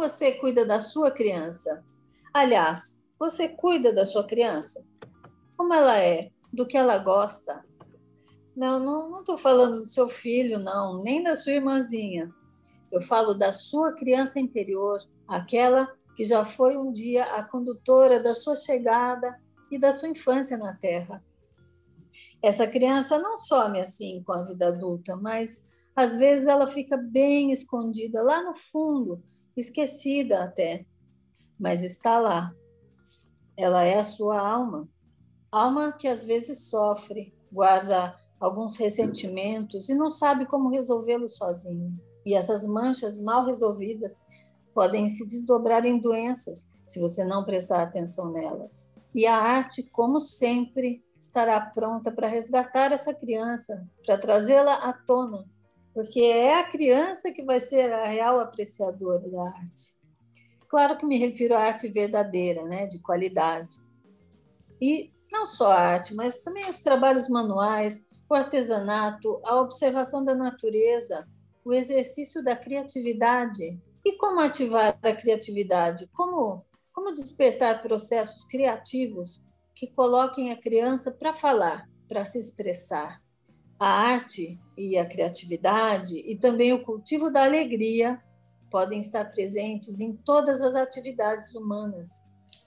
você 0.00 0.32
cuida 0.32 0.64
da 0.64 0.80
sua 0.80 1.10
criança? 1.10 1.84
Aliás, 2.32 3.04
você 3.18 3.50
cuida 3.50 3.92
da 3.92 4.06
sua 4.06 4.26
criança? 4.26 4.82
Como 5.58 5.74
ela 5.74 5.98
é? 5.98 6.30
Do 6.50 6.66
que 6.66 6.74
ela 6.74 6.96
gosta? 6.96 7.62
Não, 8.56 8.80
não 8.80 9.20
estou 9.20 9.36
falando 9.36 9.76
do 9.76 9.84
seu 9.84 10.08
filho, 10.08 10.58
não, 10.58 11.02
nem 11.02 11.22
da 11.22 11.36
sua 11.36 11.52
irmãzinha. 11.52 12.32
Eu 12.90 13.02
falo 13.02 13.34
da 13.34 13.52
sua 13.52 13.92
criança 13.92 14.40
interior, 14.40 15.06
aquela 15.28 15.86
que 16.16 16.24
já 16.24 16.46
foi 16.46 16.78
um 16.78 16.90
dia 16.90 17.24
a 17.34 17.44
condutora 17.44 18.18
da 18.20 18.34
sua 18.34 18.56
chegada 18.56 19.38
e 19.70 19.78
da 19.78 19.92
sua 19.92 20.08
infância 20.08 20.56
na 20.56 20.74
Terra. 20.74 21.22
Essa 22.42 22.66
criança 22.66 23.18
não 23.18 23.36
some 23.36 23.78
assim 23.78 24.22
com 24.24 24.32
a 24.32 24.44
vida 24.44 24.68
adulta, 24.68 25.14
mas 25.14 25.68
às 25.94 26.16
vezes 26.16 26.46
ela 26.46 26.66
fica 26.66 26.96
bem 26.96 27.52
escondida 27.52 28.22
lá 28.22 28.42
no 28.42 28.54
fundo, 28.54 29.22
esquecida 29.56 30.44
até, 30.44 30.86
mas 31.58 31.82
está 31.82 32.18
lá. 32.18 32.54
Ela 33.56 33.84
é 33.84 33.98
a 33.98 34.04
sua 34.04 34.40
alma, 34.40 34.88
alma 35.50 35.92
que 35.92 36.08
às 36.08 36.24
vezes 36.24 36.68
sofre, 36.68 37.34
guarda 37.52 38.14
alguns 38.38 38.76
ressentimentos 38.76 39.88
e 39.88 39.94
não 39.94 40.10
sabe 40.10 40.46
como 40.46 40.70
resolvê-los 40.70 41.36
sozinho. 41.36 42.00
E 42.24 42.34
essas 42.34 42.66
manchas 42.66 43.20
mal 43.20 43.44
resolvidas 43.44 44.20
podem 44.72 45.08
se 45.08 45.26
desdobrar 45.26 45.84
em 45.84 45.98
doenças 45.98 46.70
se 46.86 47.00
você 47.00 47.24
não 47.24 47.44
prestar 47.44 47.82
atenção 47.82 48.32
nelas. 48.32 48.92
E 49.14 49.26
a 49.26 49.36
arte, 49.36 49.82
como 49.90 50.18
sempre, 50.18 51.04
estará 51.18 51.60
pronta 51.60 52.10
para 52.10 52.28
resgatar 52.28 52.92
essa 52.92 53.12
criança, 53.12 53.86
para 54.06 54.16
trazê-la 54.16 54.74
à 54.74 54.92
tona, 54.92 55.44
porque 55.94 56.20
é 56.20 56.58
a 56.58 56.68
criança 56.68 57.32
que 57.32 57.44
vai 57.44 57.60
ser 57.60 57.92
a 57.92 58.06
real 58.06 58.40
apreciadora 58.40 59.28
da 59.28 59.42
arte. 59.48 59.98
Claro 60.68 60.96
que 60.96 61.04
me 61.04 61.18
refiro 61.18 61.54
à 61.54 61.60
arte 61.60 61.88
verdadeira, 61.88 62.64
né, 62.64 62.86
de 62.86 63.00
qualidade. 63.00 63.76
E 64.80 65.12
não 65.30 65.46
só 65.46 65.72
a 65.72 65.80
arte, 65.80 66.14
mas 66.14 66.42
também 66.42 66.68
os 66.68 66.80
trabalhos 66.80 67.28
manuais, 67.28 68.08
o 68.28 68.34
artesanato, 68.34 69.40
a 69.44 69.60
observação 69.60 70.24
da 70.24 70.34
natureza, 70.34 71.26
o 71.64 71.72
exercício 71.72 72.42
da 72.42 72.54
criatividade. 72.54 73.78
E 74.04 74.12
como 74.12 74.40
ativar 74.40 74.98
a 75.02 75.12
criatividade? 75.12 76.08
Como, 76.12 76.64
como 76.92 77.12
despertar 77.12 77.82
processos 77.82 78.44
criativos 78.44 79.44
que 79.74 79.88
coloquem 79.88 80.52
a 80.52 80.60
criança 80.60 81.10
para 81.12 81.34
falar, 81.34 81.88
para 82.08 82.24
se 82.24 82.38
expressar? 82.38 83.20
A 83.78 83.88
arte 83.88 84.58
e 84.80 84.96
a 84.96 85.04
criatividade 85.04 86.16
e 86.16 86.38
também 86.38 86.72
o 86.72 86.82
cultivo 86.82 87.30
da 87.30 87.44
alegria 87.44 88.18
podem 88.70 88.98
estar 88.98 89.26
presentes 89.26 90.00
em 90.00 90.16
todas 90.16 90.62
as 90.62 90.74
atividades 90.74 91.54
humanas, 91.54 92.08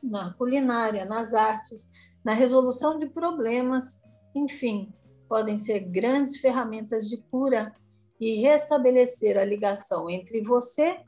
na 0.02 0.34
culinária, 0.34 1.06
nas 1.06 1.34
artes, 1.34 1.90
na 2.24 2.34
resolução 2.34 2.98
de 2.98 3.08
problemas, 3.08 4.02
enfim, 4.36 4.94
podem 5.28 5.58
ser 5.58 5.80
grandes 5.80 6.38
ferramentas 6.38 7.10
de 7.10 7.18
cura 7.24 7.74
e 8.20 8.36
restabelecer 8.42 9.38
a 9.38 9.44
ligação 9.44 10.10
entre 10.10 10.42
você 10.42 11.00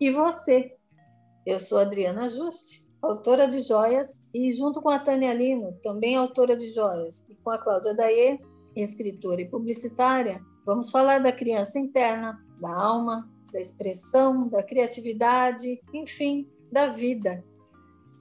e 0.00 0.10
você. 0.10 0.74
Eu 1.46 1.58
sou 1.58 1.78
Adriana 1.78 2.28
Juste, 2.28 2.90
autora 3.00 3.46
de 3.46 3.60
joias, 3.60 4.26
e 4.34 4.52
junto 4.52 4.82
com 4.82 4.88
a 4.88 4.98
Tânia 4.98 5.32
Lino, 5.32 5.78
também 5.82 6.16
autora 6.16 6.56
de 6.56 6.68
joias, 6.70 7.28
e 7.28 7.34
com 7.36 7.50
a 7.50 7.58
Cláudia 7.58 7.94
Daê, 7.94 8.38
escritora 8.76 9.40
e 9.40 9.48
publicitária, 9.48 10.40
vamos 10.64 10.90
falar 10.90 11.18
da 11.18 11.32
criança 11.32 11.78
interna, 11.78 12.44
da 12.60 12.74
alma, 12.74 13.30
da 13.52 13.60
expressão, 13.60 14.48
da 14.48 14.62
criatividade, 14.62 15.80
enfim, 15.92 16.48
da 16.70 16.88
vida. 16.88 17.44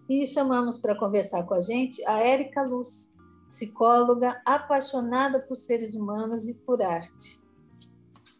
E 0.10 0.26
chamamos 0.26 0.78
para 0.78 0.96
conversar 0.96 1.44
com 1.44 1.54
a 1.54 1.62
gente 1.62 2.06
a 2.06 2.20
Érica 2.20 2.64
Luz, 2.64 3.16
psicóloga 3.50 4.42
apaixonada 4.46 5.40
por 5.40 5.56
seres 5.56 5.96
humanos 5.96 6.48
e 6.48 6.56
por 6.56 6.82
arte 6.82 7.42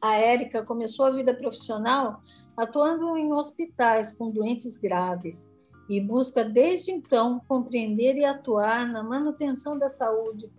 a 0.02 0.16
Érica 0.16 0.66
começou 0.66 1.06
a 1.06 1.12
vida 1.12 1.34
profissional 1.34 2.24
atuando 2.58 3.16
em 3.18 3.32
hospitais 3.32 4.12
com 4.12 4.32
doentes 4.32 4.78
graves 4.78 5.54
e 5.88 6.02
busca 6.02 6.44
desde 6.44 6.92
então 6.92 7.40
compreender 7.48 8.16
e 8.16 8.26
atuar 8.26 8.88
na 8.88 9.04
manutenção 9.04 9.78
da 9.78 9.88
saúde, 9.88 10.52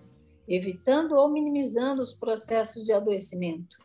evitando 0.48 1.12
ou 1.12 1.30
minimizando 1.30 2.02
os 2.02 2.12
processos 2.12 2.84
de 2.84 2.92
adoecimento. 2.92 3.76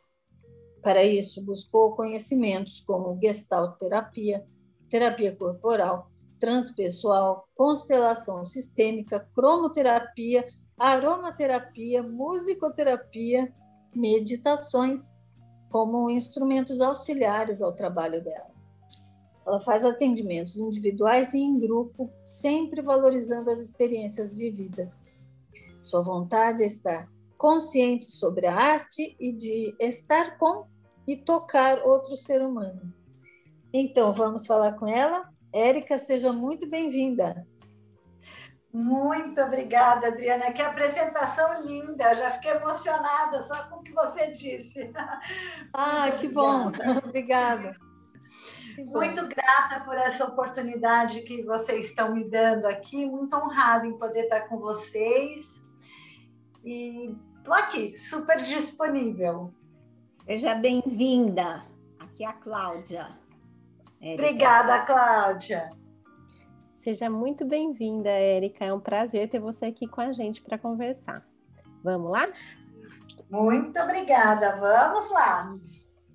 Para 0.81 1.03
isso, 1.03 1.43
buscou 1.43 1.95
conhecimentos 1.95 2.79
como 2.79 3.19
gestalt 3.21 3.77
terapia, 3.77 4.45
terapia 4.89 5.35
corporal, 5.35 6.11
transpessoal, 6.39 7.47
constelação 7.55 8.45
sistêmica, 8.45 9.27
cromoterapia, 9.33 10.47
aromaterapia, 10.77 12.03
musicoterapia, 12.03 13.53
meditações 13.93 15.17
como 15.69 16.09
instrumentos 16.09 16.81
auxiliares 16.81 17.61
ao 17.61 17.73
trabalho 17.73 18.23
dela. 18.23 18.55
Ela 19.45 19.59
faz 19.59 19.85
atendimentos 19.85 20.57
individuais 20.57 21.33
e 21.33 21.39
em 21.39 21.57
grupo, 21.57 22.11
sempre 22.23 22.81
valorizando 22.81 23.49
as 23.49 23.59
experiências 23.59 24.33
vividas. 24.33 25.05
Sua 25.87 26.03
vontade 26.03 26.63
é 26.63 26.65
estar 26.65 27.07
consciente 27.37 28.03
sobre 28.03 28.45
a 28.45 28.53
arte 28.53 29.15
e 29.17 29.31
de 29.31 29.73
estar 29.79 30.37
com 30.37 30.67
e 31.07 31.15
tocar 31.15 31.79
outro 31.79 32.17
ser 32.17 32.41
humano. 32.41 32.93
Então, 33.71 34.11
vamos 34.11 34.45
falar 34.45 34.73
com 34.73 34.85
ela? 34.85 35.29
Érica, 35.53 35.97
seja 35.97 36.33
muito 36.33 36.69
bem-vinda. 36.69 37.47
Muito 38.73 39.39
obrigada, 39.41 40.07
Adriana. 40.07 40.51
Que 40.51 40.61
apresentação 40.61 41.65
linda. 41.65 42.13
Já 42.15 42.31
fiquei 42.31 42.51
emocionada 42.51 43.43
só 43.43 43.69
com 43.69 43.77
o 43.77 43.81
que 43.81 43.93
você 43.93 44.31
disse. 44.33 44.91
Ah, 45.73 46.11
que 46.11 46.27
bom. 46.27 46.67
obrigada. 47.05 47.77
Muito 48.77 49.25
grata 49.27 49.83
por 49.85 49.95
essa 49.95 50.25
oportunidade 50.25 51.21
que 51.21 51.43
vocês 51.43 51.85
estão 51.85 52.13
me 52.13 52.29
dando 52.29 52.65
aqui. 52.65 53.05
Muito 53.05 53.35
honrada 53.35 53.87
em 53.87 53.97
poder 53.97 54.23
estar 54.23 54.41
com 54.41 54.59
vocês. 54.59 55.56
E 56.63 57.15
estou 57.37 57.53
aqui, 57.53 57.97
super 57.97 58.41
disponível. 58.43 59.53
Seja 60.25 60.55
bem-vinda. 60.55 61.63
Aqui 61.99 62.23
é 62.23 62.27
a 62.27 62.33
Cláudia. 62.33 63.17
Obrigada, 64.01 64.85
Cláudia. 64.85 65.69
Seja 66.75 67.09
muito 67.09 67.45
bem-vinda, 67.45 68.09
Érica. 68.09 68.65
É 68.65 68.73
um 68.73 68.79
prazer 68.79 69.29
ter 69.29 69.39
você 69.39 69.65
aqui 69.65 69.87
com 69.87 70.01
a 70.01 70.11
gente 70.11 70.41
para 70.41 70.57
conversar. 70.57 71.25
Vamos 71.83 72.11
lá? 72.11 72.27
Muito 73.29 73.79
obrigada. 73.79 74.57
Vamos 74.57 75.11
lá. 75.11 75.57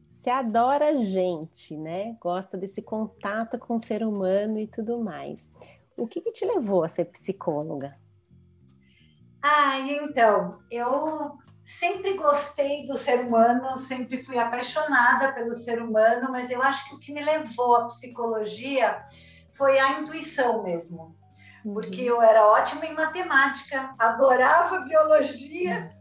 Você 0.09 0.31
adora 0.31 0.95
gente, 0.95 1.77
né? 1.77 2.17
Gosta 2.21 2.57
desse 2.57 2.81
contato 2.81 3.59
com 3.59 3.77
o 3.77 3.81
ser 3.81 4.05
humano 4.05 4.59
e 4.59 4.67
tudo 4.67 4.99
mais. 5.01 5.51
O 5.97 6.07
que, 6.07 6.21
que 6.21 6.31
te 6.31 6.45
levou 6.45 6.85
a 6.85 6.89
ser 6.89 7.07
psicóloga? 7.07 7.97
Ah, 9.43 9.81
então, 9.81 10.63
eu 10.71 11.37
sempre 11.65 12.15
gostei 12.15 12.87
do 12.87 12.97
ser 12.97 13.21
humano, 13.21 13.77
sempre 13.79 14.25
fui 14.25 14.39
apaixonada 14.39 15.33
pelo 15.33 15.57
ser 15.57 15.83
humano, 15.83 16.31
mas 16.31 16.49
eu 16.49 16.63
acho 16.63 16.89
que 16.89 16.95
o 16.95 16.99
que 16.99 17.13
me 17.13 17.23
levou 17.23 17.77
à 17.77 17.87
psicologia 17.87 19.05
foi 19.53 19.79
a 19.79 20.01
intuição 20.01 20.63
mesmo. 20.63 21.17
Porque 21.65 22.03
uhum. 22.03 22.17
eu 22.17 22.23
era 22.23 22.47
ótima 22.47 22.87
em 22.87 22.95
matemática, 22.95 23.95
adorava 23.99 24.81
biologia, 24.81 25.93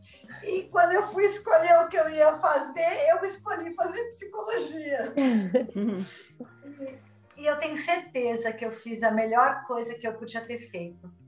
e 0.43 0.63
quando 0.63 0.93
eu 0.93 1.07
fui 1.07 1.25
escolher 1.25 1.79
o 1.81 1.87
que 1.87 1.97
eu 1.97 2.09
ia 2.09 2.39
fazer, 2.39 3.09
eu 3.09 3.23
escolhi 3.25 3.73
fazer 3.75 4.03
psicologia. 4.09 5.13
e, 7.37 7.41
e 7.41 7.45
eu 7.45 7.57
tenho 7.57 7.77
certeza 7.77 8.51
que 8.51 8.65
eu 8.65 8.71
fiz 8.71 9.03
a 9.03 9.11
melhor 9.11 9.63
coisa 9.65 9.93
que 9.95 10.07
eu 10.07 10.13
podia 10.13 10.41
ter 10.41 10.57
feito 10.69 11.20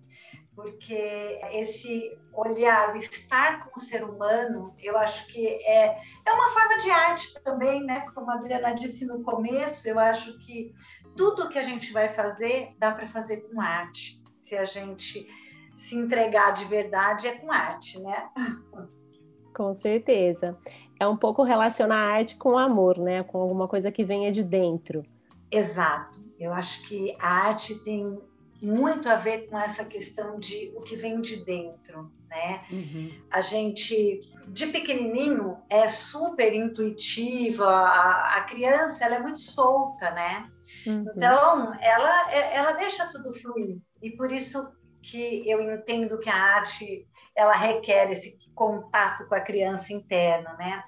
porque 0.56 1.40
esse 1.52 2.18
olhar, 2.34 2.94
o 2.94 2.98
estar 2.98 3.66
com 3.66 3.80
o 3.80 3.84
ser 3.84 4.04
humano, 4.04 4.74
eu 4.80 4.98
acho 4.98 5.28
que 5.28 5.48
é, 5.48 5.98
é 6.26 6.32
uma 6.32 6.50
forma 6.52 6.78
de 6.78 6.92
arte 6.92 7.44
também, 7.44 7.84
né? 7.84 8.02
Como 8.14 8.30
a 8.30 8.36
Adriana 8.36 8.74
disse 8.74 9.06
no 9.06 9.24
começo, 9.24 9.88
eu 9.88 10.00
acho 10.00 10.38
que 10.40 10.74
tudo 11.16 11.50
que 11.50 11.60
a 11.60 11.64
gente 11.64 11.92
vai 11.92 12.14
fazer 12.14 12.76
dá 12.78 12.92
para 12.92 13.08
fazer 13.08 13.42
com 13.42 13.60
arte. 13.60 14.22
Se 14.42 14.56
a 14.56 14.66
gente 14.66 15.28
se 15.78 15.96
entregar 15.96 16.52
de 16.52 16.66
verdade, 16.66 17.28
é 17.28 17.36
com 17.36 17.52
arte, 17.52 18.00
né? 18.00 18.30
Com 19.56 19.74
certeza. 19.74 20.58
É 21.00 21.08
um 21.08 21.18
pouco 21.18 21.44
relacionar 21.44 21.98
a 21.98 22.14
arte 22.14 22.36
com 22.38 22.52
o 22.52 22.58
amor, 22.58 22.98
né? 22.98 23.24
Com 23.24 23.40
alguma 23.40 23.68
coisa 23.68 23.92
que 23.92 24.04
venha 24.04 24.32
de 24.32 24.44
dentro. 24.44 25.04
Exato. 25.52 26.20
Eu 26.40 26.52
acho 26.52 26.88
que 26.88 27.16
a 27.20 27.48
arte 27.48 27.76
tem 27.84 28.20
muito 28.64 29.10
a 29.10 29.16
ver 29.16 29.50
com 29.50 29.60
essa 29.60 29.84
questão 29.84 30.40
de 30.40 30.72
o 30.74 30.82
que 30.82 30.96
vem 30.96 31.20
de 31.20 31.44
dentro, 31.44 32.10
né? 32.30 32.64
Uhum. 32.72 33.12
A 33.30 33.42
gente, 33.42 34.22
de 34.48 34.68
pequenininho, 34.68 35.58
é 35.70 35.90
super 35.90 36.54
intuitiva, 36.54 37.68
a, 37.68 38.38
a 38.38 38.44
criança 38.46 39.04
ela 39.04 39.16
é 39.16 39.20
muito 39.20 39.40
solta, 39.40 40.10
né? 40.12 40.50
Uhum. 40.88 41.06
Então, 41.14 41.74
ela, 41.82 42.32
ela 42.32 42.72
deixa 42.72 43.06
tudo 43.12 43.34
fluir. 43.34 43.80
E 44.02 44.12
por 44.12 44.32
isso 44.32 44.66
que 45.02 45.44
eu 45.46 45.62
entendo 45.62 46.18
que 46.20 46.30
a 46.30 46.36
arte 46.36 47.06
ela 47.36 47.54
requer 47.54 48.12
esse 48.12 48.38
contato 48.56 49.28
com 49.28 49.36
a 49.36 49.42
criança 49.42 49.92
interna, 49.92 50.54
né? 50.54 50.84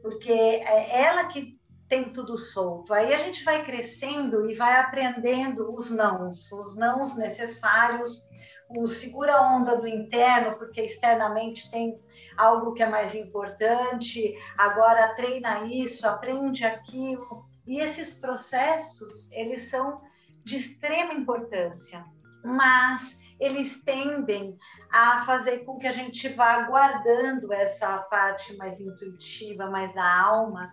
Porque 0.00 0.32
é 0.32 1.02
ela 1.02 1.26
que 1.26 1.60
tem 1.92 2.04
tudo 2.04 2.38
solto. 2.38 2.94
Aí 2.94 3.12
a 3.12 3.18
gente 3.18 3.44
vai 3.44 3.62
crescendo 3.66 4.48
e 4.48 4.54
vai 4.54 4.78
aprendendo 4.78 5.70
os 5.70 5.90
nãos, 5.90 6.50
os 6.50 6.74
nãos 6.74 7.18
necessários, 7.18 8.26
o 8.70 8.88
segura 8.88 9.42
onda 9.42 9.76
do 9.76 9.86
interno, 9.86 10.56
porque 10.56 10.80
externamente 10.80 11.70
tem 11.70 12.00
algo 12.34 12.72
que 12.72 12.82
é 12.82 12.88
mais 12.88 13.14
importante, 13.14 14.34
agora 14.56 15.14
treina 15.14 15.66
isso, 15.66 16.08
aprende 16.08 16.64
aquilo. 16.64 17.44
E 17.66 17.78
esses 17.78 18.14
processos, 18.14 19.30
eles 19.30 19.68
são 19.68 20.00
de 20.42 20.56
extrema 20.56 21.12
importância, 21.12 22.06
mas 22.42 23.18
eles 23.38 23.82
tendem 23.82 24.56
a 24.90 25.26
fazer 25.26 25.58
com 25.66 25.76
que 25.76 25.86
a 25.86 25.92
gente 25.92 26.26
vá 26.30 26.62
guardando 26.62 27.52
essa 27.52 27.98
parte 27.98 28.56
mais 28.56 28.80
intuitiva, 28.80 29.68
mais 29.68 29.92
da 29.94 30.22
alma, 30.22 30.72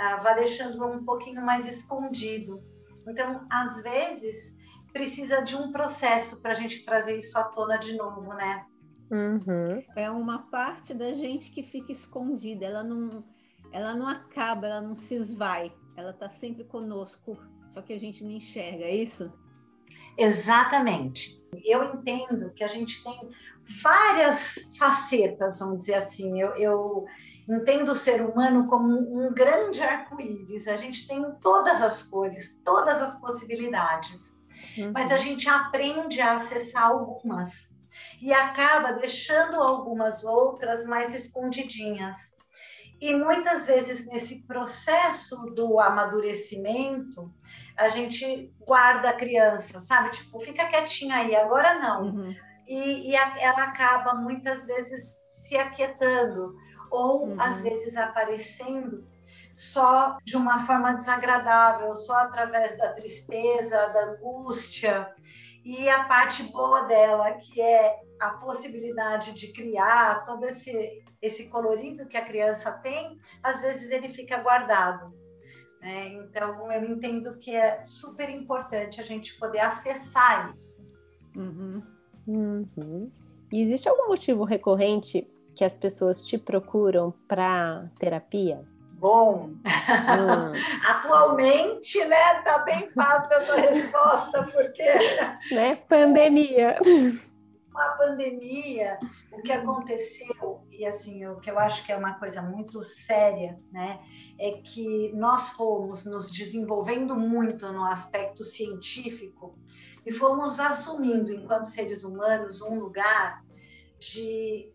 ah, 0.00 0.16
vá 0.16 0.32
deixando 0.32 0.82
um 0.86 1.04
pouquinho 1.04 1.44
mais 1.44 1.66
escondido. 1.66 2.62
Então, 3.06 3.46
às 3.50 3.82
vezes, 3.82 4.54
precisa 4.94 5.42
de 5.42 5.54
um 5.54 5.70
processo 5.70 6.40
para 6.40 6.52
a 6.52 6.54
gente 6.54 6.84
trazer 6.86 7.18
isso 7.18 7.38
à 7.38 7.44
tona 7.44 7.76
de 7.76 7.94
novo, 7.96 8.34
né? 8.34 8.64
Uhum. 9.10 9.84
É 9.94 10.10
uma 10.10 10.50
parte 10.50 10.94
da 10.94 11.12
gente 11.12 11.50
que 11.50 11.62
fica 11.62 11.92
escondida, 11.92 12.64
ela 12.64 12.82
não, 12.82 13.22
ela 13.72 13.94
não 13.94 14.08
acaba, 14.08 14.68
ela 14.68 14.80
não 14.80 14.94
se 14.94 15.16
esvai, 15.16 15.70
ela 15.96 16.12
está 16.12 16.30
sempre 16.30 16.64
conosco, 16.64 17.36
só 17.68 17.82
que 17.82 17.92
a 17.92 18.00
gente 18.00 18.24
não 18.24 18.30
enxerga, 18.30 18.84
é 18.84 18.94
isso? 18.94 19.30
Exatamente. 20.16 21.42
Eu 21.64 21.84
entendo 21.84 22.52
que 22.54 22.64
a 22.64 22.68
gente 22.68 23.02
tem 23.02 23.30
várias 23.82 24.54
facetas, 24.78 25.58
vamos 25.58 25.80
dizer 25.80 25.94
assim. 25.94 26.40
Eu, 26.40 26.54
eu 26.56 27.06
entendo 27.56 27.92
o 27.92 27.96
ser 27.96 28.22
humano 28.22 28.66
como 28.66 28.86
um 28.88 29.32
grande 29.32 29.82
arco-íris. 29.82 30.68
A 30.68 30.76
gente 30.76 31.06
tem 31.06 31.24
todas 31.42 31.82
as 31.82 32.02
cores, 32.02 32.60
todas 32.64 33.00
as 33.00 33.14
possibilidades. 33.18 34.32
Uhum. 34.76 34.92
Mas 34.92 35.10
a 35.10 35.16
gente 35.16 35.48
aprende 35.48 36.20
a 36.20 36.36
acessar 36.36 36.86
algumas 36.86 37.70
e 38.20 38.32
acaba 38.32 38.92
deixando 38.92 39.56
algumas 39.56 40.24
outras 40.24 40.84
mais 40.84 41.14
escondidinhas. 41.14 42.16
E 43.00 43.14
muitas 43.14 43.64
vezes 43.64 44.06
nesse 44.06 44.42
processo 44.42 45.36
do 45.54 45.80
amadurecimento, 45.80 47.32
a 47.76 47.88
gente 47.88 48.52
guarda 48.60 49.08
a 49.08 49.14
criança, 49.14 49.80
sabe? 49.80 50.10
Tipo, 50.10 50.38
fica 50.40 50.68
quietinha 50.68 51.16
aí, 51.16 51.34
agora 51.34 51.78
não. 51.78 52.02
Uhum. 52.04 52.36
E, 52.68 53.10
e 53.10 53.16
a, 53.16 53.40
ela 53.40 53.64
acaba 53.64 54.14
muitas 54.14 54.66
vezes 54.66 55.18
se 55.32 55.56
aquietando 55.56 56.54
ou 56.90 57.28
uhum. 57.28 57.40
às 57.40 57.60
vezes 57.60 57.96
aparecendo 57.96 59.04
só 59.54 60.16
de 60.24 60.36
uma 60.36 60.64
forma 60.64 60.94
desagradável, 60.94 61.94
só 61.94 62.14
através 62.14 62.78
da 62.78 62.92
tristeza, 62.92 63.88
da 63.88 64.12
angústia. 64.12 65.14
E 65.64 65.88
a 65.88 66.04
parte 66.04 66.42
boa 66.44 66.82
dela, 66.82 67.32
que 67.32 67.60
é 67.60 68.00
a 68.18 68.30
possibilidade 68.30 69.34
de 69.34 69.52
criar 69.52 70.24
todo 70.24 70.46
esse, 70.46 71.02
esse 71.20 71.48
colorido 71.48 72.06
que 72.06 72.16
a 72.16 72.24
criança 72.24 72.72
tem, 72.72 73.18
às 73.42 73.60
vezes 73.60 73.90
ele 73.90 74.08
fica 74.08 74.38
guardado. 74.38 75.12
Né? 75.80 76.08
Então, 76.08 76.70
eu 76.72 76.84
entendo 76.84 77.36
que 77.38 77.54
é 77.54 77.82
super 77.82 78.28
importante 78.30 79.00
a 79.00 79.04
gente 79.04 79.38
poder 79.38 79.60
acessar 79.60 80.52
isso. 80.54 80.82
Uhum. 81.36 81.82
Uhum. 82.26 83.10
E 83.52 83.62
existe 83.62 83.88
algum 83.88 84.08
motivo 84.08 84.44
recorrente 84.44 85.29
que 85.60 85.64
as 85.66 85.74
pessoas 85.74 86.22
te 86.22 86.38
procuram 86.38 87.12
para 87.28 87.86
terapia? 87.98 88.66
Bom, 88.94 89.50
hum. 89.50 89.60
atualmente, 90.88 92.02
né, 92.06 92.40
tá 92.40 92.60
bem 92.60 92.90
fácil 92.92 93.42
essa 93.42 93.60
resposta, 93.60 94.42
porque... 94.44 94.82
Né, 95.54 95.76
pandemia. 95.86 96.76
Uma 97.68 97.88
pandemia, 97.90 98.98
o 99.34 99.42
que 99.42 99.52
aconteceu, 99.52 100.62
e 100.70 100.86
assim, 100.86 101.26
o 101.26 101.38
que 101.40 101.50
eu 101.50 101.58
acho 101.58 101.84
que 101.84 101.92
é 101.92 101.96
uma 101.98 102.14
coisa 102.14 102.40
muito 102.40 102.82
séria, 102.82 103.60
né, 103.70 104.00
é 104.38 104.52
que 104.64 105.12
nós 105.14 105.50
fomos 105.50 106.06
nos 106.06 106.30
desenvolvendo 106.30 107.14
muito 107.14 107.70
no 107.70 107.84
aspecto 107.84 108.44
científico 108.44 109.58
e 110.06 110.10
fomos 110.10 110.58
assumindo, 110.58 111.30
enquanto 111.30 111.66
seres 111.66 112.02
humanos, 112.02 112.62
um 112.62 112.78
lugar 112.78 113.44
de 113.98 114.72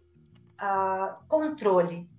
uh, 0.61 1.23
controle, 1.27 2.09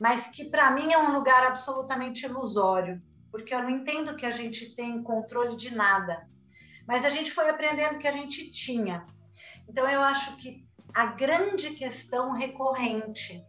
mas 0.00 0.26
que 0.26 0.44
para 0.44 0.70
mim 0.70 0.92
é 0.92 0.98
um 0.98 1.12
lugar 1.12 1.44
absolutamente 1.46 2.26
ilusório, 2.26 3.00
porque 3.30 3.54
eu 3.54 3.62
não 3.62 3.70
entendo 3.70 4.16
que 4.16 4.26
a 4.26 4.30
gente 4.30 4.74
tem 4.74 5.02
controle 5.02 5.56
de 5.56 5.74
nada, 5.74 6.28
mas 6.86 7.04
a 7.04 7.10
gente 7.10 7.32
foi 7.32 7.48
aprendendo 7.48 7.98
que 7.98 8.08
a 8.08 8.12
gente 8.12 8.50
tinha. 8.50 9.06
Então 9.68 9.88
eu 9.88 10.00
acho 10.00 10.36
que 10.36 10.66
a 10.94 11.06
grande 11.06 11.70
questão 11.70 12.32
recorrente 12.32 13.44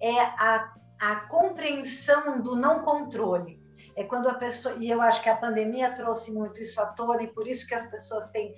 é 0.00 0.20
a, 0.20 0.74
a 1.00 1.16
compreensão 1.26 2.40
do 2.40 2.54
não 2.54 2.84
controle. 2.84 3.58
É 3.96 4.04
quando 4.04 4.28
a 4.28 4.34
pessoa, 4.34 4.76
e 4.76 4.88
eu 4.88 5.00
acho 5.00 5.22
que 5.22 5.28
a 5.28 5.36
pandemia 5.36 5.92
trouxe 5.94 6.30
muito 6.30 6.60
isso 6.60 6.80
à 6.80 6.86
tona, 6.86 7.22
e 7.22 7.32
por 7.32 7.48
isso 7.48 7.66
que 7.66 7.74
as 7.74 7.86
pessoas 7.86 8.30
têm 8.30 8.54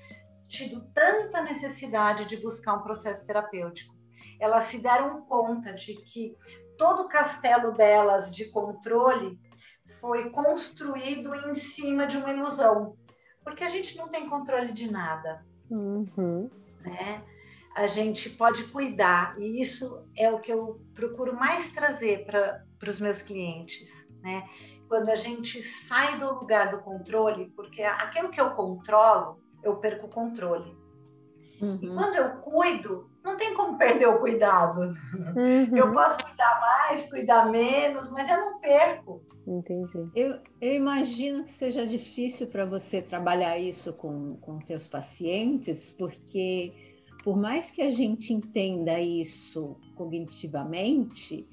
tido 0.49 0.84
tanta 0.93 1.40
necessidade 1.43 2.26
de 2.26 2.37
buscar 2.37 2.75
um 2.75 2.82
processo 2.82 3.25
terapêutico 3.25 4.00
elas 4.40 4.64
se 4.64 4.78
deram 4.78 5.22
conta 5.22 5.72
de 5.75 5.94
que 5.94 6.34
todo 6.78 7.02
o 7.02 7.08
castelo 7.08 7.72
delas 7.72 8.34
de 8.34 8.46
controle 8.50 9.38
foi 10.00 10.31
construído 10.31 11.34
em 11.34 11.54
cima 11.54 12.06
de 12.06 12.16
uma 12.16 12.31
ilusão, 12.31 12.96
porque 13.44 13.62
a 13.62 13.69
gente 13.69 13.96
não 13.96 14.08
tem 14.08 14.28
controle 14.28 14.72
de 14.72 14.90
nada, 14.90 15.44
uhum. 15.70 16.48
né? 16.81 17.22
A 17.76 17.87
gente 17.87 18.31
pode 18.31 18.64
cuidar 18.64 19.38
e 19.38 19.60
isso 19.60 20.04
é 20.16 20.31
o 20.31 20.40
que 20.40 20.52
eu 20.52 20.81
procuro 20.94 21.37
mais 21.37 21.68
trazer 21.73 22.25
para 22.25 22.64
os 22.88 22.99
meus 22.99 23.20
clientes, 23.20 23.90
né? 24.23 24.49
Quando 24.88 25.09
a 25.11 25.16
gente 25.16 25.62
sai 25.62 26.18
do 26.18 26.35
lugar 26.35 26.70
do 26.70 26.80
controle, 26.80 27.52
porque 27.54 27.82
aquilo 27.82 28.30
que 28.30 28.40
eu 28.40 28.50
controlo, 28.52 29.40
eu 29.62 29.76
perco 29.76 30.06
o 30.06 30.11
controle. 30.11 30.76
Uhum. 31.61 31.78
E 31.80 31.88
quando 31.88 32.16
eu 32.16 32.38
cuido, 32.38 33.10
não 33.24 33.36
tem 33.36 33.54
como 33.54 33.76
perder 33.76 34.08
o 34.08 34.18
cuidado. 34.18 34.80
Uhum. 35.36 35.76
Eu 35.76 35.92
posso 35.92 36.18
cuidar 36.24 36.60
mais, 36.60 37.08
cuidar 37.08 37.50
menos, 37.50 38.10
mas 38.10 38.28
eu 38.28 38.36
não 38.36 38.60
perco. 38.60 39.22
Entendi. 39.48 40.10
Eu, 40.14 40.38
eu 40.60 40.74
imagino 40.74 41.44
que 41.44 41.52
seja 41.52 41.86
difícil 41.86 42.46
para 42.46 42.64
você 42.64 43.02
trabalhar 43.02 43.58
isso 43.58 43.92
com, 43.92 44.36
com 44.36 44.58
teus 44.58 44.86
pacientes, 44.86 45.90
porque 45.90 46.72
por 47.22 47.36
mais 47.36 47.70
que 47.70 47.82
a 47.82 47.90
gente 47.90 48.32
entenda 48.32 48.98
isso 49.00 49.76
cognitivamente, 49.96 51.46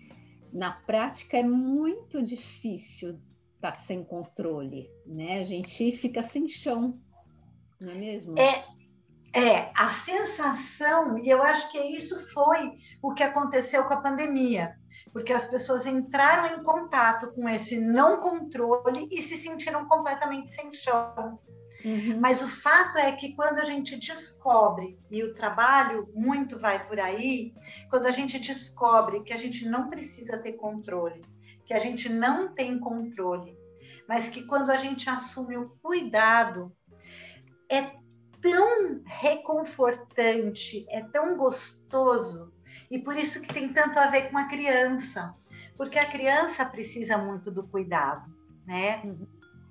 na 0.53 0.71
prática 0.71 1.37
é 1.37 1.43
muito 1.43 2.21
difícil 2.21 3.19
estar 3.55 3.71
tá 3.71 3.73
sem 3.73 4.03
controle, 4.03 4.89
né? 5.05 5.41
A 5.41 5.45
gente 5.45 5.91
fica 5.93 6.23
sem 6.23 6.47
chão, 6.47 6.99
não 7.79 7.91
é 7.91 7.95
mesmo? 7.95 8.39
É, 8.39 8.65
é, 9.37 9.71
a 9.75 9.87
sensação, 9.87 11.19
e 11.19 11.29
eu 11.29 11.43
acho 11.43 11.71
que 11.71 11.77
isso 11.77 12.27
foi 12.33 12.71
o 13.03 13.13
que 13.13 13.21
aconteceu 13.21 13.83
com 13.83 13.93
a 13.93 14.01
pandemia, 14.01 14.75
porque 15.13 15.31
as 15.31 15.45
pessoas 15.45 15.85
entraram 15.85 16.57
em 16.57 16.63
contato 16.63 17.31
com 17.35 17.47
esse 17.47 17.79
não 17.79 18.19
controle 18.19 19.07
e 19.11 19.21
se 19.21 19.37
sentiram 19.37 19.87
completamente 19.87 20.51
sem 20.55 20.73
chão. 20.73 21.39
Uhum. 21.85 22.19
Mas 22.19 22.41
o 22.41 22.47
fato 22.47 22.97
é 22.97 23.11
que 23.11 23.35
quando 23.35 23.59
a 23.59 23.63
gente 23.63 23.95
descobre, 23.97 24.97
e 25.11 25.23
o 25.23 25.35
trabalho 25.35 26.11
muito 26.15 26.57
vai 26.57 26.87
por 26.87 26.99
aí, 26.99 27.53
quando 27.91 28.07
a 28.07 28.11
gente 28.11 28.39
descobre 28.39 29.21
que 29.21 29.33
a 29.33 29.37
gente 29.37 29.69
não 29.69 29.87
precisa 29.87 30.39
ter 30.39 30.53
controle, 30.53 31.23
que 31.63 31.75
a 31.75 31.79
gente 31.79 32.09
não 32.09 32.55
tem 32.55 32.79
controle, 32.79 33.55
mas 34.09 34.27
que 34.29 34.47
quando 34.47 34.71
a 34.71 34.77
gente 34.77 35.07
assume 35.07 35.57
o 35.57 35.69
cuidado, 35.79 36.75
é 37.69 38.06
tão 38.41 39.01
reconfortante, 39.05 40.85
é 40.89 41.01
tão 41.01 41.37
gostoso, 41.37 42.53
e 42.89 42.99
por 42.99 43.15
isso 43.15 43.41
que 43.41 43.53
tem 43.53 43.73
tanto 43.73 43.99
a 43.99 44.07
ver 44.07 44.29
com 44.29 44.37
a 44.37 44.45
criança, 44.45 45.35
porque 45.75 45.99
a 45.99 46.05
criança 46.05 46.65
precisa 46.65 47.17
muito 47.17 47.51
do 47.51 47.67
cuidado, 47.67 48.31
né? 48.65 49.01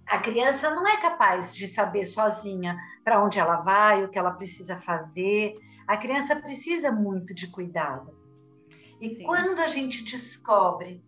A 0.07 0.19
criança 0.19 0.71
não 0.71 0.87
é 0.87 0.97
capaz 0.99 1.55
de 1.55 1.67
saber 1.67 2.05
sozinha 2.07 2.77
para 3.05 3.23
onde 3.23 3.39
ela 3.39 3.57
vai, 3.57 4.05
o 4.05 4.09
que 4.09 4.19
ela 4.19 4.31
precisa 4.31 4.79
fazer. 4.79 5.57
A 5.87 5.97
criança 5.97 6.37
precisa 6.37 6.93
muito 6.93 7.35
de 7.35 7.49
cuidado. 7.49 8.17
E 9.01 9.17
Sim. 9.17 9.25
quando 9.25 9.59
a 9.59 9.67
gente 9.67 10.05
descobre 10.05 11.05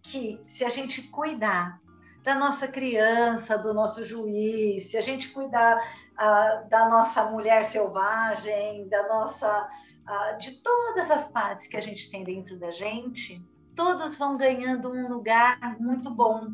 que 0.00 0.40
se 0.46 0.64
a 0.64 0.70
gente 0.70 1.02
cuidar 1.02 1.80
da 2.26 2.34
nossa 2.34 2.66
criança, 2.66 3.56
do 3.56 3.72
nosso 3.72 4.04
juiz, 4.04 4.90
se 4.90 4.96
a 4.96 5.00
gente 5.00 5.28
cuidar 5.28 5.76
uh, 5.78 6.68
da 6.68 6.88
nossa 6.88 7.24
mulher 7.26 7.64
selvagem, 7.66 8.88
da 8.88 9.06
nossa, 9.06 9.48
uh, 9.48 10.36
de 10.36 10.60
todas 10.60 11.08
as 11.08 11.28
partes 11.28 11.68
que 11.68 11.76
a 11.76 11.80
gente 11.80 12.10
tem 12.10 12.24
dentro 12.24 12.58
da 12.58 12.72
gente, 12.72 13.40
todos 13.76 14.18
vão 14.18 14.36
ganhando 14.36 14.90
um 14.90 15.06
lugar 15.06 15.78
muito 15.78 16.10
bom. 16.10 16.48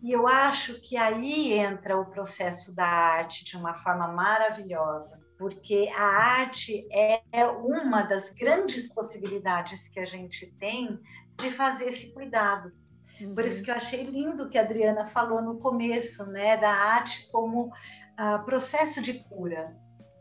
E 0.00 0.12
eu 0.12 0.28
acho 0.28 0.80
que 0.80 0.96
aí 0.96 1.52
entra 1.52 1.98
o 1.98 2.06
processo 2.06 2.72
da 2.72 2.86
arte 2.86 3.44
de 3.44 3.56
uma 3.56 3.74
forma 3.74 4.06
maravilhosa, 4.06 5.20
porque 5.36 5.90
a 5.96 6.04
arte 6.04 6.86
é 6.92 7.44
uma 7.44 8.02
das 8.02 8.30
grandes 8.30 8.88
possibilidades 8.88 9.88
que 9.88 9.98
a 9.98 10.06
gente 10.06 10.46
tem 10.60 10.96
de 11.38 11.50
fazer 11.50 11.86
esse 11.88 12.12
cuidado. 12.12 12.72
Uhum. 13.22 13.34
Por 13.34 13.44
isso 13.44 13.58
uhum. 13.58 13.64
que 13.64 13.70
eu 13.70 13.74
achei 13.74 14.02
lindo 14.02 14.48
que 14.48 14.58
a 14.58 14.62
Adriana 14.62 15.06
falou 15.06 15.40
no 15.40 15.58
começo, 15.58 16.26
né, 16.26 16.56
da 16.56 16.70
arte 16.70 17.28
como 17.30 17.66
uh, 17.66 18.44
processo 18.44 19.00
de 19.00 19.14
cura. 19.24 19.74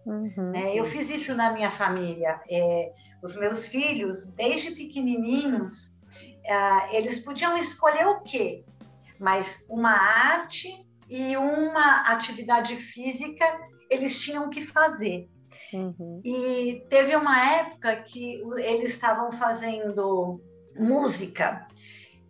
Uhum. 0.05 0.55
É, 0.55 0.75
eu 0.75 0.85
fiz 0.85 1.09
isso 1.09 1.35
na 1.35 1.51
minha 1.51 1.71
família. 1.71 2.39
É, 2.49 2.91
os 3.23 3.35
meus 3.35 3.67
filhos, 3.67 4.33
desde 4.33 4.71
pequenininhos, 4.71 5.97
uh, 6.45 6.95
eles 6.95 7.19
podiam 7.19 7.57
escolher 7.57 8.07
o 8.07 8.21
quê? 8.21 8.65
Mas 9.19 9.63
uma 9.69 9.91
arte 9.91 10.87
e 11.09 11.37
uma 11.37 12.11
atividade 12.11 12.75
física 12.75 13.45
eles 13.89 14.19
tinham 14.19 14.49
que 14.49 14.65
fazer. 14.65 15.29
Uhum. 15.73 16.21
E 16.23 16.85
teve 16.89 17.15
uma 17.15 17.39
época 17.57 17.95
que 17.97 18.41
eles 18.63 18.91
estavam 18.91 19.31
fazendo 19.33 20.41
música 20.75 21.67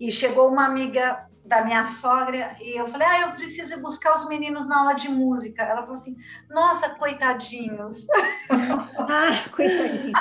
e 0.02 0.12
chegou 0.12 0.50
uma 0.50 0.66
amiga 0.66 1.28
da 1.46 1.64
minha 1.64 1.86
sogra 1.86 2.56
e 2.60 2.76
eu 2.76 2.88
falei, 2.88 3.08
ah, 3.08 3.22
eu 3.22 3.32
preciso 3.34 3.74
ir 3.74 3.82
buscar 3.82 4.18
os 4.18 4.28
meninos 4.28 4.68
na 4.68 4.80
aula 4.80 4.94
de 4.96 5.08
música. 5.10 5.62
Ela 5.62 5.82
falou 5.82 5.98
assim, 5.98 6.18
nossa, 6.50 6.90
coitadinhos. 6.90 8.08
ah, 8.50 9.50
coitadinhos. 9.56 10.20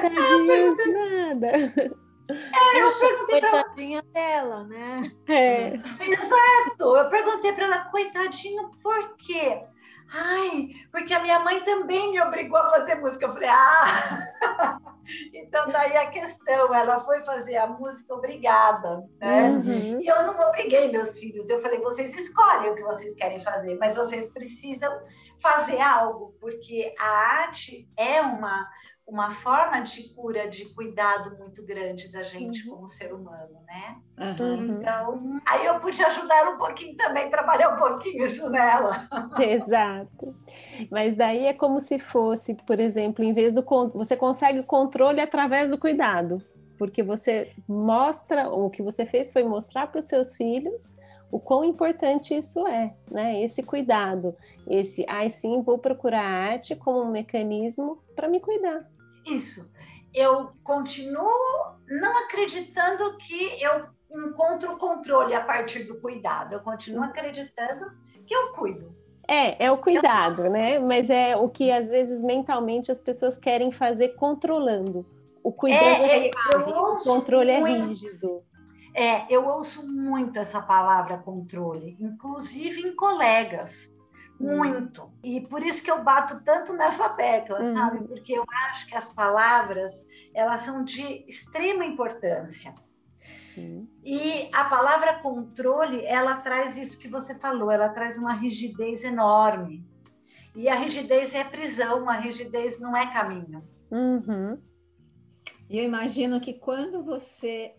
coitadinhos, 0.00 0.76
nada. 0.92 1.98
É, 2.28 2.82
eu 2.82 2.90
perguntei 2.98 3.40
coitadinha 3.40 4.02
pra... 4.02 4.20
dela, 4.20 4.64
né? 4.64 5.02
É. 5.28 5.74
Exato. 6.00 6.96
Eu 6.96 7.08
perguntei 7.10 7.52
para 7.52 7.64
ela, 7.64 7.84
coitadinho, 7.84 8.70
por 8.82 9.16
quê? 9.18 9.62
Ai, 10.10 10.70
porque 10.90 11.12
a 11.12 11.20
minha 11.20 11.38
mãe 11.40 11.60
também 11.64 12.12
me 12.12 12.20
obrigou 12.20 12.58
a 12.58 12.70
fazer 12.70 12.96
música. 12.96 13.26
Eu 13.26 13.32
falei, 13.32 13.48
ah, 13.48 14.80
então 15.34 15.70
daí 15.70 15.96
a 15.96 16.10
questão, 16.10 16.74
ela 16.74 17.00
foi 17.00 17.22
fazer 17.24 17.56
a 17.56 17.66
música 17.66 18.14
obrigada, 18.14 19.04
né? 19.20 19.50
Uhum. 19.50 20.00
E 20.00 20.06
eu 20.06 20.22
não 20.22 20.48
obriguei 20.48 20.90
meus 20.90 21.18
filhos, 21.18 21.48
eu 21.48 21.60
falei, 21.60 21.80
vocês 21.80 22.14
escolhem 22.14 22.70
o 22.70 22.74
que 22.74 22.82
vocês 22.82 23.14
querem 23.14 23.40
fazer, 23.42 23.76
mas 23.78 23.96
vocês 23.96 24.28
precisam 24.28 24.92
fazer 25.40 25.80
algo, 25.80 26.34
porque 26.40 26.94
a 26.98 27.08
arte 27.42 27.88
é 27.96 28.20
uma 28.20 28.68
uma 29.08 29.30
forma 29.30 29.80
de 29.80 30.10
cura, 30.10 30.48
de 30.48 30.66
cuidado 30.66 31.36
muito 31.38 31.64
grande 31.64 32.12
da 32.12 32.22
gente 32.22 32.68
uhum. 32.68 32.76
como 32.76 32.86
ser 32.86 33.12
humano, 33.12 33.58
né? 33.66 33.96
Uhum. 34.18 34.78
Então, 34.78 35.40
aí 35.48 35.64
eu 35.64 35.80
pude 35.80 36.02
ajudar 36.04 36.52
um 36.52 36.58
pouquinho 36.58 36.94
também, 36.94 37.30
trabalhar 37.30 37.74
um 37.74 37.78
pouquinho 37.78 38.26
isso 38.26 38.50
nela. 38.50 39.08
Exato. 39.40 40.34
Mas 40.90 41.16
daí 41.16 41.46
é 41.46 41.54
como 41.54 41.80
se 41.80 41.98
fosse, 41.98 42.54
por 42.54 42.78
exemplo, 42.78 43.24
em 43.24 43.32
vez 43.32 43.54
do 43.54 43.64
você 43.94 44.16
consegue 44.16 44.60
o 44.60 44.64
controle 44.64 45.20
através 45.20 45.70
do 45.70 45.78
cuidado, 45.78 46.42
porque 46.76 47.02
você 47.02 47.52
mostra, 47.66 48.50
o 48.50 48.68
que 48.68 48.82
você 48.82 49.06
fez 49.06 49.32
foi 49.32 49.42
mostrar 49.42 49.86
para 49.86 50.00
os 50.00 50.04
seus 50.04 50.36
filhos 50.36 50.96
o 51.30 51.38
quão 51.38 51.64
importante 51.64 52.36
isso 52.36 52.66
é, 52.66 52.94
né? 53.10 53.42
Esse 53.42 53.62
cuidado, 53.62 54.34
esse, 54.66 55.04
ai 55.08 55.30
sim, 55.30 55.62
vou 55.62 55.78
procurar 55.78 56.22
a 56.22 56.52
arte 56.52 56.74
como 56.74 57.02
um 57.02 57.10
mecanismo 57.10 57.98
para 58.14 58.28
me 58.28 58.40
cuidar. 58.40 58.86
Isso. 59.30 59.70
Eu 60.14 60.52
continuo 60.64 61.30
não 61.88 62.24
acreditando 62.24 63.16
que 63.18 63.62
eu 63.62 63.86
encontro 64.10 64.78
controle 64.78 65.34
a 65.34 65.40
partir 65.42 65.84
do 65.84 66.00
cuidado. 66.00 66.54
Eu 66.54 66.60
continuo 66.60 67.04
acreditando 67.04 67.86
que 68.26 68.34
eu 68.34 68.52
cuido. 68.52 68.96
É, 69.26 69.66
é 69.66 69.70
o 69.70 69.76
cuidado, 69.76 70.46
eu... 70.46 70.50
né? 70.50 70.78
Mas 70.78 71.10
é 71.10 71.36
o 71.36 71.48
que 71.48 71.70
às 71.70 71.90
vezes 71.90 72.22
mentalmente 72.22 72.90
as 72.90 73.00
pessoas 73.00 73.36
querem 73.36 73.70
fazer 73.70 74.14
controlando. 74.16 75.06
O 75.42 75.52
cuidado 75.52 75.84
é, 75.84 76.26
é, 76.26 76.30
é 76.30 76.58
o 76.58 77.02
controle 77.02 77.50
é 77.50 77.60
muito... 77.60 77.82
é 77.82 77.86
rígido. 77.86 78.42
É, 78.94 79.32
eu 79.32 79.46
ouço 79.46 79.86
muito 79.86 80.38
essa 80.38 80.60
palavra 80.60 81.18
controle, 81.18 81.96
inclusive 82.00 82.80
em 82.80 82.96
colegas. 82.96 83.88
Muito. 84.40 85.12
E 85.22 85.40
por 85.40 85.62
isso 85.62 85.82
que 85.82 85.90
eu 85.90 86.02
bato 86.02 86.40
tanto 86.44 86.72
nessa 86.72 87.08
tecla, 87.10 87.60
uhum. 87.60 87.74
sabe? 87.74 88.06
Porque 88.06 88.32
eu 88.32 88.44
acho 88.70 88.86
que 88.86 88.94
as 88.94 89.12
palavras, 89.12 90.04
elas 90.32 90.62
são 90.62 90.84
de 90.84 91.24
extrema 91.28 91.84
importância. 91.84 92.74
Sim. 93.54 93.88
E 94.04 94.48
a 94.52 94.64
palavra 94.64 95.20
controle, 95.20 96.04
ela 96.04 96.36
traz 96.36 96.76
isso 96.76 96.98
que 96.98 97.08
você 97.08 97.34
falou, 97.34 97.70
ela 97.70 97.88
traz 97.88 98.16
uma 98.16 98.32
rigidez 98.32 99.02
enorme. 99.02 99.84
E 100.54 100.68
a 100.68 100.74
rigidez 100.76 101.34
é 101.34 101.44
prisão, 101.44 102.08
a 102.08 102.14
rigidez 102.14 102.78
não 102.78 102.96
é 102.96 103.12
caminho. 103.12 103.66
Uhum. 103.90 104.60
E 105.68 105.78
eu 105.78 105.84
imagino 105.84 106.40
que 106.40 106.54
quando 106.54 107.02
você 107.02 107.74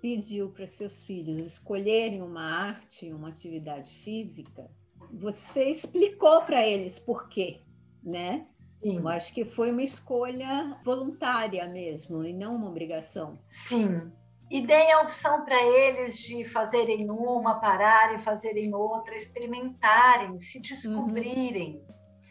pediu 0.00 0.50
para 0.50 0.66
seus 0.66 1.02
filhos 1.04 1.38
escolherem 1.38 2.22
uma 2.22 2.42
arte, 2.42 3.12
uma 3.12 3.28
atividade 3.28 3.90
física, 4.02 4.70
você 5.12 5.64
explicou 5.70 6.42
para 6.42 6.66
eles 6.66 6.98
por 6.98 7.28
quê, 7.28 7.60
né? 8.02 8.46
Sim. 8.82 8.98
Eu 8.98 9.08
acho 9.08 9.34
que 9.34 9.44
foi 9.44 9.70
uma 9.70 9.82
escolha 9.82 10.76
voluntária 10.84 11.66
mesmo 11.66 12.24
e 12.24 12.32
não 12.32 12.54
uma 12.54 12.68
obrigação. 12.68 13.38
Sim. 13.48 14.12
E 14.50 14.66
dei 14.66 14.90
a 14.92 15.02
opção 15.02 15.44
para 15.44 15.60
eles 15.62 16.16
de 16.16 16.44
fazerem 16.44 17.10
uma, 17.10 17.56
pararem, 17.56 18.18
fazerem 18.18 18.74
outra, 18.74 19.16
experimentarem, 19.16 20.40
se 20.40 20.60
descobrirem. 20.60 21.82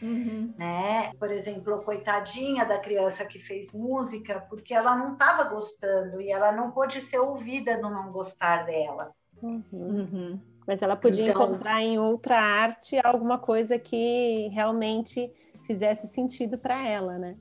Uhum. 0.01 0.53
Né? 0.57 1.12
Por 1.19 1.31
exemplo, 1.31 1.84
coitadinha 1.84 2.65
da 2.65 2.79
criança 2.79 3.25
que 3.25 3.39
fez 3.39 3.74
música, 3.74 4.39
porque 4.50 4.74
ela 4.74 4.96
não 4.96 5.13
estava 5.13 5.43
gostando 5.43 6.22
e 6.22 6.31
ela 6.31 6.51
não 6.51 6.72
pôde 6.72 7.01
ser 7.01 7.19
ouvida 7.19 7.77
no 7.77 7.89
não 7.89 8.12
gostar 8.12 8.65
dela. 8.65 9.13
Uhum. 9.41 9.63
Uhum 9.72 10.39
mas 10.67 10.82
ela 10.82 10.98
podia 10.98 11.29
então, 11.29 11.46
encontrar 11.46 11.82
em 11.82 11.98
outra 11.98 12.38
arte 12.38 13.00
alguma 13.01 13.39
coisa 13.39 13.79
que 13.79 14.50
realmente 14.50 15.32
fizesse 15.65 16.08
sentido 16.08 16.58
para 16.58 16.86
ela, 16.86 17.17
né? 17.17 17.38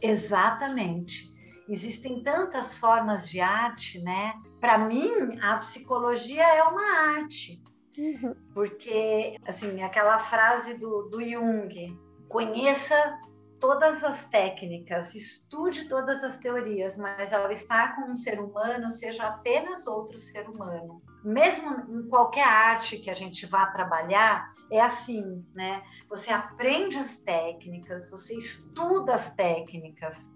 Exatamente. 0.00 1.32
Existem 1.66 2.22
tantas 2.22 2.76
formas 2.76 3.26
de 3.26 3.40
arte, 3.40 3.98
né? 4.02 4.34
Para 4.60 4.76
mim, 4.76 5.38
a 5.40 5.56
psicologia 5.56 6.42
é 6.42 6.62
uma 6.64 7.16
arte. 7.16 7.62
Uhum. 7.96 8.34
Porque, 8.52 9.36
assim, 9.48 9.82
aquela 9.82 10.18
frase 10.18 10.78
do, 10.78 11.04
do 11.04 11.22
Jung, 11.22 11.98
conheça 12.28 13.18
todas 13.64 14.04
as 14.04 14.24
técnicas, 14.24 15.14
estude 15.14 15.88
todas 15.88 16.22
as 16.22 16.36
teorias, 16.36 16.98
mas 16.98 17.32
ao 17.32 17.50
estar 17.50 17.96
com 17.96 18.12
um 18.12 18.14
ser 18.14 18.38
humano, 18.38 18.90
seja 18.90 19.26
apenas 19.26 19.86
outro 19.86 20.18
ser 20.18 20.46
humano. 20.46 21.00
Mesmo 21.24 21.70
em 21.88 22.06
qualquer 22.10 22.46
arte 22.46 22.98
que 22.98 23.08
a 23.08 23.14
gente 23.14 23.46
vá 23.46 23.64
trabalhar, 23.68 24.52
é 24.70 24.82
assim, 24.82 25.42
né? 25.54 25.82
Você 26.10 26.30
aprende 26.30 26.98
as 26.98 27.16
técnicas, 27.16 28.10
você 28.10 28.36
estuda 28.36 29.14
as 29.14 29.30
técnicas, 29.30 30.30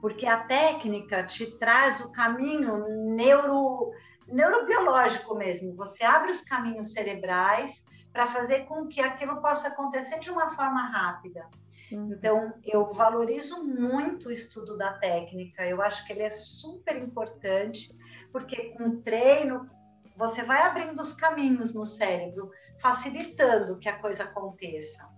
porque 0.00 0.24
a 0.24 0.44
técnica 0.44 1.24
te 1.24 1.58
traz 1.58 2.00
o 2.02 2.12
caminho 2.12 2.86
neuro, 3.16 3.90
neurobiológico 4.28 5.34
mesmo. 5.34 5.74
Você 5.74 6.04
abre 6.04 6.30
os 6.30 6.42
caminhos 6.42 6.92
cerebrais 6.92 7.84
para 8.12 8.28
fazer 8.28 8.66
com 8.66 8.86
que 8.86 9.00
aquilo 9.00 9.40
possa 9.40 9.66
acontecer 9.66 10.20
de 10.20 10.30
uma 10.30 10.54
forma 10.54 10.86
rápida. 10.86 11.48
Uhum. 11.92 12.12
Então, 12.12 12.54
eu 12.64 12.90
valorizo 12.92 13.64
muito 13.64 14.28
o 14.28 14.32
estudo 14.32 14.76
da 14.76 14.94
técnica, 14.94 15.66
eu 15.66 15.82
acho 15.82 16.06
que 16.06 16.12
ele 16.12 16.22
é 16.22 16.30
super 16.30 16.96
importante, 16.96 17.90
porque 18.32 18.70
com 18.70 19.00
treino 19.00 19.68
você 20.16 20.42
vai 20.42 20.62
abrindo 20.62 21.00
os 21.00 21.14
caminhos 21.14 21.72
no 21.72 21.86
cérebro, 21.86 22.50
facilitando 22.80 23.78
que 23.78 23.88
a 23.88 23.98
coisa 23.98 24.24
aconteça. 24.24 25.08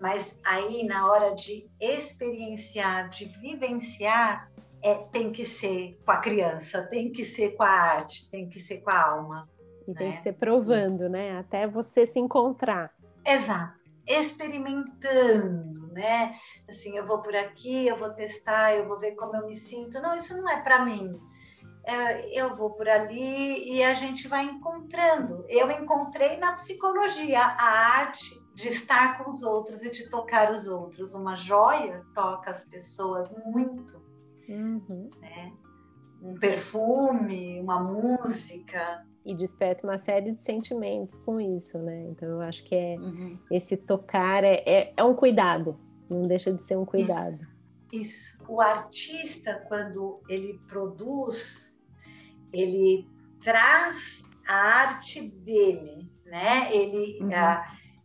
Mas 0.00 0.38
aí, 0.44 0.84
na 0.84 1.10
hora 1.10 1.34
de 1.34 1.68
experienciar, 1.80 3.08
de 3.10 3.26
vivenciar, 3.26 4.50
é, 4.82 4.94
tem 4.94 5.32
que 5.32 5.44
ser 5.44 5.98
com 6.04 6.12
a 6.12 6.18
criança, 6.18 6.82
tem 6.84 7.10
que 7.10 7.24
ser 7.24 7.56
com 7.56 7.62
a 7.62 7.70
arte, 7.70 8.30
tem 8.30 8.48
que 8.48 8.60
ser 8.60 8.78
com 8.78 8.90
a 8.90 9.00
alma. 9.00 9.48
E 9.86 9.94
tem 9.94 10.12
que 10.12 10.20
ser 10.20 10.34
provando, 10.34 11.08
né? 11.08 11.38
Até 11.38 11.66
você 11.66 12.06
se 12.06 12.18
encontrar. 12.18 12.92
Exato. 13.24 13.77
Experimentando, 14.08 15.92
né? 15.92 16.38
Assim, 16.68 16.96
eu 16.96 17.06
vou 17.06 17.22
por 17.22 17.34
aqui, 17.34 17.86
eu 17.86 17.96
vou 17.96 18.10
testar, 18.10 18.74
eu 18.74 18.86
vou 18.88 18.98
ver 18.98 19.14
como 19.16 19.36
eu 19.36 19.46
me 19.46 19.54
sinto. 19.54 20.00
Não, 20.00 20.14
isso 20.14 20.36
não 20.36 20.48
é 20.48 20.60
para 20.60 20.84
mim. 20.84 21.20
É, 21.84 22.38
eu 22.38 22.54
vou 22.54 22.70
por 22.70 22.86
ali 22.88 23.76
e 23.76 23.82
a 23.82 23.94
gente 23.94 24.28
vai 24.28 24.44
encontrando. 24.44 25.44
Eu 25.48 25.70
encontrei 25.70 26.36
na 26.36 26.52
psicologia 26.52 27.40
a 27.40 27.98
arte 27.98 28.28
de 28.54 28.68
estar 28.68 29.16
com 29.16 29.30
os 29.30 29.42
outros 29.42 29.82
e 29.82 29.90
de 29.90 30.10
tocar 30.10 30.50
os 30.52 30.68
outros. 30.68 31.14
Uma 31.14 31.34
joia 31.34 32.04
toca 32.14 32.50
as 32.50 32.64
pessoas 32.64 33.32
muito. 33.46 34.02
Uhum. 34.48 35.08
Né? 35.20 35.52
Um 36.22 36.34
perfume, 36.34 37.60
uma 37.60 37.82
música. 37.82 39.04
E 39.24 39.34
desperta 39.34 39.86
uma 39.86 39.98
série 39.98 40.32
de 40.32 40.40
sentimentos 40.40 41.18
com 41.18 41.40
isso, 41.40 41.78
né? 41.78 42.06
Então 42.08 42.28
eu 42.28 42.40
acho 42.40 42.64
que 42.64 42.74
é 42.74 42.96
uhum. 42.98 43.38
esse 43.50 43.76
tocar 43.76 44.42
é, 44.42 44.62
é, 44.66 44.92
é, 44.96 45.04
um 45.04 45.14
cuidado, 45.14 45.78
não 46.08 46.26
deixa 46.26 46.52
de 46.52 46.62
ser 46.62 46.76
um 46.76 46.84
cuidado. 46.84 47.38
Isso. 47.92 48.32
isso. 48.32 48.44
O 48.48 48.60
artista, 48.60 49.64
quando 49.68 50.20
ele 50.28 50.58
produz, 50.66 51.78
ele 52.52 53.06
traz 53.42 54.24
a 54.46 54.54
arte 54.54 55.20
dele, 55.20 56.10
né? 56.24 56.74
Ele, 56.74 57.22
uhum. 57.22 57.34
a, 57.34 57.64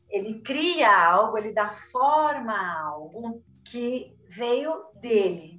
ele 0.10 0.42
cria 0.42 1.06
algo, 1.08 1.38
ele 1.38 1.54
dá 1.54 1.70
forma 1.92 2.54
a 2.54 2.82
algo 2.88 3.42
que 3.64 4.16
veio 4.30 4.86
dele. 5.02 5.53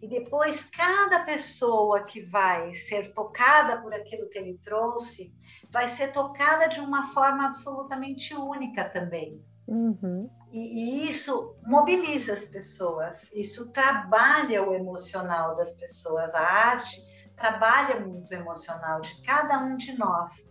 E 0.00 0.08
depois, 0.08 0.64
cada 0.64 1.20
pessoa 1.20 2.04
que 2.04 2.20
vai 2.22 2.74
ser 2.74 3.12
tocada 3.12 3.80
por 3.80 3.92
aquilo 3.92 4.28
que 4.28 4.38
ele 4.38 4.58
trouxe, 4.62 5.34
vai 5.70 5.88
ser 5.88 6.12
tocada 6.12 6.68
de 6.68 6.80
uma 6.80 7.12
forma 7.12 7.46
absolutamente 7.46 8.34
única 8.34 8.88
também. 8.88 9.42
Uhum. 9.66 10.30
E, 10.52 11.06
e, 11.06 11.10
isso 11.10 11.56
mobiliza 11.66 12.32
as 12.32 12.46
pessoas, 12.46 13.30
isso 13.34 13.70
trabalha 13.72 14.62
o 14.62 14.72
emocional 14.72 15.56
das 15.56 15.72
pessoas. 15.72 16.34
A 16.34 16.40
arte 16.40 16.96
trabalha 17.36 18.00
muito 18.00 18.30
o 18.30 18.34
emocional 18.34 19.00
de 19.00 19.20
cada 19.22 19.58
um 19.58 19.76
de 19.76 19.96
nós 19.98 20.48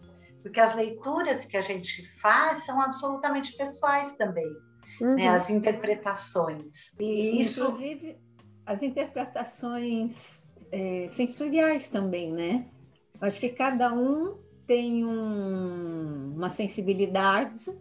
porque 0.48 0.62
as 0.62 0.76
leituras 0.76 1.46
que 1.46 1.58
a 1.58 1.62
gente 1.62 2.08
faz 2.22 2.66
são 2.66 2.80
absolutamente 2.82 3.56
pessoais 3.58 4.14
também, 4.14 4.50
né? 4.50 4.58
uhum. 5.02 5.16
né? 5.16 5.28
as 5.28 5.50
interpretações. 5.50 6.94
E 7.00 7.42
isso... 7.42 7.66
Inclusive, 7.66 8.18
as 8.68 8.84
interpretações 8.84 10.40
é, 10.72 11.08
sensoriais 11.10 11.88
também, 11.88 12.32
né? 12.32 12.68
Acho 13.22 13.40
que 13.40 13.50
cada 13.50 13.94
um 13.94 14.38
tem 14.68 15.06
um, 15.06 16.34
uma 16.36 16.50
sensibilidade 16.50 17.74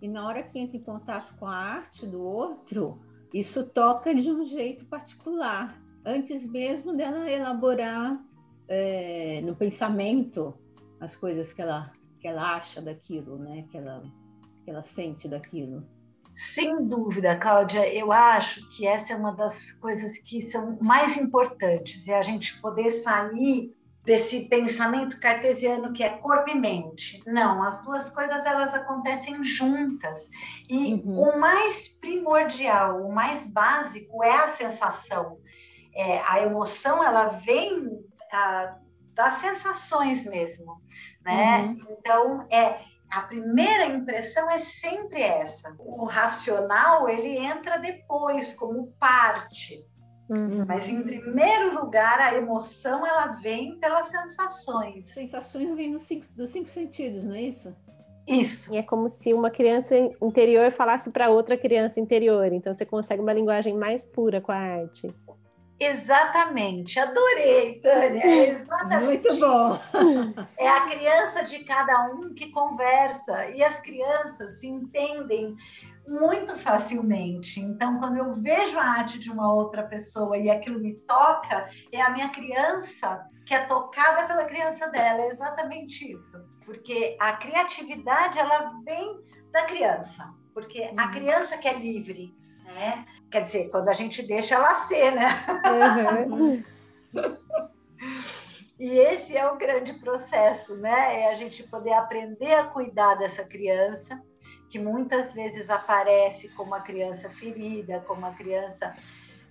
e 0.00 0.06
na 0.06 0.24
hora 0.24 0.44
que 0.44 0.56
entra 0.56 0.76
em 0.76 0.82
contato 0.82 1.36
com 1.36 1.46
a 1.46 1.56
arte 1.56 2.06
do 2.06 2.22
outro, 2.22 3.00
isso 3.34 3.66
toca 3.66 4.14
de 4.14 4.30
um 4.30 4.44
jeito 4.44 4.84
particular, 4.86 5.76
antes 6.04 6.46
mesmo 6.46 6.96
dela 6.96 7.28
elaborar 7.28 8.24
é, 8.68 9.40
no 9.42 9.56
pensamento 9.56 10.54
as 11.00 11.16
coisas 11.16 11.52
que 11.52 11.60
ela 11.60 11.92
que 12.20 12.26
ela 12.26 12.56
acha 12.56 12.80
daquilo, 12.80 13.38
né? 13.38 13.64
Que 13.70 13.76
ela, 13.76 14.02
que 14.64 14.70
ela 14.70 14.82
sente 14.82 15.28
daquilo. 15.28 15.86
Sem 16.38 16.86
dúvida, 16.86 17.34
Cláudia, 17.34 17.92
eu 17.92 18.12
acho 18.12 18.70
que 18.70 18.86
essa 18.86 19.12
é 19.12 19.16
uma 19.16 19.32
das 19.32 19.72
coisas 19.72 20.16
que 20.18 20.40
são 20.40 20.78
mais 20.80 21.16
importantes, 21.16 22.06
é 22.06 22.16
a 22.16 22.22
gente 22.22 22.60
poder 22.60 22.92
sair 22.92 23.76
desse 24.04 24.48
pensamento 24.48 25.18
cartesiano 25.18 25.92
que 25.92 26.04
é 26.04 26.10
corpo 26.10 26.48
e 26.48 26.54
mente. 26.54 27.20
Não, 27.26 27.64
as 27.64 27.80
duas 27.80 28.08
coisas 28.10 28.46
elas 28.46 28.72
acontecem 28.72 29.42
juntas. 29.42 30.30
E 30.68 30.94
uhum. 30.94 31.18
o 31.18 31.40
mais 31.40 31.88
primordial, 31.88 33.04
o 33.04 33.12
mais 33.12 33.44
básico 33.48 34.22
é 34.22 34.36
a 34.36 34.46
sensação. 34.46 35.40
É, 35.92 36.22
a 36.24 36.40
emoção 36.40 37.02
ela 37.02 37.26
vem 37.26 38.00
ah, 38.32 38.76
das 39.12 39.34
sensações 39.34 40.24
mesmo 40.24 40.80
né? 41.28 41.60
Uhum. 41.60 41.96
Então, 41.98 42.46
é 42.50 42.80
a 43.10 43.22
primeira 43.22 43.86
impressão 43.86 44.50
é 44.50 44.58
sempre 44.58 45.20
essa. 45.22 45.74
O 45.78 46.04
racional 46.04 47.08
ele 47.08 47.38
entra 47.38 47.78
depois 47.78 48.52
como 48.54 48.92
parte. 48.98 49.84
Uhum. 50.28 50.64
Mas 50.66 50.88
em 50.88 51.02
primeiro 51.02 51.80
lugar, 51.80 52.20
a 52.20 52.34
emoção 52.34 53.06
ela 53.06 53.28
vem 53.28 53.78
pelas 53.78 54.08
sensações. 54.08 55.10
Sensações 55.10 55.74
vêm 55.74 55.92
dos 55.92 56.02
cinco, 56.02 56.26
dos 56.36 56.50
cinco 56.50 56.68
sentidos, 56.68 57.24
não 57.24 57.34
é 57.34 57.42
isso? 57.42 57.74
Isso. 58.26 58.74
E 58.74 58.76
é 58.76 58.82
como 58.82 59.08
se 59.08 59.32
uma 59.32 59.50
criança 59.50 59.96
interior 59.96 60.70
falasse 60.70 61.10
para 61.10 61.30
outra 61.30 61.56
criança 61.56 61.98
interior. 61.98 62.52
Então 62.52 62.74
você 62.74 62.84
consegue 62.84 63.22
uma 63.22 63.32
linguagem 63.32 63.74
mais 63.74 64.04
pura 64.04 64.38
com 64.38 64.52
a 64.52 64.56
arte. 64.56 65.10
Exatamente, 65.80 66.98
adorei, 66.98 67.80
Tânia. 67.80 68.24
É 68.24 68.48
exatamente. 68.48 69.04
Muito 69.04 69.36
bom. 69.38 69.80
É 70.56 70.68
a 70.68 70.80
criança 70.88 71.42
de 71.44 71.60
cada 71.60 72.06
um 72.12 72.34
que 72.34 72.50
conversa 72.50 73.46
e 73.50 73.62
as 73.62 73.78
crianças 73.80 74.60
se 74.60 74.66
entendem 74.66 75.56
muito 76.08 76.58
facilmente. 76.58 77.60
Então, 77.60 77.98
quando 77.98 78.16
eu 78.16 78.34
vejo 78.34 78.78
a 78.78 78.84
arte 78.84 79.18
de 79.18 79.30
uma 79.30 79.52
outra 79.52 79.84
pessoa 79.84 80.36
e 80.36 80.50
aquilo 80.50 80.80
me 80.80 80.94
toca, 80.94 81.68
é 81.92 82.00
a 82.00 82.10
minha 82.10 82.30
criança 82.30 83.24
que 83.44 83.54
é 83.54 83.60
tocada 83.60 84.26
pela 84.26 84.44
criança 84.46 84.88
dela. 84.88 85.22
É 85.22 85.28
exatamente 85.28 86.10
isso. 86.10 86.38
Porque 86.64 87.16
a 87.20 87.34
criatividade 87.34 88.38
ela 88.38 88.72
vem 88.84 89.20
da 89.52 89.64
criança, 89.64 90.34
porque 90.52 90.90
a 90.96 91.08
criança 91.08 91.56
que 91.56 91.68
é 91.68 91.72
livre, 91.72 92.36
né? 92.74 93.04
Quer 93.30 93.44
dizer, 93.44 93.70
quando 93.70 93.88
a 93.88 93.92
gente 93.92 94.22
deixa 94.22 94.54
ela 94.54 94.74
ser, 94.86 95.12
né? 95.12 95.44
Uhum. 96.32 96.64
e 98.78 98.98
esse 98.98 99.36
é 99.36 99.50
o 99.50 99.58
grande 99.58 99.92
processo, 99.94 100.74
né? 100.76 101.22
É 101.22 101.30
a 101.30 101.34
gente 101.34 101.62
poder 101.64 101.92
aprender 101.92 102.54
a 102.54 102.64
cuidar 102.64 103.14
dessa 103.14 103.44
criança, 103.44 104.22
que 104.70 104.78
muitas 104.78 105.32
vezes 105.34 105.68
aparece 105.70 106.48
como 106.50 106.68
uma 106.68 106.80
criança 106.80 107.28
ferida, 107.30 108.00
como 108.06 108.20
uma 108.20 108.34
criança 108.34 108.94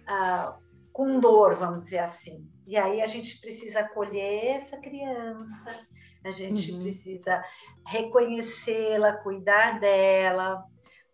ah, 0.07 0.55
com 0.93 1.19
dor, 1.19 1.55
vamos 1.55 1.85
dizer 1.85 1.99
assim. 1.99 2.47
E 2.65 2.75
aí 2.75 3.01
a 3.01 3.07
gente 3.07 3.39
precisa 3.39 3.79
acolher 3.81 4.61
essa 4.61 4.77
criança, 4.77 5.85
a 6.23 6.31
gente 6.31 6.71
uhum. 6.71 6.81
precisa 6.81 7.43
reconhecê-la, 7.85 9.13
cuidar 9.13 9.79
dela, 9.79 10.65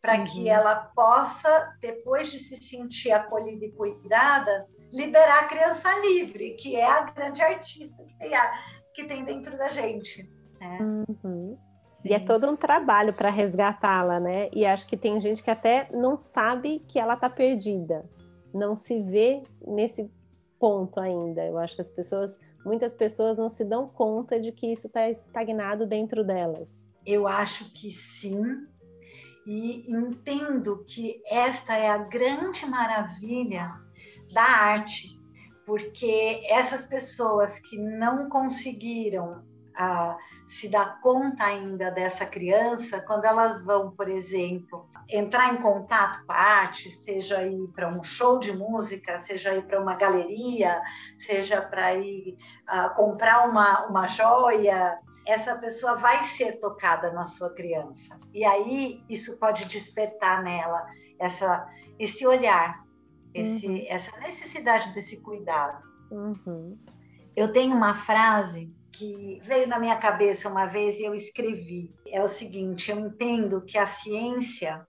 para 0.03 0.17
uhum. 0.17 0.23
que 0.25 0.49
ela 0.49 0.75
possa, 0.93 1.77
depois 1.79 2.29
de 2.29 2.39
se 2.39 2.57
sentir 2.57 3.13
acolhida 3.13 3.65
e 3.65 3.71
cuidada, 3.71 4.67
liberar 4.91 5.45
a 5.45 5.47
criança 5.47 5.87
livre, 6.01 6.55
que 6.55 6.75
é 6.75 6.85
a 6.85 7.09
grande 7.09 7.41
artista 7.41 8.03
que 8.03 8.17
tem, 8.17 8.35
a, 8.35 8.51
que 8.93 9.05
tem 9.05 9.23
dentro 9.23 9.57
da 9.57 9.69
gente. 9.69 10.29
Né? 10.59 10.77
Uhum. 10.81 11.57
E 12.03 12.13
é 12.13 12.19
todo 12.19 12.49
um 12.49 12.55
trabalho 12.57 13.13
para 13.13 13.29
resgatá-la, 13.29 14.19
né? 14.19 14.49
E 14.51 14.65
acho 14.65 14.85
que 14.87 14.97
tem 14.97 15.21
gente 15.21 15.41
que 15.41 15.49
até 15.49 15.87
não 15.93 16.19
sabe 16.19 16.79
que 16.85 16.99
ela 16.99 17.13
está 17.13 17.29
perdida, 17.29 18.03
não 18.53 18.75
se 18.75 19.01
vê 19.01 19.41
nesse 19.65 20.11
ponto 20.59 20.99
ainda. 20.99 21.45
Eu 21.45 21.57
acho 21.57 21.75
que 21.77 21.81
as 21.81 21.89
pessoas, 21.89 22.41
muitas 22.65 22.93
pessoas 22.93 23.37
não 23.37 23.49
se 23.49 23.63
dão 23.63 23.87
conta 23.87 24.37
de 24.37 24.51
que 24.51 24.69
isso 24.69 24.87
está 24.87 25.09
estagnado 25.09 25.87
dentro 25.87 26.25
delas. 26.25 26.85
Eu 27.05 27.25
acho 27.25 27.71
que 27.73 27.89
sim, 27.89 28.67
e 29.45 29.91
entendo 29.91 30.83
que 30.87 31.21
esta 31.29 31.75
é 31.75 31.89
a 31.89 31.97
grande 31.97 32.65
maravilha 32.65 33.73
da 34.31 34.43
arte, 34.43 35.19
porque 35.65 36.41
essas 36.49 36.85
pessoas 36.85 37.59
que 37.59 37.77
não 37.77 38.29
conseguiram 38.29 39.43
ah, 39.75 40.17
se 40.47 40.67
dar 40.69 40.99
conta 41.01 41.45
ainda 41.45 41.89
dessa 41.89 42.25
criança, 42.25 43.01
quando 43.01 43.25
elas 43.25 43.63
vão, 43.63 43.91
por 43.91 44.07
exemplo, 44.07 44.87
entrar 45.09 45.53
em 45.53 45.57
contato 45.57 46.23
com 46.25 46.31
a 46.31 46.35
arte, 46.35 46.91
seja 47.03 47.45
ir 47.45 47.67
para 47.69 47.89
um 47.89 48.03
show 48.03 48.39
de 48.39 48.51
música, 48.51 49.19
seja 49.21 49.55
ir 49.55 49.65
para 49.65 49.81
uma 49.81 49.95
galeria, 49.95 50.81
seja 51.19 51.61
para 51.61 51.95
ir 51.95 52.37
ah, 52.67 52.89
comprar 52.89 53.49
uma, 53.49 53.87
uma 53.87 54.07
joia, 54.07 54.99
essa 55.25 55.55
pessoa 55.55 55.95
vai 55.95 56.23
ser 56.23 56.59
tocada 56.59 57.11
na 57.11 57.25
sua 57.25 57.53
criança. 57.53 58.19
E 58.33 58.43
aí 58.43 59.03
isso 59.09 59.37
pode 59.37 59.65
despertar 59.65 60.43
nela 60.43 60.85
essa, 61.19 61.67
esse 61.97 62.25
olhar, 62.25 62.85
esse, 63.33 63.67
uhum. 63.67 63.85
essa 63.87 64.17
necessidade 64.19 64.93
desse 64.93 65.17
cuidado. 65.17 65.87
Uhum. 66.11 66.77
Eu 67.35 67.51
tenho 67.51 67.75
uma 67.75 67.95
frase 67.95 68.71
que 68.91 69.41
veio 69.43 69.67
na 69.67 69.79
minha 69.79 69.97
cabeça 69.97 70.49
uma 70.49 70.65
vez 70.65 70.99
e 70.99 71.03
eu 71.03 71.15
escrevi. 71.15 71.93
É 72.07 72.23
o 72.23 72.29
seguinte: 72.29 72.91
eu 72.91 72.99
entendo 72.99 73.61
que 73.61 73.77
a 73.77 73.87
ciência 73.87 74.85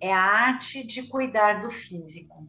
é 0.00 0.12
a 0.12 0.20
arte 0.20 0.86
de 0.86 1.04
cuidar 1.04 1.60
do 1.60 1.70
físico. 1.70 2.46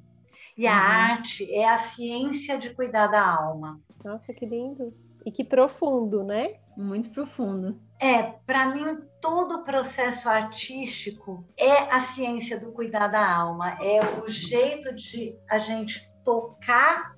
E 0.57 0.67
a 0.67 0.73
uhum. 0.73 1.13
arte 1.13 1.53
é 1.53 1.69
a 1.69 1.77
ciência 1.77 2.57
de 2.57 2.73
cuidar 2.73 3.07
da 3.07 3.25
alma. 3.25 3.79
Nossa, 4.03 4.33
que 4.33 4.45
lindo! 4.45 4.93
E 5.25 5.31
que 5.31 5.43
profundo, 5.43 6.23
né? 6.23 6.55
Muito 6.77 7.09
profundo. 7.09 7.79
É, 7.99 8.23
para 8.45 8.73
mim, 8.73 9.01
todo 9.21 9.55
o 9.55 9.63
processo 9.63 10.29
artístico 10.29 11.45
é 11.57 11.93
a 11.93 11.99
ciência 11.99 12.57
do 12.57 12.71
cuidar 12.71 13.07
da 13.07 13.35
alma, 13.35 13.77
é 13.81 13.99
o 14.19 14.27
jeito 14.29 14.95
de 14.95 15.35
a 15.49 15.57
gente 15.57 16.09
tocar 16.23 17.17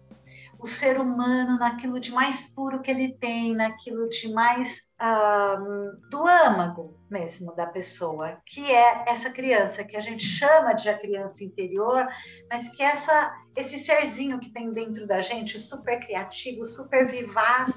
o 0.62 0.68
ser 0.68 1.00
humano 1.00 1.58
naquilo 1.58 2.00
de 2.00 2.12
mais 2.12 2.46
puro 2.48 2.82
que 2.82 2.92
ele 2.92 3.18
tem, 3.18 3.54
naquilo 3.54 4.08
de 4.10 4.32
mais 4.32 4.82
um, 5.02 6.10
do 6.10 6.28
âmago 6.28 7.00
mesmo 7.10 7.56
da 7.56 7.66
pessoa, 7.66 8.40
que 8.46 8.72
é 8.72 9.06
essa 9.08 9.32
criança 9.32 9.84
que 9.84 9.98
a 9.98 10.00
gente 10.00 10.24
chama 10.24 10.74
de 10.74 10.88
a 10.88 10.98
criança 10.98 11.44
interior, 11.44 12.08
mas 12.50 12.70
que 12.70 12.84
é 12.84 12.86
essa 12.86 13.36
esse 13.56 13.80
serzinho 13.80 14.40
que 14.40 14.52
tem 14.54 14.72
dentro 14.72 15.06
da 15.06 15.20
gente, 15.20 15.60
super 15.60 16.00
criativo, 16.00 16.66
super 16.66 17.10
vivaz, 17.10 17.74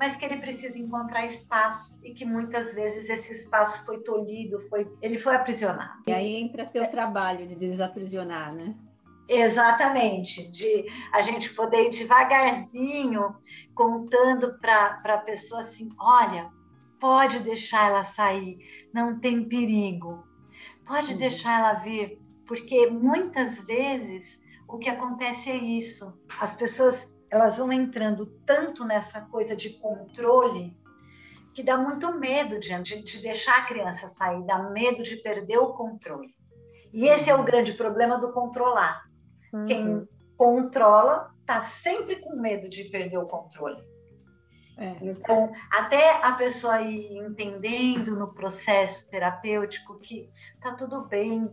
mas 0.00 0.16
que 0.16 0.24
ele 0.24 0.38
precisa 0.38 0.78
encontrar 0.78 1.26
espaço 1.26 2.00
e 2.02 2.14
que 2.14 2.24
muitas 2.24 2.72
vezes 2.72 3.10
esse 3.10 3.34
espaço 3.34 3.84
foi 3.84 3.98
tolhido, 3.98 4.58
foi, 4.62 4.90
ele 5.02 5.18
foi 5.18 5.36
aprisionado. 5.36 6.02
E 6.06 6.12
aí 6.12 6.36
entra 6.36 6.64
teu 6.64 6.90
trabalho 6.90 7.46
de 7.46 7.54
desaprisionar, 7.54 8.54
né? 8.54 8.74
Exatamente, 9.28 10.50
de 10.50 10.86
a 11.12 11.20
gente 11.20 11.52
poder 11.52 11.84
ir 11.86 11.90
devagarzinho 11.90 13.36
contando 13.74 14.58
para 14.58 15.02
a 15.04 15.18
pessoa 15.18 15.60
assim: 15.60 15.90
olha, 15.98 16.50
pode 16.98 17.38
deixar 17.40 17.90
ela 17.90 18.02
sair, 18.02 18.58
não 18.94 19.20
tem 19.20 19.44
perigo, 19.44 20.24
pode 20.86 21.12
uhum. 21.12 21.18
deixar 21.18 21.58
ela 21.58 21.74
vir, 21.74 22.18
porque 22.46 22.86
muitas 22.86 23.60
vezes 23.64 24.40
o 24.66 24.78
que 24.78 24.88
acontece 24.88 25.50
é 25.50 25.56
isso: 25.56 26.18
as 26.40 26.54
pessoas 26.54 27.06
elas 27.30 27.58
vão 27.58 27.72
entrando 27.72 28.26
tanto 28.44 28.84
nessa 28.84 29.20
coisa 29.20 29.54
de 29.54 29.70
controle 29.78 30.76
que 31.54 31.62
dá 31.62 31.76
muito 31.76 32.18
medo 32.18 32.58
de, 32.58 33.02
de 33.02 33.22
deixar 33.22 33.58
a 33.58 33.64
criança 33.64 34.08
sair, 34.08 34.44
dá 34.44 34.58
medo 34.70 35.02
de 35.02 35.16
perder 35.16 35.58
o 35.58 35.74
controle. 35.74 36.34
E 36.92 37.06
esse 37.06 37.30
é 37.30 37.34
o 37.34 37.38
uhum. 37.38 37.44
grande 37.44 37.72
problema 37.74 38.18
do 38.18 38.32
controlar. 38.32 39.04
Uhum. 39.52 39.66
Quem 39.66 40.08
controla 40.36 41.32
está 41.40 41.62
sempre 41.62 42.16
com 42.16 42.40
medo 42.40 42.68
de 42.68 42.84
perder 42.84 43.18
o 43.18 43.26
controle. 43.26 43.82
É. 44.80 44.96
Então, 45.02 45.52
até 45.70 46.24
a 46.24 46.32
pessoa 46.32 46.80
ir 46.80 47.14
entendendo 47.18 48.16
no 48.16 48.32
processo 48.32 49.10
terapêutico 49.10 49.98
que 49.98 50.26
tá 50.58 50.74
tudo 50.74 51.06
bem, 51.06 51.52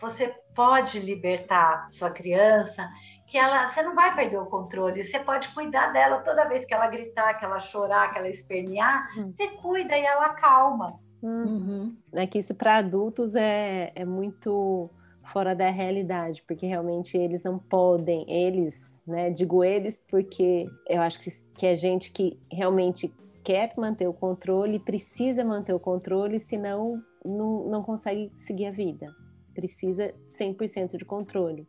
você 0.00 0.34
pode 0.52 0.98
libertar 0.98 1.88
sua 1.88 2.10
criança 2.10 2.90
que 3.26 3.36
ela, 3.36 3.66
você 3.66 3.82
não 3.82 3.94
vai 3.94 4.14
perder 4.14 4.38
o 4.38 4.46
controle, 4.46 5.04
você 5.04 5.18
pode 5.18 5.48
cuidar 5.48 5.92
dela 5.92 6.18
toda 6.18 6.48
vez 6.48 6.64
que 6.64 6.72
ela 6.72 6.86
gritar, 6.86 7.34
que 7.34 7.44
ela 7.44 7.58
chorar, 7.58 8.12
que 8.12 8.18
ela 8.18 8.28
espernear, 8.28 9.08
uhum. 9.16 9.32
você 9.32 9.48
cuida 9.48 9.96
e 9.96 10.04
ela 10.04 10.30
calma. 10.30 10.98
Uhum. 11.22 11.96
É 12.14 12.26
que 12.26 12.38
isso 12.38 12.54
para 12.54 12.76
adultos 12.76 13.34
é, 13.34 13.90
é 13.94 14.04
muito 14.04 14.88
fora 15.32 15.54
da 15.54 15.68
realidade, 15.70 16.42
porque 16.46 16.66
realmente 16.66 17.16
eles 17.16 17.42
não 17.42 17.58
podem, 17.58 18.24
eles, 18.30 18.96
né? 19.04 19.28
Digo 19.30 19.64
eles 19.64 20.04
porque 20.08 20.66
eu 20.88 21.00
acho 21.00 21.18
que, 21.20 21.30
que 21.54 21.66
é 21.66 21.74
gente 21.74 22.12
que 22.12 22.38
realmente 22.50 23.12
quer 23.42 23.72
manter 23.76 24.06
o 24.06 24.12
controle, 24.12 24.78
precisa 24.78 25.44
manter 25.44 25.72
o 25.72 25.80
controle, 25.80 26.38
senão 26.38 27.02
não, 27.24 27.68
não 27.68 27.82
consegue 27.82 28.30
seguir 28.34 28.66
a 28.66 28.70
vida. 28.70 29.14
Precisa 29.54 30.14
100% 30.30 30.96
de 30.96 31.04
controle. 31.04 31.66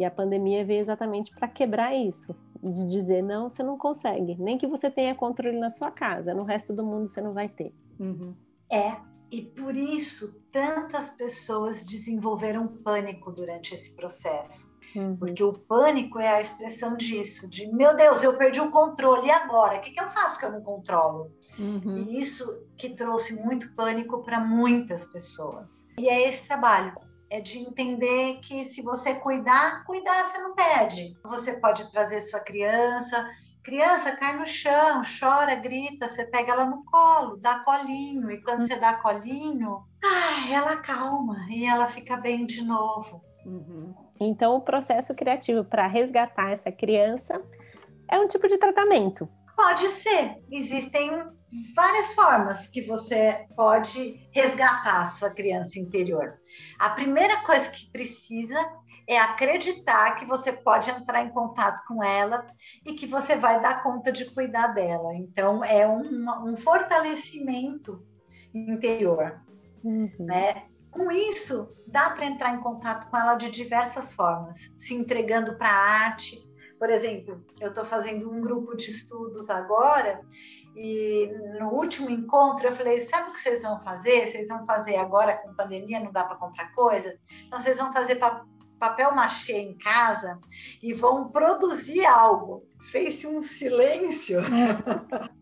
E 0.00 0.04
a 0.04 0.10
pandemia 0.10 0.64
veio 0.64 0.80
exatamente 0.80 1.30
para 1.30 1.46
quebrar 1.46 1.94
isso, 1.94 2.34
de 2.62 2.86
dizer 2.86 3.20
não, 3.22 3.50
você 3.50 3.62
não 3.62 3.76
consegue, 3.76 4.34
nem 4.38 4.56
que 4.56 4.66
você 4.66 4.90
tenha 4.90 5.14
controle 5.14 5.58
na 5.58 5.68
sua 5.68 5.90
casa, 5.90 6.32
no 6.32 6.42
resto 6.42 6.72
do 6.72 6.82
mundo 6.82 7.06
você 7.06 7.20
não 7.20 7.34
vai 7.34 7.50
ter. 7.50 7.74
Uhum. 7.98 8.34
É, 8.72 8.96
e 9.30 9.42
por 9.42 9.76
isso 9.76 10.42
tantas 10.50 11.10
pessoas 11.10 11.84
desenvolveram 11.84 12.66
pânico 12.66 13.30
durante 13.30 13.74
esse 13.74 13.94
processo. 13.94 14.74
Uhum. 14.96 15.14
Porque 15.18 15.44
o 15.44 15.52
pânico 15.52 16.18
é 16.18 16.28
a 16.28 16.40
expressão 16.40 16.96
disso, 16.96 17.46
de 17.46 17.66
meu 17.66 17.94
Deus, 17.94 18.22
eu 18.22 18.38
perdi 18.38 18.58
o 18.58 18.70
controle, 18.70 19.26
e 19.26 19.30
agora? 19.30 19.76
O 19.76 19.80
que, 19.82 19.90
que 19.90 20.00
eu 20.00 20.08
faço 20.08 20.38
que 20.38 20.46
eu 20.46 20.52
não 20.52 20.62
controlo? 20.62 21.30
Uhum. 21.58 21.98
E 21.98 22.18
isso 22.18 22.66
que 22.78 22.88
trouxe 22.88 23.34
muito 23.34 23.70
pânico 23.74 24.22
para 24.22 24.40
muitas 24.40 25.04
pessoas. 25.04 25.86
E 25.98 26.08
é 26.08 26.26
esse 26.26 26.48
trabalho, 26.48 26.94
é 27.30 27.40
de 27.40 27.58
entender 27.58 28.40
que 28.40 28.64
se 28.64 28.82
você 28.82 29.14
cuidar, 29.14 29.84
cuidar 29.84 30.26
você 30.26 30.38
não 30.38 30.54
perde. 30.54 31.14
Você 31.22 31.52
pode 31.54 31.90
trazer 31.92 32.20
sua 32.22 32.40
criança, 32.40 33.24
criança 33.62 34.16
cai 34.16 34.36
no 34.36 34.44
chão, 34.44 35.02
chora, 35.18 35.54
grita, 35.54 36.08
você 36.08 36.24
pega 36.24 36.52
ela 36.52 36.66
no 36.66 36.84
colo, 36.84 37.36
dá 37.36 37.60
colinho, 37.60 38.30
e 38.30 38.42
quando 38.42 38.66
você 38.66 38.76
dá 38.76 38.94
colinho, 38.94 39.84
ai, 40.04 40.52
ela 40.52 40.76
calma 40.78 41.46
e 41.48 41.64
ela 41.64 41.88
fica 41.88 42.16
bem 42.16 42.44
de 42.44 42.64
novo. 42.64 43.22
Uhum. 43.46 43.94
Então, 44.18 44.56
o 44.56 44.60
processo 44.60 45.14
criativo 45.14 45.64
para 45.64 45.86
resgatar 45.86 46.50
essa 46.50 46.70
criança 46.72 47.40
é 48.08 48.18
um 48.18 48.26
tipo 48.26 48.48
de 48.48 48.58
tratamento. 48.58 49.28
Pode 49.56 49.88
ser. 49.90 50.42
Existem 50.50 51.10
várias 51.74 52.14
formas 52.14 52.66
que 52.66 52.82
você 52.82 53.46
pode 53.56 54.28
resgatar 54.32 55.02
a 55.02 55.06
sua 55.06 55.30
criança 55.30 55.78
interior. 55.78 56.38
A 56.78 56.90
primeira 56.90 57.42
coisa 57.42 57.68
que 57.70 57.90
precisa 57.90 58.58
é 59.06 59.18
acreditar 59.18 60.14
que 60.14 60.24
você 60.24 60.52
pode 60.52 60.88
entrar 60.90 61.22
em 61.22 61.30
contato 61.30 61.84
com 61.86 62.02
ela 62.02 62.46
e 62.86 62.94
que 62.94 63.06
você 63.06 63.34
vai 63.34 63.60
dar 63.60 63.82
conta 63.82 64.12
de 64.12 64.24
cuidar 64.26 64.68
dela. 64.68 65.14
Então, 65.16 65.64
é 65.64 65.86
um, 65.86 66.26
um 66.44 66.56
fortalecimento 66.56 68.06
interior. 68.54 69.42
Uhum. 69.82 70.10
Né? 70.20 70.66
Com 70.92 71.10
isso, 71.10 71.72
dá 71.86 72.10
para 72.10 72.26
entrar 72.26 72.54
em 72.54 72.60
contato 72.60 73.10
com 73.10 73.16
ela 73.16 73.34
de 73.34 73.50
diversas 73.50 74.12
formas, 74.12 74.58
se 74.78 74.94
entregando 74.94 75.56
para 75.56 75.68
a 75.68 76.04
arte. 76.04 76.36
Por 76.78 76.88
exemplo, 76.88 77.44
eu 77.60 77.68
estou 77.68 77.84
fazendo 77.84 78.30
um 78.30 78.40
grupo 78.40 78.76
de 78.76 78.90
estudos 78.90 79.50
agora 79.50 80.20
e 80.76 81.30
no 81.58 81.70
último 81.70 82.08
encontro 82.10 82.68
eu 82.68 82.76
falei: 82.76 83.00
sabe 83.02 83.30
o 83.30 83.32
que 83.32 83.40
vocês 83.40 83.62
vão 83.62 83.80
fazer? 83.80 84.30
Vocês 84.30 84.48
vão 84.48 84.64
fazer 84.64 84.96
agora 84.96 85.36
com 85.36 85.54
pandemia, 85.54 86.00
não 86.00 86.12
dá 86.12 86.24
para 86.24 86.36
comprar 86.36 86.72
coisa? 86.74 87.18
Então 87.46 87.58
vocês 87.58 87.78
vão 87.78 87.92
fazer 87.92 88.16
pa 88.16 88.44
papel 88.78 89.14
machê 89.14 89.58
em 89.58 89.76
casa 89.76 90.38
e 90.82 90.94
vão 90.94 91.28
produzir 91.28 92.06
algo. 92.06 92.66
Fez-se 92.90 93.26
um 93.26 93.42
silêncio. 93.42 94.40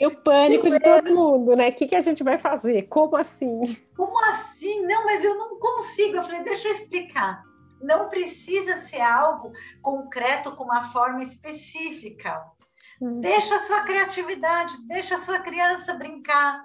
E 0.00 0.04
o 0.04 0.16
pânico 0.16 0.68
de 0.68 0.80
todo 0.80 1.14
mundo, 1.14 1.54
né? 1.54 1.68
O 1.68 1.72
que, 1.72 1.86
que 1.86 1.94
a 1.94 2.00
gente 2.00 2.24
vai 2.24 2.38
fazer? 2.38 2.88
Como 2.88 3.16
assim? 3.16 3.76
Como 3.96 4.24
assim? 4.32 4.84
Não, 4.84 5.04
mas 5.04 5.22
eu 5.22 5.36
não 5.36 5.60
consigo. 5.60 6.16
Eu 6.16 6.24
falei, 6.24 6.42
deixa 6.42 6.66
eu 6.66 6.74
explicar. 6.74 7.44
Não 7.80 8.08
precisa 8.08 8.78
ser 8.78 9.00
algo 9.00 9.52
concreto 9.80 10.50
com 10.56 10.64
uma 10.64 10.90
forma 10.90 11.22
específica. 11.22 12.42
Hum. 13.00 13.20
Deixa 13.20 13.56
a 13.56 13.60
sua 13.60 13.82
criatividade, 13.82 14.76
deixa 14.86 15.16
a 15.16 15.18
sua 15.18 15.38
criança 15.40 15.94
brincar. 15.94 16.64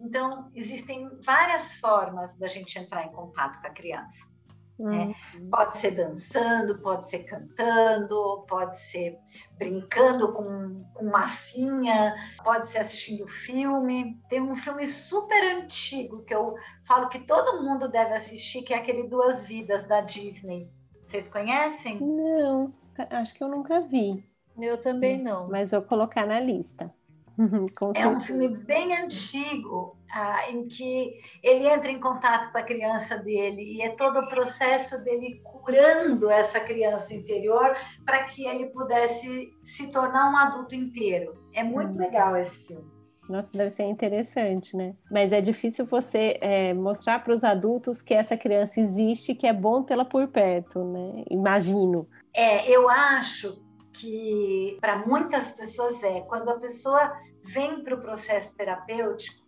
Então, 0.00 0.50
existem 0.54 1.08
várias 1.24 1.74
formas 1.74 2.36
da 2.36 2.46
gente 2.46 2.78
entrar 2.78 3.04
em 3.06 3.12
contato 3.12 3.60
com 3.60 3.66
a 3.66 3.70
criança. 3.70 4.34
Né? 4.78 5.14
Uhum. 5.34 5.50
Pode 5.50 5.78
ser 5.78 5.92
dançando, 5.92 6.80
pode 6.80 7.08
ser 7.08 7.20
cantando, 7.20 8.44
pode 8.48 8.78
ser 8.80 9.16
brincando 9.56 10.32
com, 10.32 10.84
com 10.92 11.04
massinha, 11.04 12.14
pode 12.42 12.68
ser 12.68 12.78
assistindo 12.78 13.26
filme. 13.26 14.20
Tem 14.28 14.40
um 14.40 14.56
filme 14.56 14.88
super 14.88 15.56
antigo 15.56 16.24
que 16.24 16.34
eu 16.34 16.56
falo 16.86 17.08
que 17.08 17.20
todo 17.20 17.62
mundo 17.62 17.88
deve 17.88 18.14
assistir, 18.14 18.62
que 18.62 18.74
é 18.74 18.78
aquele 18.78 19.08
Duas 19.08 19.44
Vidas 19.44 19.84
da 19.84 20.00
Disney. 20.00 20.68
Vocês 21.06 21.28
conhecem? 21.28 22.00
Não, 22.00 22.74
acho 23.10 23.32
que 23.34 23.44
eu 23.44 23.48
nunca 23.48 23.80
vi. 23.80 24.28
Eu 24.60 24.80
também 24.80 25.22
não. 25.22 25.48
Mas 25.48 25.70
vou 25.72 25.82
colocar 25.82 26.26
na 26.26 26.40
lista. 26.40 26.92
é 27.96 28.06
um 28.06 28.20
filme 28.20 28.48
bem 28.48 28.96
antigo, 28.96 29.96
ah, 30.12 30.50
em 30.50 30.68
que 30.68 31.20
ele 31.42 31.66
entra 31.66 31.90
em 31.90 31.98
contato 31.98 32.52
com 32.52 32.58
a 32.58 32.62
criança 32.62 33.18
dele 33.18 33.60
e 33.60 33.82
é 33.82 33.90
todo 33.90 34.20
o 34.20 34.28
processo 34.28 35.02
dele 35.02 35.40
curando 35.42 36.30
essa 36.30 36.60
criança 36.60 37.12
interior 37.12 37.76
para 38.04 38.24
que 38.24 38.46
ele 38.46 38.66
pudesse 38.66 39.52
se 39.64 39.90
tornar 39.90 40.30
um 40.30 40.36
adulto 40.36 40.74
inteiro. 40.74 41.34
É 41.52 41.64
muito 41.64 41.96
hum. 41.96 42.00
legal 42.00 42.36
esse 42.36 42.56
filme. 42.66 42.94
Nossa, 43.28 43.50
deve 43.52 43.70
ser 43.70 43.84
interessante, 43.84 44.76
né? 44.76 44.94
Mas 45.10 45.32
é 45.32 45.40
difícil 45.40 45.86
você 45.86 46.36
é, 46.42 46.74
mostrar 46.74 47.24
para 47.24 47.32
os 47.32 47.42
adultos 47.42 48.02
que 48.02 48.12
essa 48.12 48.36
criança 48.36 48.80
existe, 48.80 49.34
que 49.34 49.46
é 49.46 49.52
bom 49.52 49.82
tê-la 49.82 50.04
por 50.04 50.28
perto, 50.28 50.84
né? 50.84 51.24
Imagino. 51.30 52.06
É, 52.34 52.68
eu 52.70 52.88
acho 52.90 53.63
que 53.94 54.76
para 54.80 55.06
muitas 55.06 55.50
pessoas 55.52 56.02
é 56.02 56.20
quando 56.22 56.50
a 56.50 56.58
pessoa 56.58 57.12
vem 57.44 57.82
para 57.82 57.94
o 57.94 58.02
processo 58.02 58.54
terapêutico 58.56 59.44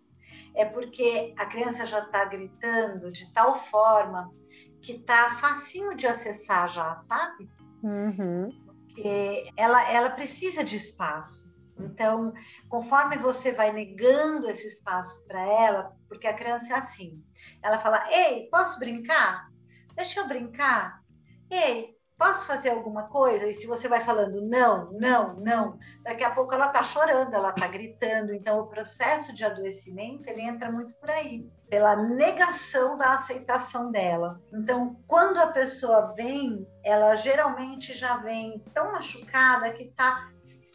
é 0.56 0.64
porque 0.64 1.34
a 1.38 1.44
criança 1.46 1.84
já 1.84 2.00
está 2.00 2.24
gritando 2.24 3.12
de 3.12 3.32
tal 3.32 3.56
forma 3.56 4.32
que 4.80 4.92
está 4.92 5.36
facinho 5.36 5.94
de 5.94 6.06
acessar 6.06 6.68
já, 6.68 6.98
sabe? 7.00 7.48
Uhum. 7.82 8.50
Porque 8.86 9.50
ela, 9.56 9.90
ela 9.90 10.10
precisa 10.10 10.64
de 10.64 10.76
espaço. 10.76 11.54
Então, 11.78 12.32
conforme 12.70 13.18
você 13.18 13.52
vai 13.52 13.70
negando 13.70 14.48
esse 14.48 14.66
espaço 14.66 15.26
para 15.26 15.42
ela, 15.44 15.94
porque 16.08 16.26
a 16.26 16.32
criança 16.32 16.72
é 16.72 16.78
assim, 16.78 17.22
ela 17.62 17.78
fala: 17.78 18.02
Ei, 18.10 18.48
posso 18.50 18.78
brincar? 18.78 19.50
Deixa 19.94 20.20
eu 20.20 20.28
brincar. 20.28 21.02
Ei, 21.50 21.95
posso 22.18 22.46
fazer 22.46 22.70
alguma 22.70 23.04
coisa? 23.04 23.46
E 23.46 23.52
se 23.52 23.66
você 23.66 23.88
vai 23.88 24.02
falando 24.04 24.40
não, 24.42 24.90
não, 24.92 25.34
não, 25.36 25.78
daqui 26.02 26.24
a 26.24 26.30
pouco 26.30 26.54
ela 26.54 26.66
está 26.66 26.82
chorando, 26.82 27.34
ela 27.34 27.50
está 27.50 27.66
gritando. 27.68 28.32
Então, 28.32 28.60
o 28.60 28.66
processo 28.66 29.34
de 29.34 29.44
adoecimento 29.44 30.28
ele 30.28 30.42
entra 30.42 30.70
muito 30.70 30.94
por 30.96 31.10
aí, 31.10 31.48
pela 31.68 31.96
negação 31.96 32.96
da 32.96 33.14
aceitação 33.14 33.90
dela. 33.90 34.40
Então, 34.52 34.96
quando 35.06 35.38
a 35.38 35.48
pessoa 35.48 36.12
vem, 36.14 36.66
ela 36.84 37.14
geralmente 37.14 37.94
já 37.94 38.16
vem 38.18 38.64
tão 38.72 38.92
machucada 38.92 39.72
que 39.72 39.84
está 39.84 40.30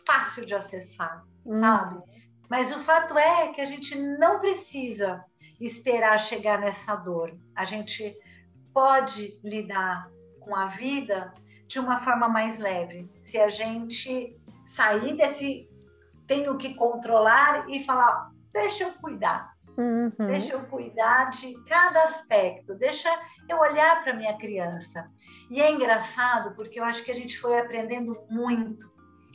fácil 0.05 0.45
de 0.45 0.53
acessar, 0.53 1.23
hum. 1.45 1.59
sabe? 1.59 2.01
Mas 2.49 2.75
o 2.75 2.79
fato 2.79 3.17
é 3.17 3.47
que 3.53 3.61
a 3.61 3.65
gente 3.65 3.95
não 3.95 4.41
precisa 4.41 5.23
esperar 5.59 6.19
chegar 6.19 6.59
nessa 6.59 6.97
dor. 6.97 7.33
A 7.55 7.63
gente 7.63 8.13
pode 8.73 9.39
lidar 9.41 10.11
com 10.41 10.55
a 10.55 10.65
vida 10.65 11.33
de 11.67 11.79
uma 11.79 11.99
forma 11.99 12.27
mais 12.27 12.57
leve. 12.57 13.09
Se 13.23 13.39
a 13.39 13.47
gente 13.47 14.37
sair 14.65 15.15
desse 15.15 15.69
tenho 16.27 16.57
que 16.57 16.75
controlar 16.75 17.69
e 17.69 17.83
falar, 17.83 18.31
deixa 18.53 18.83
eu 18.83 18.91
cuidar. 18.93 19.53
Uhum. 19.77 20.27
Deixa 20.27 20.53
eu 20.53 20.65
cuidar 20.65 21.29
de 21.29 21.53
cada 21.63 22.03
aspecto, 22.03 22.75
deixa 22.75 23.09
eu 23.47 23.57
olhar 23.57 24.03
para 24.03 24.13
minha 24.13 24.37
criança. 24.37 25.09
E 25.49 25.61
é 25.61 25.71
engraçado 25.71 26.53
porque 26.55 26.79
eu 26.79 26.83
acho 26.83 27.03
que 27.03 27.11
a 27.11 27.15
gente 27.15 27.37
foi 27.37 27.57
aprendendo 27.57 28.17
muito 28.29 28.91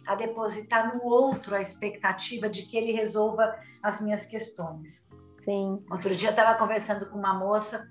a 0.06 0.14
depositar 0.14 0.94
no 0.94 1.04
outro 1.04 1.54
a 1.54 1.60
expectativa 1.60 2.48
de 2.48 2.62
que 2.62 2.76
ele 2.76 2.92
resolva 2.92 3.58
as 3.82 4.00
minhas 4.00 4.24
questões. 4.24 5.04
Sim. 5.36 5.84
Outro 5.90 6.14
dia 6.14 6.28
eu 6.28 6.30
estava 6.30 6.56
conversando 6.58 7.06
com 7.06 7.18
uma 7.18 7.34
moça 7.34 7.86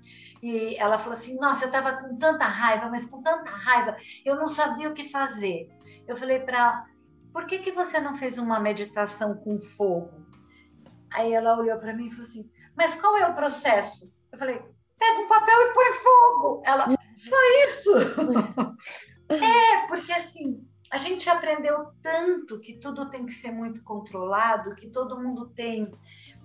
e 0.46 0.76
ela 0.76 0.96
falou 0.96 1.18
assim: 1.18 1.36
Nossa, 1.36 1.64
eu 1.64 1.68
estava 1.68 1.96
com 1.96 2.16
tanta 2.16 2.44
raiva, 2.44 2.88
mas 2.88 3.04
com 3.04 3.20
tanta 3.20 3.50
raiva, 3.50 3.96
eu 4.24 4.36
não 4.36 4.46
sabia 4.46 4.88
o 4.88 4.94
que 4.94 5.08
fazer. 5.08 5.68
Eu 6.06 6.16
falei 6.16 6.38
para 6.38 6.86
Por 7.32 7.46
que, 7.46 7.58
que 7.58 7.72
você 7.72 7.98
não 7.98 8.16
fez 8.16 8.38
uma 8.38 8.60
meditação 8.60 9.34
com 9.36 9.58
fogo? 9.58 10.24
Aí 11.12 11.32
ela 11.32 11.58
olhou 11.58 11.78
para 11.78 11.92
mim 11.92 12.06
e 12.06 12.10
falou 12.10 12.26
assim: 12.26 12.48
Mas 12.76 12.94
qual 12.94 13.16
é 13.16 13.26
o 13.26 13.34
processo? 13.34 14.12
Eu 14.30 14.38
falei: 14.38 14.62
Pega 14.96 15.20
um 15.20 15.28
papel 15.28 15.60
e 15.60 15.74
põe 15.74 15.92
fogo. 15.94 16.62
Ela: 16.64 16.86
Só 17.12 17.36
isso? 17.66 17.90
é, 19.28 19.86
porque 19.88 20.12
assim 20.12 20.64
a 20.90 20.98
gente 20.98 21.28
aprendeu 21.28 21.90
tanto 22.02 22.60
que 22.60 22.78
tudo 22.78 23.10
tem 23.10 23.26
que 23.26 23.34
ser 23.34 23.50
muito 23.50 23.82
controlado, 23.82 24.74
que 24.76 24.88
todo 24.88 25.20
mundo 25.20 25.48
tem 25.48 25.90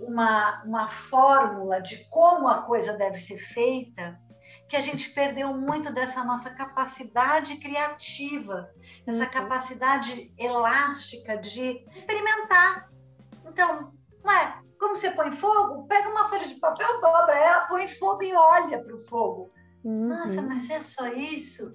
uma, 0.02 0.64
uma 0.64 0.88
fórmula 0.88 1.82
de 1.82 2.06
como 2.10 2.48
a 2.48 2.62
coisa 2.64 2.94
deve 2.94 3.18
ser 3.18 3.38
feita, 3.38 4.20
que 4.68 4.76
a 4.76 4.82
gente 4.82 5.10
perdeu 5.12 5.54
muito 5.54 5.94
dessa 5.94 6.24
nossa 6.24 6.50
capacidade 6.50 7.58
criativa, 7.58 8.70
essa 9.06 9.26
uhum. 9.26 9.30
capacidade 9.30 10.34
elástica 10.38 11.38
de 11.38 11.86
experimentar. 11.88 12.90
Então, 13.46 13.94
ué, 14.26 14.62
como 14.80 14.96
você 14.96 15.12
põe 15.12 15.36
fogo? 15.36 15.88
Pega 15.88 16.10
uma 16.10 16.30
folha 16.30 16.48
de 16.48 16.56
papel, 16.56 17.02
dobra 17.02 17.36
ela, 17.38 17.68
põe 17.68 17.88
fogo 17.88 18.24
e 18.24 18.34
olha 18.34 18.82
para 18.84 18.96
o 18.96 19.00
fogo. 19.00 19.52
Uhum. 19.84 20.08
Nossa, 20.08 20.42
mas 20.42 20.70
é 20.70 20.80
só 20.80 21.08
isso? 21.08 21.72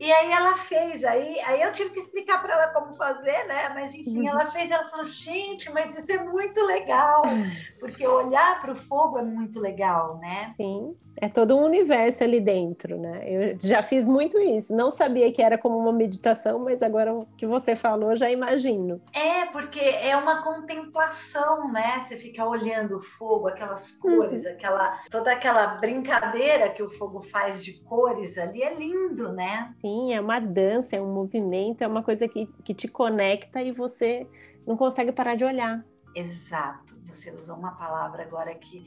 E 0.00 0.12
aí 0.12 0.32
ela 0.32 0.56
fez, 0.56 1.04
aí, 1.04 1.38
aí 1.40 1.62
eu 1.62 1.72
tive 1.72 1.90
que 1.90 2.00
explicar 2.00 2.42
para 2.42 2.52
ela 2.52 2.72
como 2.72 2.94
fazer, 2.94 3.46
né? 3.46 3.68
Mas 3.70 3.94
enfim, 3.94 4.20
uhum. 4.20 4.28
ela 4.28 4.50
fez, 4.50 4.70
ela 4.70 4.88
falou, 4.90 5.06
gente, 5.06 5.70
mas 5.72 5.96
isso 5.96 6.10
é 6.10 6.22
muito 6.24 6.64
legal, 6.66 7.22
porque 7.78 8.06
olhar 8.06 8.60
para 8.60 8.72
o 8.72 8.76
fogo 8.76 9.18
é 9.18 9.22
muito 9.22 9.60
legal, 9.60 10.18
né? 10.18 10.52
Sim, 10.56 10.96
é 11.16 11.28
todo 11.28 11.56
um 11.56 11.64
universo 11.64 12.24
ali 12.24 12.40
dentro, 12.40 12.98
né? 12.98 13.22
Eu 13.26 13.58
já 13.60 13.82
fiz 13.82 14.06
muito 14.06 14.38
isso, 14.38 14.74
não 14.74 14.90
sabia 14.90 15.32
que 15.32 15.42
era 15.42 15.56
como 15.56 15.78
uma 15.78 15.92
meditação, 15.92 16.58
mas 16.58 16.82
agora 16.82 17.14
o 17.14 17.26
que 17.36 17.46
você 17.46 17.76
falou, 17.76 18.16
já 18.16 18.30
imagino. 18.30 19.00
É, 19.12 19.46
porque 19.46 19.80
é 19.80 20.16
uma 20.16 20.42
contemplação, 20.42 21.70
né? 21.70 22.04
Você 22.06 22.16
fica 22.16 22.44
olhando 22.44 22.96
o 22.96 23.00
fogo, 23.00 23.48
aquelas 23.48 23.92
cores, 23.92 24.44
uhum. 24.44 24.50
aquela 24.50 25.00
toda 25.10 25.32
aquela 25.32 25.66
brincadeira 25.66 26.70
que 26.70 26.82
o 26.82 26.90
fogo 26.90 27.20
faz 27.20 27.64
de 27.64 27.74
cores 27.84 28.36
ali, 28.38 28.62
é 28.62 28.74
lindo, 28.74 29.32
né? 29.32 29.72
Sim, 29.80 30.12
é 30.14 30.20
uma 30.20 30.40
dança, 30.40 30.96
é 30.96 31.00
um 31.00 31.12
movimento, 31.12 31.82
é 31.82 31.86
uma 31.86 32.02
coisa 32.02 32.26
que, 32.28 32.46
que 32.64 32.74
te 32.74 32.88
conecta 32.88 33.62
e 33.62 33.72
você 33.72 34.26
não 34.66 34.76
consegue 34.76 35.12
parar 35.12 35.36
de 35.36 35.44
olhar. 35.44 35.84
Exato. 36.14 36.94
Você 37.04 37.30
usou 37.30 37.56
uma 37.56 37.72
palavra 37.72 38.22
agora 38.22 38.54
que 38.54 38.84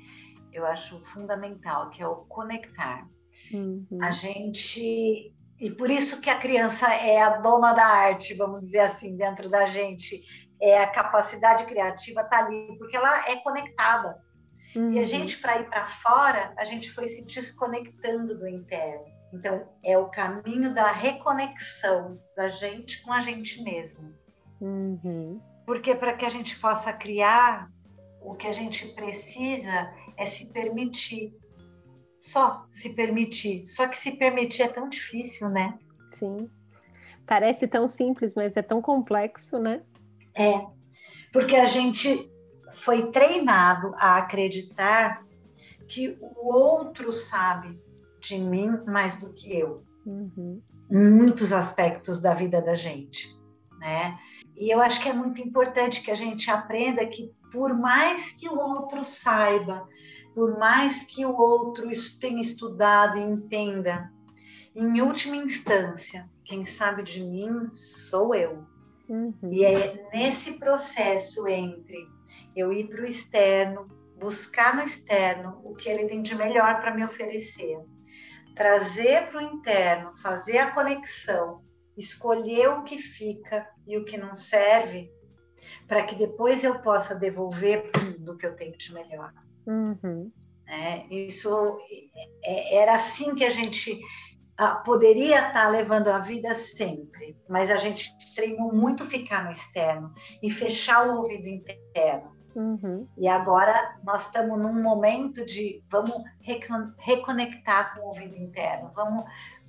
eu 0.52 0.66
acho 0.66 1.00
fundamental, 1.00 1.90
que 1.90 2.02
é 2.02 2.08
o 2.08 2.18
conectar. 2.26 3.08
Uhum. 3.52 3.88
A 4.02 4.12
gente. 4.12 5.34
E 5.60 5.72
por 5.72 5.90
isso 5.90 6.22
que 6.22 6.30
a 6.30 6.38
criança 6.38 6.94
é 6.94 7.22
a 7.22 7.38
dona 7.38 7.74
da 7.74 7.86
arte, 7.86 8.34
vamos 8.34 8.66
dizer 8.66 8.80
assim, 8.80 9.16
dentro 9.16 9.50
da 9.50 9.66
gente. 9.66 10.22
É 10.60 10.82
a 10.82 10.88
capacidade 10.88 11.66
criativa 11.66 12.24
tá 12.24 12.40
ali, 12.40 12.76
porque 12.80 12.98
ela 12.98 13.30
é 13.30 13.36
conectada. 13.38 14.20
Uhum. 14.76 14.92
E 14.92 14.98
a 14.98 15.02
uhum. 15.02 15.08
gente, 15.08 15.38
para 15.38 15.60
ir 15.60 15.70
para 15.70 15.86
fora, 15.88 16.54
a 16.58 16.66
gente 16.66 16.92
foi 16.92 17.08
se 17.08 17.24
desconectando 17.26 18.38
do 18.38 18.48
interno. 18.48 19.06
Então, 19.34 19.68
é 19.84 19.98
o 19.98 20.10
caminho 20.10 20.74
da 20.74 20.92
reconexão 20.92 22.20
da 22.36 22.48
gente 22.48 23.02
com 23.04 23.12
a 23.12 23.22
gente 23.22 23.62
mesmo. 23.62 24.14
Uhum. 24.62 25.40
Porque 25.66 25.94
para 25.94 26.14
que 26.14 26.26
a 26.26 26.30
gente 26.30 26.58
possa 26.60 26.94
criar, 26.94 27.70
o 28.22 28.34
que 28.36 28.48
a 28.48 28.54
gente 28.54 28.88
precisa 28.90 29.92
é 30.18 30.26
se 30.26 30.52
permitir. 30.52 31.34
Só 32.18 32.66
se 32.72 32.90
permitir. 32.94 33.66
Só 33.68 33.88
que 33.88 33.96
se 33.96 34.14
permitir 34.14 34.64
é 34.64 34.68
tão 34.68 34.90
difícil, 34.90 35.50
né? 35.50 35.78
Sim. 36.10 36.50
Parece 37.26 37.68
tão 37.68 37.88
simples, 37.88 38.34
mas 38.36 38.56
é 38.58 38.62
tão 38.62 38.82
complexo, 38.82 39.60
né? 39.60 39.82
É. 40.34 40.66
Porque 41.32 41.56
a 41.56 41.66
gente 41.66 42.32
foi 42.72 43.12
treinado 43.12 43.94
a 43.98 44.18
acreditar 44.18 45.26
que 45.88 46.18
o 46.22 46.54
outro 46.54 47.14
sabe 47.14 47.80
de 48.20 48.38
mim 48.38 48.70
mais 48.86 49.18
do 49.18 49.34
que 49.34 49.58
eu. 49.58 49.84
Uhum. 50.06 50.62
Muitos 50.90 51.52
aspectos 51.52 52.22
da 52.22 52.34
vida 52.34 52.62
da 52.62 52.74
gente, 52.74 53.30
né? 53.80 54.18
E 54.58 54.74
eu 54.74 54.82
acho 54.82 55.02
que 55.02 55.10
é 55.10 55.13
muito 55.13 55.39
importante 55.39 56.02
que 56.02 56.10
a 56.10 56.15
gente 56.15 56.50
aprenda 56.50 57.06
que 57.06 57.32
por 57.52 57.74
mais 57.78 58.32
que 58.32 58.50
o 58.50 58.58
outro 58.58 59.06
saiba, 59.06 59.88
por 60.34 60.58
mais 60.58 61.04
que 61.04 61.26
o 61.26 61.36
outro 61.36 61.88
tenha 62.20 62.41
estudado 62.41 63.17
e 63.17 63.22
entenda, 63.22 64.12
em 64.76 65.02
última 65.02 65.36
instância, 65.36 66.30
quem 66.43 66.65
sabe 66.65 67.04
de 67.04 67.24
mim 67.24 67.70
sou 67.72 68.34
eu. 68.34 68.65
Uhum. 69.10 69.34
E 69.50 69.63
é 69.63 70.10
nesse 70.13 70.54
processo 70.54 71.48
entre 71.48 72.08
eu 72.56 72.74
ir 72.74 72.88
para 72.88 73.02
o 73.02 73.06
externo, 73.06 73.88
buscar 74.20 74.76
no 74.76 74.84
externo 74.84 75.62
o 75.63 75.76
que 75.76 75.89
ele 75.89 76.08
tem 76.08 76.22
de 76.22 76.36
melhor 76.36 76.80
para 76.82 76.93
me 76.93 77.04
oferecer, 77.04 77.80
trazer 78.56 79.28
para 79.28 79.39
o 79.39 79.41
interno, 79.41 80.15
fazer 80.17 80.58
a 80.58 80.72
conexão, 80.72 81.62
escolher 81.98 82.70
o 82.70 82.84
que 82.84 83.02
fica 83.02 83.68
e 83.86 83.98
o 83.98 84.06
que 84.06 84.18
não 84.18 84.36
serve, 84.36 85.12
para 85.88 86.04
que 86.04 86.16
depois 86.16 86.64
eu 86.64 86.80
possa 86.80 87.16
devolver 87.16 87.90
do 88.20 88.38
que 88.38 88.46
eu 88.46 88.56
tenho 88.56 88.78
de 88.78 88.94
melhor. 88.94 89.34
Uhum. 89.66 90.32
É, 90.68 91.06
isso 91.08 91.78
é, 92.44 92.78
era 92.78 92.96
assim 92.96 93.34
que 93.34 93.46
a 93.46 93.50
gente 93.50 94.00
ah, 94.58 94.76
poderia 94.76 95.38
estar 95.38 95.54
tá 95.54 95.70
levando 95.70 96.10
a 96.10 96.20
vida 96.20 96.54
sempre, 96.56 97.38
mas 97.48 97.72
a 97.72 97.78
gente 97.78 98.12
treinou 98.36 98.74
muito 98.74 99.06
ficar 99.06 99.46
no 99.46 99.52
externo 99.52 100.14
e 100.44 100.52
fechar 100.52 101.08
o 101.08 101.18
ouvido 101.18 101.48
interno. 101.48 102.36
Uhum. 102.56 103.08
E 103.16 103.28
agora 103.28 104.00
nós 104.04 104.24
estamos 104.24 104.58
num 104.58 104.82
momento 104.82 105.46
de 105.46 105.84
vamos 105.90 106.24
reconectar 106.42 107.94
com 107.94 108.02
o 108.02 108.08
ouvido 108.08 108.36
interno, 108.36 108.92
vamos 108.96 109.26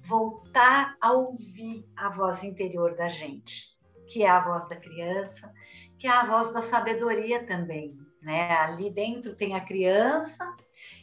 voltar 0.09 0.97
a 1.01 1.13
ouvir 1.13 1.87
a 1.95 2.09
voz 2.09 2.43
interior 2.43 2.97
da 2.97 3.09
gente, 3.09 3.77
que 4.09 4.23
é 4.23 4.29
a 4.29 4.41
voz 4.41 4.67
da 4.69 4.77
criança, 4.77 5.53
que 5.99 6.07
é 6.07 6.11
a 6.11 6.25
voz 6.25 6.53
da 6.53 6.63
sabedoria 6.63 7.47
também. 7.47 7.95
Né? 8.23 8.51
Ali 8.53 8.91
dentro 8.91 9.37
tem 9.37 9.55
a 9.55 9.61
criança 9.61 10.45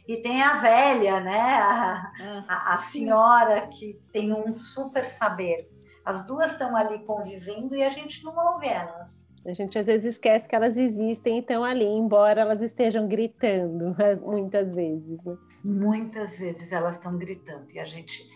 e 0.06 0.16
tem 0.18 0.42
a 0.42 0.60
velha, 0.60 1.20
né? 1.20 1.40
a, 1.40 2.12
a, 2.48 2.74
a 2.74 2.78
senhora 2.78 3.68
que 3.68 3.98
tem 4.12 4.32
um 4.32 4.52
super 4.52 5.04
saber. 5.06 5.70
As 6.04 6.26
duas 6.26 6.52
estão 6.52 6.76
ali 6.76 7.04
convivendo 7.04 7.74
e 7.74 7.82
a 7.82 7.90
gente 7.90 8.22
não 8.24 8.36
ouve 8.36 8.66
elas. 8.66 9.08
A 9.46 9.52
gente 9.52 9.78
às 9.78 9.86
vezes 9.86 10.14
esquece 10.14 10.48
que 10.48 10.56
elas 10.56 10.76
existem 10.76 11.36
e 11.36 11.40
estão 11.40 11.64
ali, 11.64 11.84
embora 11.84 12.40
elas 12.40 12.62
estejam 12.62 13.06
gritando 13.06 13.94
muitas 14.22 14.74
vezes. 14.74 15.24
Né? 15.24 15.36
Muitas 15.64 16.38
vezes 16.38 16.72
elas 16.72 16.96
estão 16.96 17.16
gritando 17.16 17.70
e 17.72 17.78
a 17.78 17.84
gente 17.84 18.28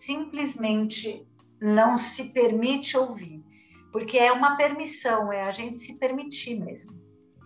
simplesmente 0.00 1.26
não 1.60 1.96
se 1.96 2.32
permite 2.32 2.96
ouvir. 2.96 3.42
porque 3.92 4.18
é 4.18 4.30
uma 4.30 4.56
permissão, 4.56 5.32
é 5.32 5.42
a 5.42 5.50
gente 5.50 5.78
se 5.78 5.94
permitir 5.94 6.60
mesmo. 6.60 6.92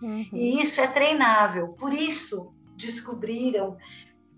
Uhum. 0.01 0.27
E 0.33 0.61
isso 0.61 0.81
é 0.81 0.87
treinável. 0.87 1.69
Por 1.69 1.93
isso 1.93 2.53
descobriram 2.75 3.77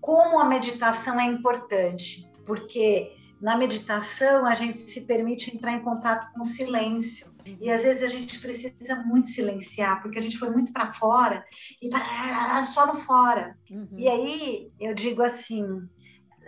como 0.00 0.38
a 0.38 0.44
meditação 0.44 1.18
é 1.18 1.24
importante, 1.24 2.30
porque 2.46 3.10
na 3.40 3.56
meditação 3.56 4.46
a 4.46 4.54
gente 4.54 4.78
se 4.78 5.00
permite 5.00 5.54
entrar 5.54 5.72
em 5.72 5.82
contato 5.82 6.32
com 6.32 6.42
o 6.42 6.46
silêncio. 6.46 7.34
E 7.60 7.68
às 7.68 7.82
vezes 7.82 8.02
a 8.02 8.08
gente 8.08 8.38
precisa 8.38 9.02
muito 9.04 9.28
silenciar, 9.28 10.00
porque 10.00 10.18
a 10.18 10.22
gente 10.22 10.38
foi 10.38 10.50
muito 10.50 10.72
para 10.72 10.94
fora 10.94 11.44
e 11.82 11.88
para 11.88 12.62
só 12.62 12.86
no 12.86 12.94
fora. 12.94 13.58
Uhum. 13.68 13.88
E 13.96 14.08
aí 14.08 14.70
eu 14.78 14.94
digo 14.94 15.20
assim, 15.20 15.64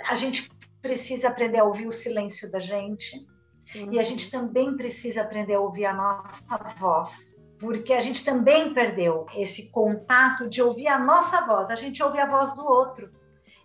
a 0.08 0.14
gente 0.14 0.48
precisa 0.86 1.28
aprender 1.28 1.58
a 1.58 1.64
ouvir 1.64 1.86
o 1.86 1.92
silêncio 1.92 2.50
da 2.50 2.60
gente, 2.60 3.26
e 3.90 3.98
a 3.98 4.02
gente 4.02 4.30
também 4.30 4.76
precisa 4.76 5.22
aprender 5.22 5.54
a 5.54 5.60
ouvir 5.60 5.86
a 5.86 5.92
nossa 5.92 6.56
voz, 6.78 7.34
porque 7.58 7.92
a 7.92 8.00
gente 8.00 8.24
também 8.24 8.72
perdeu 8.72 9.26
esse 9.34 9.68
contato 9.70 10.48
de 10.48 10.62
ouvir 10.62 10.86
a 10.86 10.98
nossa 10.98 11.44
voz. 11.44 11.70
A 11.70 11.74
gente 11.74 12.00
ouve 12.02 12.18
a 12.20 12.30
voz 12.30 12.54
do 12.54 12.64
outro 12.64 13.10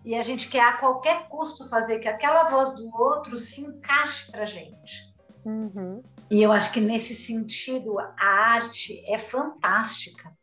e 0.03 0.15
a 0.15 0.23
gente 0.23 0.49
quer 0.49 0.63
a 0.63 0.77
qualquer 0.77 1.27
custo 1.29 1.69
fazer 1.69 1.99
que 1.99 2.07
aquela 2.07 2.49
voz 2.49 2.73
do 2.73 2.89
outro 2.95 3.37
se 3.37 3.61
encaixe 3.61 4.31
para 4.31 4.43
gente. 4.45 5.13
Uhum. 5.45 6.01
E 6.31 6.41
eu 6.41 6.51
acho 6.51 6.71
que 6.71 6.81
nesse 6.81 7.15
sentido 7.15 7.99
a 7.99 8.25
arte 8.25 9.03
é 9.05 9.19
fantástica, 9.19 10.35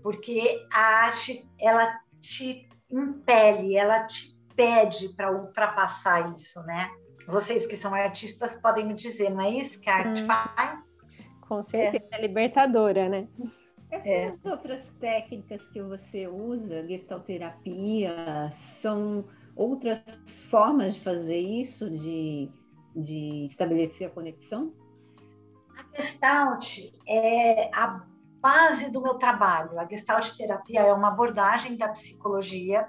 porque 0.00 0.64
a 0.72 0.80
arte 1.06 1.44
ela 1.60 1.92
te 2.20 2.68
impele, 2.88 3.76
ela 3.76 4.04
te 4.04 4.32
pede 4.54 5.08
para 5.10 5.30
ultrapassar 5.30 6.32
isso, 6.34 6.62
né? 6.64 6.90
Vocês 7.26 7.66
que 7.66 7.76
são 7.76 7.94
artistas 7.94 8.56
podem 8.56 8.86
me 8.86 8.94
dizer, 8.94 9.30
não 9.30 9.40
é 9.40 9.50
isso 9.50 9.80
que 9.80 9.88
a 9.88 9.96
arte 9.96 10.22
Hum. 10.22 10.26
faz? 10.26 10.82
Com 11.40 11.62
certeza, 11.62 12.08
é. 12.12 12.20
libertadora, 12.20 13.08
né? 13.08 13.28
Essas 13.90 14.42
outras 14.44 14.88
técnicas 15.00 15.66
que 15.66 15.82
você 15.82 16.26
usa, 16.26 16.86
gestalterapia, 16.86 18.50
são 18.80 19.24
outras 19.54 20.00
formas 20.50 20.94
de 20.94 21.00
fazer 21.02 21.38
isso, 21.38 21.90
de, 21.90 22.50
de 22.96 23.46
estabelecer 23.46 24.06
a 24.06 24.10
conexão? 24.10 24.72
A 25.76 25.96
Gestalt 25.96 26.78
é 27.06 27.70
a 27.74 28.02
base 28.40 28.90
do 28.90 29.02
meu 29.02 29.14
trabalho. 29.14 29.78
A 29.78 29.86
Gestalt 29.86 30.36
terapia 30.36 30.80
é 30.80 30.92
uma 30.92 31.08
abordagem 31.08 31.76
da 31.76 31.88
psicologia 31.88 32.88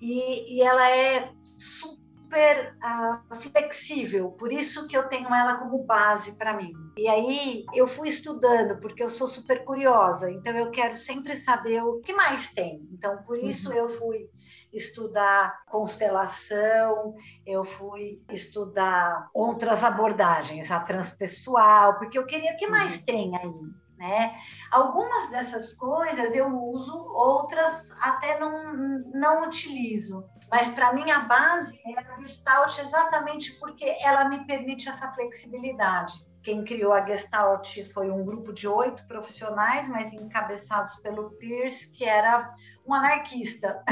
e, 0.00 0.56
e 0.56 0.62
ela 0.62 0.90
é 0.90 1.30
super 1.58 2.76
ah, 2.82 3.22
flexível, 3.40 4.30
por 4.32 4.52
isso 4.52 4.86
que 4.88 4.96
eu 4.96 5.08
tenho 5.08 5.32
ela 5.32 5.56
como 5.56 5.84
base 5.84 6.32
para 6.32 6.54
mim. 6.54 6.72
E 6.98 7.08
aí 7.08 7.64
eu 7.74 7.86
fui 7.86 8.08
estudando, 8.08 8.80
porque 8.80 9.02
eu 9.02 9.08
sou 9.08 9.26
super 9.26 9.64
curiosa, 9.64 10.30
então 10.30 10.52
eu 10.52 10.70
quero 10.70 10.96
sempre 10.96 11.36
saber 11.36 11.82
o 11.82 12.00
que 12.00 12.12
mais 12.12 12.52
tem. 12.52 12.86
Então, 12.92 13.22
por 13.22 13.38
isso 13.38 13.72
eu 13.72 13.88
fui 13.98 14.28
estudar 14.72 15.64
constelação, 15.66 17.14
eu 17.46 17.64
fui 17.64 18.22
estudar 18.30 19.28
outras 19.32 19.84
abordagens, 19.84 20.70
a 20.70 20.80
transpessoal, 20.80 21.98
porque 21.98 22.18
eu 22.18 22.26
queria 22.26 22.52
o 22.52 22.56
que 22.56 22.66
mais 22.66 23.00
tem 23.02 23.36
aí. 23.36 23.52
Né? 23.96 24.38
Algumas 24.70 25.30
dessas 25.30 25.72
coisas 25.72 26.34
eu 26.34 26.54
uso, 26.54 26.94
outras 27.14 27.90
até 28.02 28.38
não, 28.38 28.74
não 29.14 29.48
utilizo. 29.48 30.28
Mas 30.50 30.68
para 30.68 30.92
mim 30.92 31.10
a 31.10 31.20
base 31.20 31.78
é 31.86 31.98
a 31.98 32.20
Gestalt 32.20 32.78
exatamente 32.78 33.52
porque 33.58 33.96
ela 34.02 34.28
me 34.28 34.46
permite 34.46 34.88
essa 34.88 35.10
flexibilidade. 35.12 36.12
Quem 36.42 36.62
criou 36.62 36.92
a 36.92 37.04
Gestalt 37.04 37.82
foi 37.92 38.08
um 38.08 38.24
grupo 38.24 38.52
de 38.52 38.68
oito 38.68 39.04
profissionais, 39.08 39.88
mas 39.88 40.12
encabeçados 40.12 40.94
pelo 40.98 41.30
Pierce, 41.38 41.90
que 41.90 42.04
era 42.04 42.52
um 42.86 42.94
anarquista. 42.94 43.82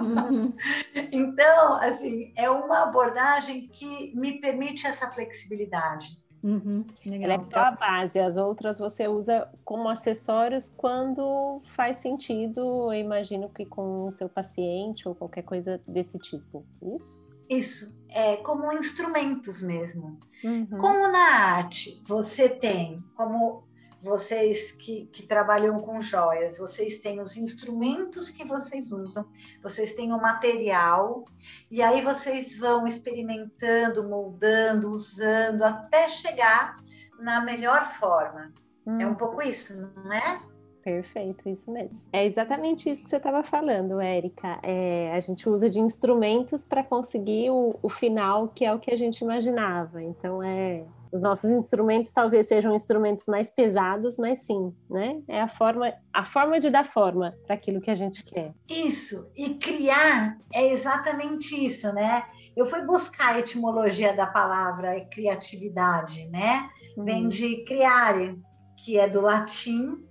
Uhum. 0.00 0.54
então, 1.12 1.74
assim, 1.74 2.32
é 2.34 2.48
uma 2.48 2.84
abordagem 2.84 3.68
que 3.68 4.14
me 4.16 4.40
permite 4.40 4.86
essa 4.86 5.10
flexibilidade. 5.10 6.06
Uhum, 6.42 6.84
Ela 7.04 7.34
é 7.34 7.44
só 7.44 7.58
a 7.58 7.70
base, 7.72 8.18
as 8.18 8.36
outras 8.36 8.78
você 8.78 9.08
usa 9.08 9.48
como 9.64 9.88
acessórios 9.88 10.68
quando 10.68 11.60
faz 11.74 11.98
sentido, 11.98 12.92
eu 12.92 12.94
imagino 12.94 13.48
que 13.48 13.66
com 13.66 14.06
o 14.06 14.12
seu 14.12 14.28
paciente 14.28 15.08
ou 15.08 15.14
qualquer 15.14 15.42
coisa 15.42 15.80
desse 15.86 16.18
tipo, 16.18 16.64
isso? 16.94 17.20
Isso, 17.50 17.98
é 18.10 18.36
como 18.36 18.72
instrumentos 18.72 19.62
mesmo. 19.62 20.18
Uhum. 20.44 20.78
Como 20.78 21.08
na 21.08 21.56
arte 21.56 22.02
você 22.06 22.48
tem, 22.48 23.02
como 23.16 23.64
vocês 24.02 24.72
que, 24.72 25.06
que, 25.06 25.26
trabalham 25.26 25.80
com 25.80 26.00
joias, 26.00 26.58
vocês 26.58 26.98
têm 26.98 27.20
os 27.20 27.36
instrumentos 27.36 28.30
que 28.30 28.44
vocês 28.44 28.92
usam, 28.92 29.26
vocês 29.62 29.92
têm 29.92 30.12
o 30.12 30.20
material, 30.20 31.24
e 31.70 31.82
aí 31.82 32.00
vocês 32.02 32.56
vão 32.56 32.86
experimentando, 32.86 34.08
moldando, 34.08 34.90
usando, 34.90 35.62
até 35.62 36.08
chegar 36.08 36.76
na 37.18 37.40
melhor 37.40 37.92
forma. 37.94 38.52
Uhum. 38.86 39.00
É 39.00 39.06
um 39.06 39.14
pouco 39.14 39.42
isso, 39.42 39.92
não 39.96 40.12
é? 40.12 40.40
Perfeito, 40.82 41.48
isso 41.48 41.70
mesmo. 41.70 41.98
É 42.12 42.24
exatamente 42.24 42.88
isso 42.88 43.02
que 43.02 43.10
você 43.10 43.16
estava 43.16 43.42
falando, 43.42 44.00
Érica. 44.00 44.58
É, 44.62 45.12
a 45.12 45.20
gente 45.20 45.48
usa 45.48 45.68
de 45.68 45.78
instrumentos 45.80 46.64
para 46.64 46.82
conseguir 46.82 47.50
o, 47.50 47.78
o 47.82 47.90
final, 47.90 48.48
que 48.48 48.64
é 48.64 48.72
o 48.72 48.78
que 48.78 48.90
a 48.90 48.96
gente 48.96 49.20
imaginava. 49.20 50.02
Então, 50.02 50.42
é 50.42 50.84
os 51.12 51.20
nossos 51.20 51.50
instrumentos 51.50 52.12
talvez 52.12 52.46
sejam 52.46 52.74
instrumentos 52.74 53.26
mais 53.26 53.50
pesados, 53.50 54.16
mas 54.18 54.40
sim, 54.40 54.74
né? 54.88 55.20
É 55.26 55.40
a 55.40 55.48
forma, 55.48 55.92
a 56.12 56.24
forma 56.24 56.60
de 56.60 56.70
dar 56.70 56.86
forma 56.86 57.34
para 57.46 57.54
aquilo 57.54 57.80
que 57.80 57.90
a 57.90 57.94
gente 57.94 58.24
quer. 58.24 58.54
Isso. 58.68 59.30
E 59.36 59.54
criar 59.54 60.38
é 60.52 60.68
exatamente 60.72 61.54
isso, 61.54 61.92
né? 61.92 62.24
Eu 62.56 62.66
fui 62.66 62.82
buscar 62.82 63.34
a 63.34 63.38
etimologia 63.38 64.14
da 64.14 64.26
palavra 64.26 65.00
criatividade, 65.12 66.26
né? 66.30 66.68
Uhum. 66.96 67.04
Vem 67.04 67.28
de 67.28 67.64
criare, 67.64 68.38
que 68.76 68.98
é 68.98 69.08
do 69.08 69.20
latim, 69.20 70.04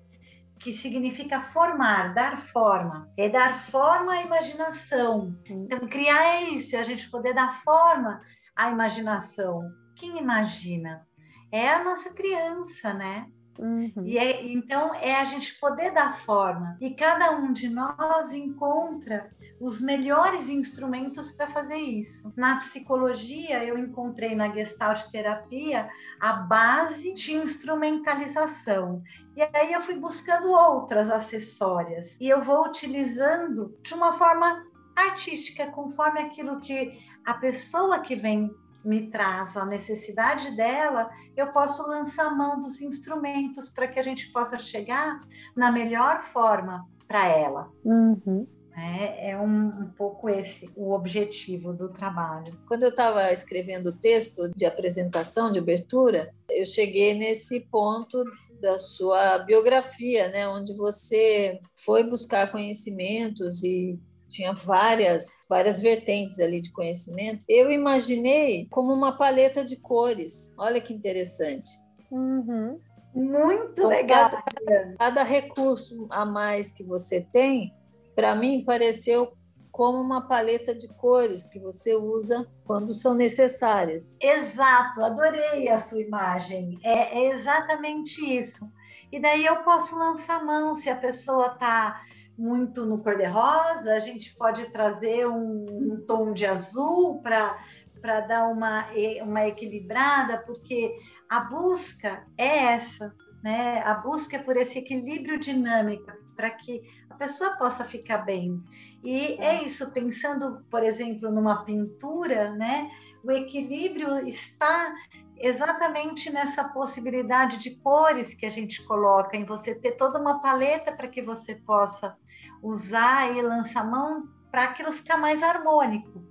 que 0.60 0.71
significa 0.71 1.41
formar, 1.41 2.13
dar 2.13 2.38
forma. 2.38 3.10
É 3.17 3.29
dar 3.29 3.62
forma 3.69 4.13
à 4.13 4.21
imaginação. 4.21 5.36
Então, 5.45 5.88
criar 5.88 6.38
é 6.38 6.43
isso, 6.43 6.75
é 6.75 6.79
a 6.79 6.83
gente 6.83 7.10
poder 7.12 7.33
dar 7.33 7.62
forma 7.62 8.21
à 8.55 8.71
imaginação 8.71 9.62
quem 9.97 10.17
imagina? 10.17 11.05
É 11.51 11.69
a 11.69 11.83
nossa 11.83 12.12
criança, 12.12 12.93
né? 12.93 13.27
Uhum. 13.60 13.91
E 14.05 14.19
é, 14.19 14.45
então 14.45 14.93
é 14.93 15.15
a 15.15 15.25
gente 15.25 15.60
poder 15.60 15.91
dar 15.91 16.21
forma. 16.21 16.77
E 16.79 16.93
cada 16.93 17.31
um 17.31 17.51
de 17.51 17.67
nós 17.67 18.31
encontra 18.31 19.31
os 19.60 19.81
melhores 19.81 20.47
instrumentos 20.47 21.31
para 21.31 21.47
fazer 21.47 21.77
isso. 21.77 22.31
Na 22.36 22.57
psicologia, 22.57 23.63
eu 23.63 23.77
encontrei 23.77 24.36
na 24.36 24.53
Gestalt 24.53 25.10
terapia 25.10 25.89
a 26.19 26.33
base 26.33 27.13
de 27.13 27.33
instrumentalização. 27.33 29.01
E 29.36 29.41
aí 29.41 29.73
eu 29.73 29.81
fui 29.81 29.95
buscando 29.95 30.51
outras 30.51 31.10
acessórias. 31.10 32.15
E 32.21 32.29
eu 32.29 32.43
vou 32.43 32.67
utilizando 32.67 33.75
de 33.81 33.93
uma 33.95 34.13
forma 34.13 34.63
artística, 34.95 35.65
conforme 35.71 36.19
aquilo 36.19 36.60
que 36.60 36.99
a 37.25 37.33
pessoa 37.33 37.99
que 37.99 38.15
vem 38.15 38.51
me 38.88 39.08
traz 39.08 39.58
a 39.58 39.65
necessidade 39.65 40.56
dela, 40.56 41.10
eu 41.36 41.52
posso 41.52 41.86
lançar 41.86 42.34
mão 42.36 42.58
dos 42.58 42.80
instrumentos 42.80 43.67
para 43.67 43.86
que 43.86 44.00
a 44.00 44.04
gente 44.04 44.32
possa 44.32 44.58
chegar 44.58 45.19
na 45.54 45.69
melhor 45.69 46.23
forma 46.23 46.88
para 47.06 47.28
ela. 47.28 47.69
Uhum. 47.84 48.47
É, 48.78 49.32
é 49.32 49.38
um, 49.38 49.67
um, 49.67 49.91
pouco 49.97 50.30
esse 50.30 50.69
o 50.76 50.93
objetivo 50.93 51.73
do 51.73 51.89
trabalho. 51.89 52.58
Quando 52.67 52.84
eu 52.84 52.89
estava 52.89 53.34
escrevendo 53.34 53.88
o 53.88 53.97
texto 53.97 54.50
de 54.56 54.65
apresentação, 54.65 55.52
de 55.52 55.60
abertura, 55.60 56.34
eu 56.50 56.63
cheguei 56.63 57.13
nesse 57.13 57.62
ponto 57.71 58.23
da 58.62 58.80
sua 58.80 59.39
biografia, 59.39 60.30
né, 60.30 60.47
onde 60.47 60.73
você 60.73 61.60
foi 61.76 62.04
buscar 62.04 62.52
conhecimentos 62.52 63.63
e 63.63 64.00
tinha 64.29 64.53
várias, 64.53 65.37
várias 65.49 65.79
vertentes 65.79 66.39
ali 66.39 66.61
de 66.61 66.71
conhecimento. 66.71 67.45
Eu 67.47 67.71
imaginei 67.71 68.67
como 68.69 68.93
uma 68.93 69.17
paleta 69.17 69.63
de 69.63 69.75
cores. 69.78 70.53
Olha 70.57 70.82
que 70.82 70.93
interessante. 70.93 71.71
Uhum. 72.11 72.80
Muito 73.13 73.71
então, 73.71 73.88
legal. 73.88 74.30
Cada, 74.30 74.95
cada 74.97 75.23
recurso 75.23 76.07
a 76.09 76.25
mais 76.25 76.71
que 76.71 76.84
você 76.84 77.21
tem, 77.21 77.73
para 78.15 78.36
mim, 78.36 78.63
pareceu 78.63 79.34
como 79.71 80.01
uma 80.01 80.28
paleta 80.28 80.73
de 80.73 80.88
cores 80.88 81.47
que 81.47 81.59
você 81.59 81.95
usa 81.95 82.47
quando 82.65 82.93
são 82.93 83.13
necessárias. 83.13 84.17
Exato, 84.19 85.03
adorei 85.03 85.69
a 85.69 85.80
sua 85.80 86.01
imagem. 86.01 86.80
É, 86.84 87.19
é 87.19 87.30
exatamente 87.30 88.19
isso. 88.21 88.67
E 89.11 89.19
daí 89.19 89.45
eu 89.45 89.57
posso 89.57 89.95
lançar 89.95 90.43
mão 90.43 90.75
se 90.75 90.89
a 90.89 90.95
pessoa 90.95 91.53
está 91.53 92.01
muito 92.38 92.85
no 92.85 92.99
cor-de-rosa, 92.99 93.91
a 93.93 93.99
gente 93.99 94.35
pode 94.35 94.71
trazer 94.71 95.27
um, 95.27 95.65
um 95.69 96.05
tom 96.05 96.33
de 96.33 96.45
azul 96.45 97.19
para 97.21 98.21
dar 98.21 98.47
uma, 98.47 98.85
uma 99.23 99.47
equilibrada, 99.47 100.38
porque 100.45 100.95
a 101.27 101.41
busca 101.41 102.25
é 102.38 102.73
essa, 102.73 103.13
né? 103.43 103.81
A 103.83 103.95
busca 103.95 104.38
é 104.38 104.39
por 104.39 104.55
esse 104.55 104.77
equilíbrio 104.77 105.39
dinâmico 105.39 106.11
para 106.35 106.51
que 106.51 106.83
a 107.09 107.15
pessoa 107.15 107.57
possa 107.57 107.83
ficar 107.83 108.19
bem. 108.19 108.63
E 109.03 109.38
é 109.41 109.63
isso, 109.63 109.91
pensando, 109.91 110.63
por 110.69 110.83
exemplo, 110.83 111.31
numa 111.31 111.65
pintura, 111.65 112.51
né? 112.51 112.89
O 113.23 113.31
equilíbrio 113.31 114.27
está 114.27 114.93
exatamente 115.39 116.31
nessa 116.31 116.63
possibilidade 116.63 117.57
de 117.57 117.75
cores 117.77 118.33
que 118.33 118.45
a 118.45 118.49
gente 118.49 118.83
coloca, 118.85 119.35
em 119.35 119.45
você 119.45 119.75
ter 119.75 119.93
toda 119.93 120.19
uma 120.19 120.41
paleta 120.41 120.91
para 120.91 121.07
que 121.07 121.21
você 121.21 121.55
possa 121.55 122.15
usar 122.62 123.36
e 123.36 123.41
lançar 123.41 123.89
mão 123.89 124.28
para 124.51 124.64
aquilo 124.64 124.93
ficar 124.93 125.18
mais 125.18 125.41
harmônico. 125.43 126.24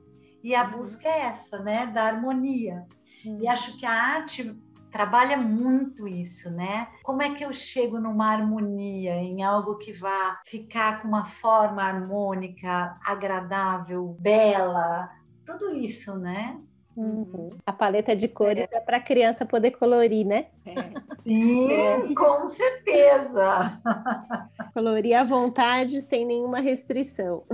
E 0.42 0.54
a 0.54 0.64
uhum. 0.64 0.78
busca 0.78 1.08
é 1.08 1.20
essa, 1.20 1.58
né, 1.58 1.86
da 1.86 2.04
harmonia. 2.04 2.86
Uhum. 3.24 3.40
E 3.40 3.48
acho 3.48 3.78
que 3.78 3.86
a 3.86 3.92
arte 3.92 4.56
trabalha 4.90 5.36
muito 5.36 6.08
isso, 6.08 6.50
né? 6.50 6.88
Como 7.02 7.20
é 7.20 7.34
que 7.34 7.44
eu 7.44 7.52
chego 7.52 8.00
numa 8.00 8.32
harmonia, 8.32 9.16
em 9.16 9.42
algo 9.42 9.76
que 9.76 9.92
vá 9.92 10.40
ficar 10.46 11.02
com 11.02 11.08
uma 11.08 11.26
forma 11.26 11.82
harmônica, 11.82 12.98
agradável, 13.04 14.16
bela, 14.20 15.10
tudo 15.44 15.74
isso, 15.74 16.16
né? 16.18 16.58
Uhum. 16.96 17.50
A 17.66 17.72
paleta 17.74 18.16
de 18.16 18.26
cores 18.26 18.66
é, 18.72 18.76
é 18.76 18.80
para 18.80 18.96
a 18.96 19.00
criança 19.00 19.44
poder 19.44 19.72
colorir, 19.72 20.26
né? 20.26 20.46
É. 20.64 20.74
Sim, 21.22 21.70
é. 21.70 22.14
com 22.14 22.46
certeza. 22.46 23.78
Colorir 24.72 25.14
à 25.14 25.24
vontade, 25.24 26.00
sem 26.00 26.24
nenhuma 26.24 26.60
restrição. 26.60 27.44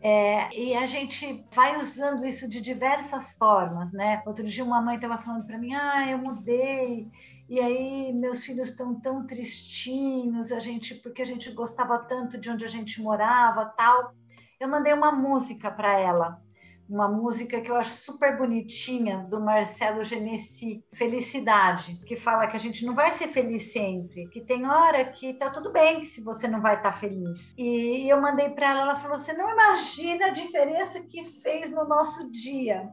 É, 0.00 0.56
e 0.56 0.74
a 0.74 0.86
gente 0.86 1.44
vai 1.52 1.76
usando 1.78 2.24
isso 2.24 2.48
de 2.48 2.60
diversas 2.60 3.32
formas, 3.32 3.92
né? 3.92 4.22
Outro 4.26 4.46
dia 4.46 4.64
uma 4.64 4.80
mãe 4.80 4.96
estava 4.96 5.18
falando 5.18 5.46
para 5.46 5.58
mim, 5.58 5.74
ah, 5.74 6.08
eu 6.08 6.18
mudei, 6.18 7.08
e 7.48 7.60
aí 7.60 8.12
meus 8.12 8.44
filhos 8.44 8.70
estão 8.70 8.94
tão 9.00 9.26
tristinhos, 9.26 10.52
a 10.52 10.58
gente, 10.58 10.94
porque 10.96 11.22
a 11.22 11.26
gente 11.26 11.50
gostava 11.52 11.98
tanto 11.98 12.38
de 12.38 12.50
onde 12.50 12.64
a 12.64 12.68
gente 12.68 13.00
morava, 13.00 13.66
tal. 13.76 14.12
Eu 14.60 14.68
mandei 14.68 14.92
uma 14.92 15.12
música 15.12 15.70
para 15.70 15.98
ela 15.98 16.40
uma 16.88 17.08
música 17.08 17.60
que 17.60 17.70
eu 17.70 17.76
acho 17.76 17.90
super 17.90 18.38
bonitinha 18.38 19.26
do 19.30 19.40
Marcelo 19.40 20.02
Genesi, 20.02 20.82
Felicidade, 20.94 22.00
que 22.06 22.16
fala 22.16 22.46
que 22.46 22.56
a 22.56 22.60
gente 22.60 22.84
não 22.86 22.94
vai 22.94 23.12
ser 23.12 23.28
feliz 23.28 23.72
sempre, 23.72 24.26
que 24.28 24.40
tem 24.40 24.66
hora 24.66 25.04
que 25.04 25.34
tá 25.34 25.50
tudo 25.50 25.70
bem 25.70 26.04
se 26.04 26.22
você 26.22 26.48
não 26.48 26.62
vai 26.62 26.76
estar 26.76 26.92
tá 26.92 26.96
feliz. 26.96 27.54
E 27.58 28.10
eu 28.10 28.20
mandei 28.20 28.48
para 28.50 28.70
ela, 28.70 28.82
ela 28.82 28.96
falou: 28.96 29.18
"Você 29.18 29.34
não 29.34 29.50
imagina 29.50 30.26
a 30.26 30.30
diferença 30.30 31.00
que 31.02 31.24
fez 31.42 31.70
no 31.70 31.86
nosso 31.86 32.30
dia". 32.30 32.88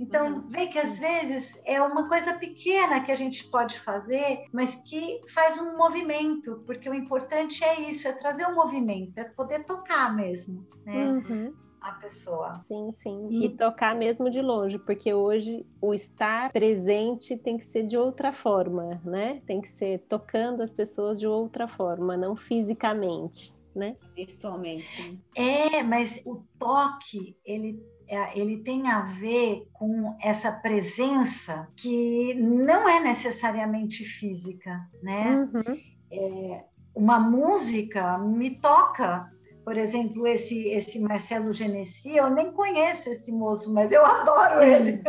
Então, 0.00 0.34
uhum. 0.34 0.48
vê 0.48 0.66
que 0.66 0.78
às 0.78 0.98
vezes 0.98 1.54
é 1.64 1.80
uma 1.80 2.08
coisa 2.08 2.34
pequena 2.34 3.04
que 3.04 3.12
a 3.12 3.16
gente 3.16 3.48
pode 3.48 3.78
fazer, 3.78 4.44
mas 4.52 4.74
que 4.74 5.20
faz 5.32 5.56
um 5.56 5.76
movimento, 5.76 6.64
porque 6.66 6.90
o 6.90 6.94
importante 6.94 7.62
é 7.62 7.80
isso, 7.82 8.08
é 8.08 8.12
trazer 8.12 8.44
um 8.46 8.56
movimento, 8.56 9.18
é 9.18 9.24
poder 9.24 9.64
tocar 9.64 10.12
mesmo, 10.16 10.66
né? 10.84 11.10
Uhum 11.10 11.63
a 11.84 11.92
pessoa. 11.92 12.60
Sim, 12.64 12.90
sim. 12.92 13.26
E... 13.28 13.44
e... 13.44 13.48
tocar 13.50 13.94
mesmo 13.94 14.30
de 14.30 14.40
longe, 14.40 14.78
porque 14.78 15.12
hoje 15.12 15.66
o 15.80 15.92
estar 15.92 16.50
presente 16.50 17.36
tem 17.36 17.58
que 17.58 17.64
ser 17.64 17.86
de 17.86 17.96
outra 17.96 18.32
forma, 18.32 19.00
né? 19.04 19.42
Tem 19.46 19.60
que 19.60 19.68
ser 19.68 20.00
tocando 20.08 20.62
as 20.62 20.72
pessoas 20.72 21.20
de 21.20 21.26
outra 21.26 21.68
forma, 21.68 22.16
não 22.16 22.34
fisicamente, 22.34 23.52
né? 23.74 23.96
Virtualmente. 24.16 25.20
É, 25.36 25.82
mas 25.82 26.20
o 26.24 26.42
toque, 26.58 27.36
ele 27.44 27.84
é, 28.08 28.38
ele 28.38 28.58
tem 28.58 28.88
a 28.88 29.02
ver 29.02 29.68
com 29.72 30.16
essa 30.20 30.52
presença 30.52 31.68
que 31.76 32.34
não 32.34 32.88
é 32.88 33.00
necessariamente 33.00 34.04
física, 34.04 34.80
né? 35.02 35.36
Uhum. 35.36 35.80
É, 36.10 36.64
uma 36.94 37.18
música 37.18 38.18
me 38.18 38.50
toca 38.50 39.32
por 39.64 39.78
exemplo, 39.78 40.26
esse, 40.26 40.68
esse 40.68 40.98
Marcelo 40.98 41.52
Genesi, 41.52 42.16
eu 42.16 42.28
nem 42.30 42.52
conheço 42.52 43.08
esse 43.08 43.32
moço, 43.32 43.72
mas 43.72 43.90
eu 43.90 44.04
adoro 44.06 44.62
ele. 44.62 45.02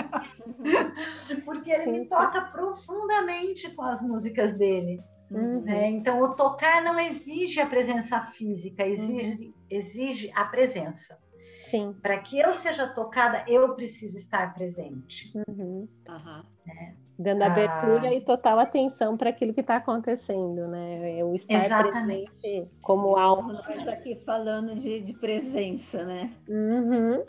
Porque 1.44 1.72
ele 1.72 1.92
me 1.92 2.06
toca 2.06 2.42
profundamente 2.42 3.70
com 3.72 3.84
as 3.84 4.02
músicas 4.02 4.58
dele. 4.58 5.04
Uhum. 5.30 5.62
Né? 5.62 5.90
Então, 5.90 6.22
o 6.22 6.36
tocar 6.36 6.82
não 6.84 7.00
exige 7.00 7.60
a 7.60 7.66
presença 7.66 8.22
física, 8.22 8.88
exige, 8.88 9.48
uhum. 9.48 9.54
exige 9.70 10.32
a 10.34 10.46
presença. 10.46 11.18
Sim. 11.66 11.96
Para 12.02 12.20
que 12.20 12.40
eu 12.40 12.54
seja 12.54 12.88
tocada, 12.88 13.44
eu 13.48 13.74
preciso 13.76 14.18
estar 14.18 14.54
presente. 14.54 15.34
Uhum. 15.48 15.88
Né? 16.66 16.96
Dando 17.18 17.44
ah. 17.44 17.48
abertura 17.48 18.14
e 18.14 18.22
total 18.22 18.60
atenção 18.60 19.16
para 19.16 19.30
aquilo 19.30 19.54
que 19.54 19.62
está 19.62 19.78
acontecendo, 19.78 20.68
né? 20.68 21.24
O 21.24 21.34
estar 21.34 21.66
Exatamente. 21.66 22.30
presente 22.42 22.70
como 22.82 23.16
alma. 23.16 23.64
Nós 23.68 23.88
aqui 23.88 24.16
falando 24.26 24.76
de, 24.76 25.00
de 25.00 25.14
presença, 25.14 26.04
né? 26.04 26.32
Uhum. 26.48 27.24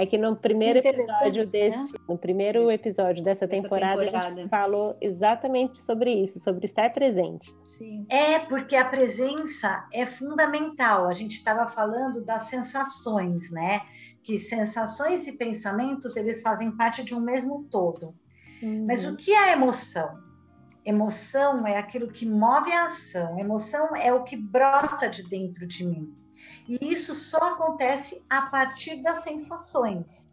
É 0.00 0.06
que 0.06 0.16
no 0.16 0.34
primeiro 0.34 0.78
episódio 0.78 1.42
né? 1.44 1.50
desse, 1.52 1.92
né? 1.92 1.98
no 2.08 2.16
primeiro 2.16 2.70
episódio 2.70 3.22
dessa 3.22 3.46
temporada, 3.46 4.02
temporada, 4.02 4.28
a 4.28 4.36
gente 4.36 4.48
falou 4.48 4.96
exatamente 4.98 5.78
sobre 5.78 6.10
isso, 6.10 6.40
sobre 6.40 6.64
estar 6.64 6.90
presente. 6.90 7.54
Sim. 7.62 8.06
É, 8.08 8.38
porque 8.38 8.76
a 8.76 8.84
presença 8.86 9.86
é 9.92 10.06
fundamental. 10.06 11.06
A 11.06 11.12
gente 11.12 11.32
estava 11.32 11.68
falando 11.68 12.24
das 12.24 12.44
sensações, 12.44 13.50
né? 13.50 13.82
Que 14.22 14.38
sensações 14.38 15.26
e 15.26 15.32
pensamentos, 15.32 16.16
eles 16.16 16.40
fazem 16.40 16.74
parte 16.74 17.04
de 17.04 17.14
um 17.14 17.20
mesmo 17.20 17.64
todo. 17.64 18.14
Uhum. 18.62 18.86
Mas 18.86 19.04
o 19.04 19.16
que 19.16 19.32
é 19.32 19.52
emoção? 19.52 20.18
Emoção 20.84 21.66
é 21.66 21.76
aquilo 21.76 22.10
que 22.10 22.26
move 22.26 22.72
a 22.72 22.86
ação. 22.86 23.38
Emoção 23.38 23.94
é 23.94 24.12
o 24.12 24.24
que 24.24 24.36
brota 24.36 25.08
de 25.08 25.22
dentro 25.28 25.66
de 25.66 25.84
mim. 25.84 26.14
E 26.68 26.78
isso 26.92 27.14
só 27.14 27.54
acontece 27.54 28.24
a 28.28 28.42
partir 28.42 29.02
das 29.02 29.22
sensações. 29.22 30.28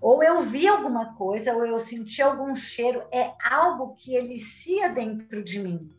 Ou 0.00 0.22
eu 0.22 0.42
vi 0.42 0.66
alguma 0.68 1.14
coisa, 1.14 1.54
ou 1.54 1.64
eu 1.64 1.78
senti 1.78 2.20
algum 2.20 2.54
cheiro, 2.54 3.02
é 3.10 3.32
algo 3.42 3.94
que 3.94 4.14
elicia 4.14 4.88
dentro 4.88 5.42
de 5.42 5.58
mim. 5.60 5.90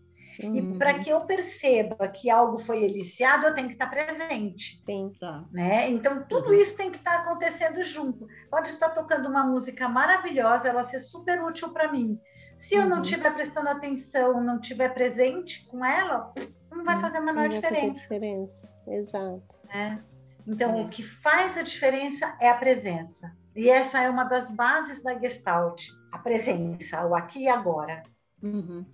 Uhum. 0.44 0.56
E 0.56 0.78
para 0.78 1.00
que 1.00 1.10
eu 1.10 1.22
perceba 1.22 2.08
que 2.08 2.30
algo 2.30 2.58
foi 2.58 2.84
eliciado, 2.84 3.46
eu 3.46 3.56
tenho 3.56 3.68
que 3.68 3.74
estar 3.74 3.90
presente. 3.90 4.82
Sim, 4.86 5.12
tá. 5.20 5.46
Né? 5.52 5.90
Então, 5.90 6.26
tudo 6.28 6.50
uhum. 6.50 6.54
isso 6.54 6.76
tem 6.76 6.92
que 6.92 6.98
estar 6.98 7.22
acontecendo 7.22 7.82
junto. 7.84 8.28
Pode 8.50 8.70
estar 8.70 8.90
tocando 8.90 9.30
uma 9.30 9.46
música 9.46 9.88
maravilhosa, 9.88 10.70
ela 10.70 10.84
ser 10.84 11.00
super 11.00 11.44
útil 11.44 11.72
para 11.72 11.92
mim. 11.92 12.20
Se 12.58 12.76
eu 12.76 12.88
não 12.88 13.02
estiver 13.02 13.30
uhum. 13.30 13.36
prestando 13.36 13.70
atenção, 13.70 14.44
não 14.44 14.60
estiver 14.60 14.94
presente 14.94 15.66
com 15.68 15.84
ela, 15.86 16.34
não 16.72 16.84
vai 16.84 17.00
fazer 17.00 17.18
a 17.18 17.22
menor 17.22 17.50
diferença. 17.50 18.00
diferença. 18.00 18.70
Exato. 18.88 19.62
Né? 19.74 20.04
Então, 20.48 20.78
é. 20.78 20.82
o 20.84 20.90
que 20.90 21.04
faz 21.04 21.58
a 21.58 21.64
diferença 21.64 22.38
é 22.40 22.50
a 22.50 22.56
presença. 22.56 23.36
E 23.56 23.70
essa 23.70 24.02
é 24.02 24.10
uma 24.10 24.26
das 24.26 24.52
bases 24.52 25.02
da 25.02 25.18
Gestalt, 25.18 25.88
a 26.12 26.20
presença, 26.20 27.06
o 27.06 27.16
aqui 27.16 27.44
e 27.44 27.48
agora. 27.48 28.04
Uhum. 28.44 28.86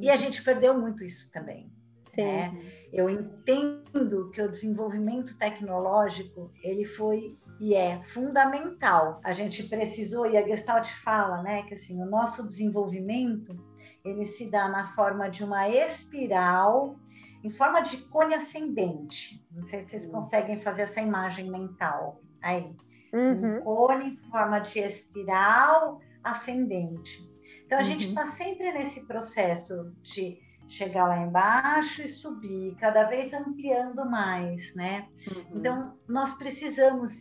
E 0.00 0.10
a 0.10 0.16
gente 0.16 0.42
perdeu 0.42 0.78
muito 0.78 1.04
isso 1.04 1.30
também. 1.32 1.70
Sim. 2.08 2.24
Né? 2.24 2.60
Eu 2.92 3.08
entendo 3.08 4.30
que 4.30 4.42
o 4.42 4.50
desenvolvimento 4.50 5.38
tecnológico 5.38 6.50
ele 6.62 6.84
foi 6.84 7.38
e 7.60 7.74
é 7.74 8.02
fundamental. 8.04 9.20
A 9.22 9.32
gente 9.32 9.62
precisou 9.64 10.26
e 10.26 10.36
a 10.36 10.46
Gestalt 10.46 10.88
fala, 10.88 11.42
né, 11.42 11.62
que 11.64 11.74
assim 11.74 12.02
o 12.02 12.06
nosso 12.06 12.46
desenvolvimento 12.48 13.56
ele 14.04 14.24
se 14.24 14.50
dá 14.50 14.68
na 14.68 14.94
forma 14.94 15.28
de 15.28 15.44
uma 15.44 15.68
espiral 15.68 16.96
em 17.44 17.50
forma 17.50 17.80
de 17.80 17.98
cone 18.08 18.34
ascendente. 18.34 19.46
Não 19.50 19.62
sei 19.62 19.80
se 19.80 19.90
vocês 19.90 20.06
conseguem 20.06 20.60
fazer 20.60 20.82
essa 20.82 21.00
imagem 21.00 21.50
mental 21.50 22.20
aí. 22.42 22.74
Uhum. 23.12 23.58
Um 23.58 23.60
cone 23.60 24.06
em 24.12 24.30
forma 24.30 24.58
de 24.58 24.78
espiral 24.80 26.00
ascendente. 26.24 27.29
Então 27.70 27.78
a 27.78 27.82
uhum. 27.82 27.88
gente 27.88 28.08
está 28.08 28.26
sempre 28.26 28.72
nesse 28.72 29.06
processo 29.06 29.92
de 30.02 30.40
chegar 30.68 31.06
lá 31.06 31.18
embaixo 31.18 32.02
e 32.02 32.08
subir, 32.08 32.74
cada 32.80 33.04
vez 33.04 33.32
ampliando 33.32 34.04
mais, 34.10 34.74
né? 34.74 35.06
Uhum. 35.28 35.44
Então 35.54 35.96
nós 36.08 36.32
precisamos 36.32 37.12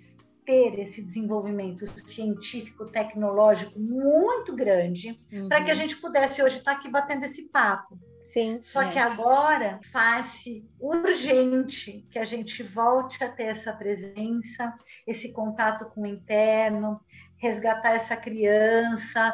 ter 0.44 0.80
esse 0.80 1.04
desenvolvimento 1.04 1.86
científico, 2.04 2.88
tecnológico 2.88 3.80
muito 3.80 4.56
grande 4.56 5.22
uhum. 5.32 5.48
para 5.48 5.64
que 5.64 5.70
a 5.70 5.76
gente 5.76 5.98
pudesse 5.98 6.42
hoje 6.42 6.58
estar 6.58 6.72
tá 6.72 6.78
aqui 6.80 6.90
batendo 6.90 7.26
esse 7.26 7.44
papo. 7.44 8.00
Sim, 8.34 8.60
Só 8.60 8.82
é. 8.82 8.90
que 8.90 8.98
agora 8.98 9.80
faz-se 9.92 10.68
urgente 10.80 12.08
que 12.10 12.18
a 12.18 12.26
gente 12.26 12.64
volte 12.64 13.24
a 13.24 13.30
ter 13.30 13.46
essa 13.46 13.72
presença, 13.72 14.74
esse 15.06 15.32
contato 15.32 15.86
com 15.86 16.02
o 16.02 16.08
interno, 16.08 17.00
resgatar 17.38 17.94
essa 17.94 18.18
criança, 18.18 19.32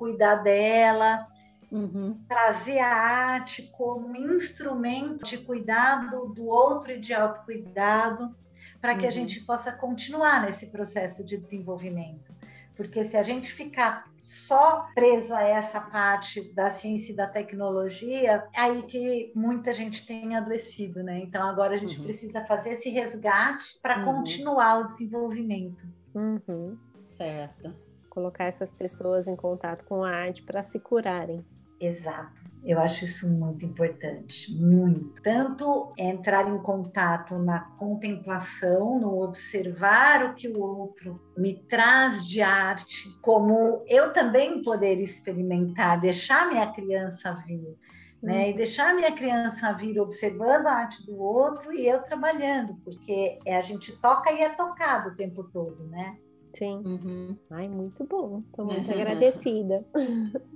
cuidar 0.00 0.36
dela, 0.36 1.26
uhum. 1.70 2.18
trazer 2.26 2.78
a 2.78 2.88
arte 2.88 3.70
como 3.70 4.16
instrumento 4.16 5.26
de 5.26 5.36
cuidado 5.36 6.32
do 6.32 6.46
outro 6.46 6.92
e 6.92 6.98
de 6.98 7.12
autocuidado, 7.12 8.34
para 8.80 8.94
que 8.94 9.02
uhum. 9.02 9.08
a 9.08 9.12
gente 9.12 9.40
possa 9.40 9.70
continuar 9.70 10.42
nesse 10.42 10.68
processo 10.68 11.22
de 11.22 11.36
desenvolvimento. 11.36 12.32
Porque 12.74 13.04
se 13.04 13.14
a 13.14 13.22
gente 13.22 13.52
ficar 13.52 14.10
só 14.16 14.88
preso 14.94 15.34
a 15.34 15.42
essa 15.42 15.82
parte 15.82 16.50
da 16.54 16.70
ciência 16.70 17.12
e 17.12 17.16
da 17.16 17.26
tecnologia, 17.26 18.42
é 18.54 18.58
aí 18.58 18.82
que 18.84 19.30
muita 19.34 19.74
gente 19.74 20.06
tem 20.06 20.34
adoecido, 20.34 21.02
né? 21.02 21.18
Então 21.18 21.46
agora 21.46 21.74
a 21.74 21.76
gente 21.76 21.98
uhum. 21.98 22.04
precisa 22.04 22.42
fazer 22.46 22.70
esse 22.70 22.88
resgate 22.88 23.78
para 23.82 23.98
uhum. 23.98 24.04
continuar 24.06 24.80
o 24.80 24.86
desenvolvimento. 24.86 25.86
Uhum. 26.14 26.78
Certo. 27.06 27.89
Colocar 28.10 28.44
essas 28.44 28.70
pessoas 28.70 29.26
em 29.26 29.36
contato 29.36 29.86
com 29.86 30.04
a 30.04 30.10
arte 30.10 30.42
para 30.42 30.62
se 30.62 30.78
curarem. 30.78 31.42
Exato. 31.80 32.42
Eu 32.62 32.78
acho 32.78 33.06
isso 33.06 33.26
muito 33.32 33.64
importante, 33.64 34.54
muito. 34.54 35.22
Tanto 35.22 35.94
entrar 35.96 36.46
em 36.46 36.58
contato 36.58 37.38
na 37.38 37.60
contemplação, 37.78 39.00
no 39.00 39.22
observar 39.22 40.26
o 40.26 40.34
que 40.34 40.46
o 40.46 40.60
outro 40.60 41.18
me 41.38 41.54
traz 41.70 42.22
de 42.28 42.42
arte, 42.42 43.08
como 43.22 43.82
eu 43.88 44.12
também 44.12 44.62
poder 44.62 45.00
experimentar, 45.00 45.98
deixar 45.98 46.50
minha 46.50 46.70
criança 46.70 47.32
vir. 47.46 47.78
Né? 48.22 48.44
Uhum. 48.44 48.50
E 48.50 48.52
deixar 48.52 48.94
minha 48.94 49.12
criança 49.12 49.72
vir 49.72 49.98
observando 49.98 50.66
a 50.66 50.72
arte 50.72 51.06
do 51.06 51.18
outro 51.18 51.72
e 51.72 51.88
eu 51.88 52.02
trabalhando, 52.02 52.74
porque 52.84 53.38
é, 53.46 53.56
a 53.56 53.62
gente 53.62 53.98
toca 54.02 54.30
e 54.30 54.42
é 54.42 54.50
tocado 54.50 55.08
o 55.08 55.16
tempo 55.16 55.44
todo, 55.44 55.86
né? 55.86 56.18
Sim. 56.52 56.82
Uhum. 56.84 57.36
Ai, 57.50 57.68
muito 57.68 58.04
bom. 58.04 58.42
Estou 58.50 58.66
muito 58.66 58.90
agradecida. 58.92 59.84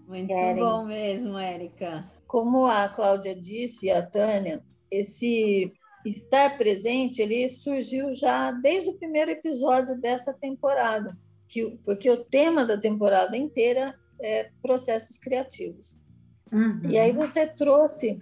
Muito 0.07 0.29
Querem. 0.29 0.63
bom 0.63 0.85
mesmo, 0.85 1.39
Érica. 1.39 2.11
Como 2.27 2.67
a 2.67 2.89
Cláudia 2.89 3.35
disse, 3.35 3.91
a 3.91 4.03
Tânia, 4.03 4.63
esse 4.91 5.73
estar 6.05 6.59
presente, 6.59 7.23
ele 7.23 7.49
surgiu 7.49 8.13
já 8.13 8.51
desde 8.51 8.91
o 8.91 8.99
primeiro 8.99 9.31
episódio 9.31 9.99
dessa 9.99 10.35
temporada, 10.35 11.17
que, 11.49 11.79
porque 11.85 12.11
o 12.11 12.25
tema 12.25 12.65
da 12.65 12.77
temporada 12.77 13.37
inteira 13.37 13.95
é 14.21 14.51
processos 14.61 15.17
criativos. 15.19 16.03
Uhum. 16.53 16.83
E 16.89 16.99
aí 16.99 17.13
você 17.13 17.47
trouxe 17.47 18.21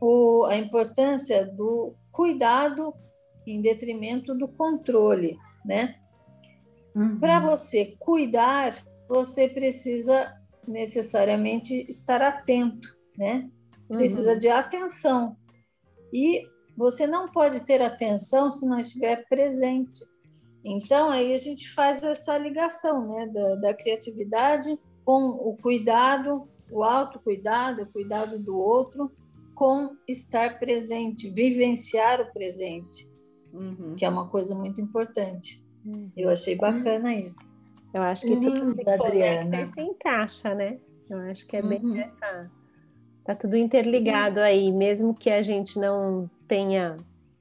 o, 0.00 0.44
a 0.44 0.56
importância 0.56 1.46
do 1.46 1.94
cuidado 2.10 2.92
em 3.46 3.60
detrimento 3.60 4.34
do 4.34 4.48
controle, 4.48 5.38
né? 5.64 5.96
Uhum. 6.94 7.18
Para 7.18 7.40
você 7.40 7.96
cuidar, 7.98 8.74
você 9.08 9.48
precisa 9.48 10.32
necessariamente 10.66 11.86
estar 11.88 12.22
atento, 12.22 12.88
né? 13.16 13.50
Precisa 13.88 14.32
uhum. 14.32 14.38
de 14.38 14.48
atenção. 14.48 15.36
E 16.12 16.46
você 16.76 17.06
não 17.06 17.28
pode 17.28 17.64
ter 17.64 17.82
atenção 17.82 18.50
se 18.50 18.66
não 18.66 18.78
estiver 18.78 19.26
presente. 19.28 20.04
Então, 20.64 21.10
aí 21.10 21.34
a 21.34 21.36
gente 21.36 21.70
faz 21.70 22.02
essa 22.02 22.38
ligação 22.38 23.06
né, 23.06 23.26
da, 23.26 23.56
da 23.56 23.74
criatividade 23.74 24.78
com 25.04 25.28
o 25.28 25.56
cuidado, 25.56 26.48
o 26.70 26.82
autocuidado, 26.82 27.82
o 27.82 27.86
cuidado 27.86 28.38
do 28.38 28.58
outro, 28.58 29.12
com 29.54 29.96
estar 30.08 30.58
presente, 30.58 31.30
vivenciar 31.30 32.20
o 32.20 32.32
presente, 32.32 33.08
uhum. 33.52 33.94
que 33.94 34.04
é 34.04 34.08
uma 34.08 34.28
coisa 34.28 34.54
muito 34.54 34.80
importante. 34.80 35.63
Uhum. 35.84 36.10
Eu 36.16 36.30
achei 36.30 36.56
bacana 36.56 37.14
isso. 37.14 37.54
Eu 37.92 38.02
acho 38.02 38.22
que 38.22 38.34
tudo 38.34 38.74
se 38.74 38.90
Adriana. 38.90 39.60
e 39.60 39.66
se 39.66 39.80
encaixa, 39.80 40.54
né? 40.54 40.78
Eu 41.08 41.18
acho 41.18 41.46
que 41.46 41.56
é 41.56 41.62
bem 41.62 41.80
uhum. 41.84 41.96
essa. 41.96 42.50
Tá 43.24 43.34
tudo 43.34 43.56
interligado 43.56 44.40
aí, 44.40 44.72
mesmo 44.72 45.14
que 45.14 45.30
a 45.30 45.42
gente 45.42 45.78
não 45.78 46.28
tenha 46.48 46.96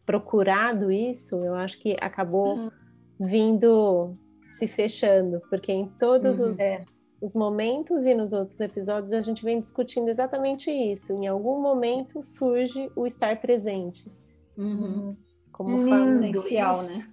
procurado 0.05 0.91
isso, 0.91 1.35
eu 1.37 1.55
acho 1.55 1.79
que 1.79 1.95
acabou 1.99 2.55
uhum. 2.55 2.71
vindo 3.19 4.15
se 4.51 4.67
fechando, 4.67 5.41
porque 5.49 5.71
em 5.71 5.87
todos 5.87 6.39
uhum. 6.39 6.49
os, 6.49 6.59
é. 6.59 6.85
os 7.21 7.33
momentos 7.33 8.05
e 8.05 8.13
nos 8.13 8.31
outros 8.31 8.59
episódios 8.59 9.11
a 9.13 9.21
gente 9.21 9.43
vem 9.43 9.59
discutindo 9.59 10.09
exatamente 10.09 10.69
isso. 10.69 11.13
Em 11.13 11.27
algum 11.27 11.61
momento 11.61 12.21
surge 12.21 12.89
o 12.95 13.05
estar 13.05 13.41
presente. 13.41 14.09
Uhum. 14.57 15.17
Como 15.51 15.87
forma 15.87 16.27
essencial, 16.27 16.83
né? 16.83 17.12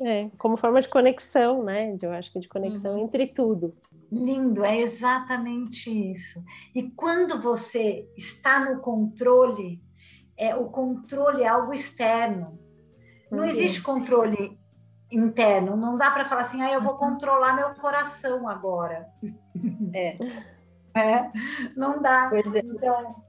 É, 0.00 0.28
como 0.38 0.56
forma 0.56 0.80
de 0.80 0.88
conexão, 0.88 1.62
né? 1.62 1.96
Eu 2.00 2.12
acho 2.12 2.32
que 2.32 2.40
de 2.40 2.48
conexão 2.48 2.96
uhum. 2.96 3.04
entre 3.04 3.28
tudo. 3.28 3.74
Lindo, 4.10 4.64
é 4.64 4.78
exatamente 4.78 5.90
isso. 6.12 6.40
E 6.74 6.90
quando 6.90 7.40
você 7.40 8.06
está 8.16 8.60
no 8.60 8.80
controle, 8.80 9.82
é, 10.36 10.54
o 10.54 10.66
controle 10.66 11.42
é 11.42 11.48
algo 11.48 11.72
externo. 11.72 12.58
Não 13.30 13.48
Sim. 13.48 13.56
existe 13.56 13.82
controle 13.82 14.58
interno. 15.10 15.76
Não 15.76 15.96
dá 15.96 16.10
para 16.10 16.26
falar 16.26 16.42
assim, 16.42 16.62
ah, 16.62 16.72
eu 16.72 16.82
vou 16.82 16.96
controlar 16.96 17.54
meu 17.54 17.74
coração 17.74 18.48
agora. 18.48 19.08
É. 19.92 20.16
é 20.94 21.32
não 21.76 22.00
dá. 22.00 22.28
Pois 22.28 22.54
é. 22.54 22.60
Então... 22.60 23.24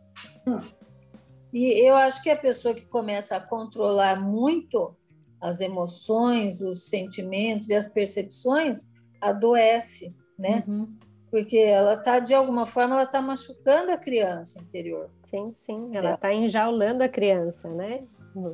E 1.51 1.87
eu 1.87 1.95
acho 1.95 2.21
que 2.21 2.29
a 2.29 2.35
pessoa 2.35 2.73
que 2.73 2.85
começa 2.85 3.35
a 3.35 3.39
controlar 3.39 4.19
muito 4.21 4.95
as 5.41 5.61
emoções, 5.61 6.61
os 6.61 6.89
sentimentos 6.89 7.69
e 7.69 7.75
as 7.75 7.87
percepções, 7.87 8.87
adoece, 9.21 10.15
né? 10.37 10.63
Uhum. 10.67 10.95
Porque 11.29 11.57
ela 11.57 11.95
está, 11.95 12.19
de 12.19 12.33
alguma 12.33 12.65
forma, 12.65 12.95
ela 12.95 13.03
está 13.03 13.21
machucando 13.21 13.91
a 13.91 13.97
criança 13.97 14.59
interior. 14.59 15.09
Sim, 15.23 15.51
sim, 15.51 15.95
ela 15.95 16.13
está 16.13 16.29
é. 16.29 16.35
enjaulando 16.35 17.03
a 17.03 17.09
criança, 17.09 17.69
né? 17.69 18.03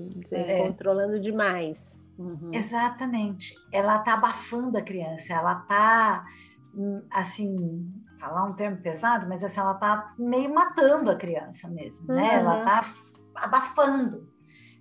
Dizer, 0.09 0.49
é. 0.49 0.67
Controlando 0.67 1.19
demais. 1.19 2.01
Uhum. 2.17 2.51
Exatamente. 2.53 3.53
Ela 3.71 3.97
está 3.97 4.13
abafando 4.13 4.77
a 4.77 4.81
criança, 4.81 5.33
ela 5.33 5.61
está, 5.61 6.25
hum, 6.75 7.01
assim, 7.11 7.91
falar 8.19 8.45
um 8.45 8.53
termo 8.53 8.77
pesado, 8.77 9.27
mas 9.27 9.43
assim, 9.43 9.59
ela 9.59 9.73
está 9.73 10.13
meio 10.17 10.53
matando 10.53 11.11
a 11.11 11.15
criança 11.15 11.67
mesmo, 11.67 12.07
né? 12.07 12.21
Uhum. 12.21 12.39
Ela 12.39 12.59
está 12.59 12.93
abafando. 13.35 14.32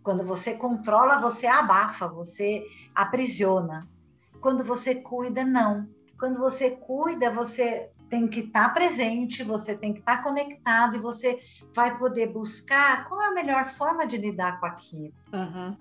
Quando 0.03 0.25
você 0.25 0.55
controla, 0.55 1.21
você 1.21 1.47
abafa, 1.47 2.09
você 2.09 2.67
aprisiona. 2.95 3.89
Quando 4.41 4.65
você 4.65 4.97
cuida, 4.97 5.45
não. 5.45 5.89
Quando 6.19 6.39
você 6.39 6.73
cuida, 6.73 7.31
você 7.31 7.91
tem 8.13 8.29
que 8.29 8.41
estar 8.41 8.69
tá 8.69 8.75
presente, 8.75 9.43
você 9.43 9.75
tem 9.75 9.95
que 9.95 10.01
estar 10.01 10.19
tá 10.19 10.23
conectado 10.23 10.97
e 10.97 11.01
você 11.01 11.41
vai 11.75 11.97
poder 11.97 12.27
buscar 12.27 13.09
qual 13.09 13.23
é 13.23 13.29
a 13.29 13.33
melhor 13.33 13.65
forma 13.73 14.07
de 14.07 14.19
lidar 14.19 14.61
com 14.61 14.67
aquilo. 14.67 15.15
Uhum. 15.33 15.75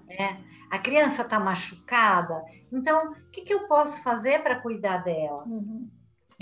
A 0.69 0.79
criança 0.79 1.23
está 1.23 1.37
machucada, 1.39 2.41
então 2.71 3.11
o 3.11 3.29
que, 3.31 3.41
que, 3.41 3.53
eu 3.53 3.67
posso 3.67 4.01
fazer 4.01 4.41
para 4.41 4.61
cuidar 4.61 4.99
dela? 4.99 5.43
Uhum. 5.43 5.89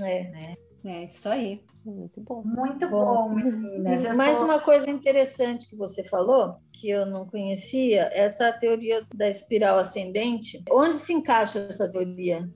É. 0.01 0.29
Né? 0.29 0.57
É 0.85 1.03
isso 1.03 1.27
aí. 1.27 1.61
Muito 1.85 2.21
bom. 2.21 2.43
Muito 2.43 2.89
bom, 2.89 3.29
meninas. 3.29 4.15
Mais 4.15 4.37
sou... 4.37 4.45
uma 4.45 4.59
coisa 4.59 4.89
interessante 4.89 5.69
que 5.69 5.75
você 5.75 6.03
falou, 6.03 6.57
que 6.71 6.89
eu 6.89 7.05
não 7.05 7.25
conhecia, 7.25 8.09
essa 8.13 8.51
teoria 8.51 9.05
da 9.13 9.27
espiral 9.27 9.77
ascendente. 9.77 10.61
Onde 10.69 10.95
se 10.95 11.13
encaixa 11.13 11.59
essa 11.59 11.89
teoria? 11.91 12.49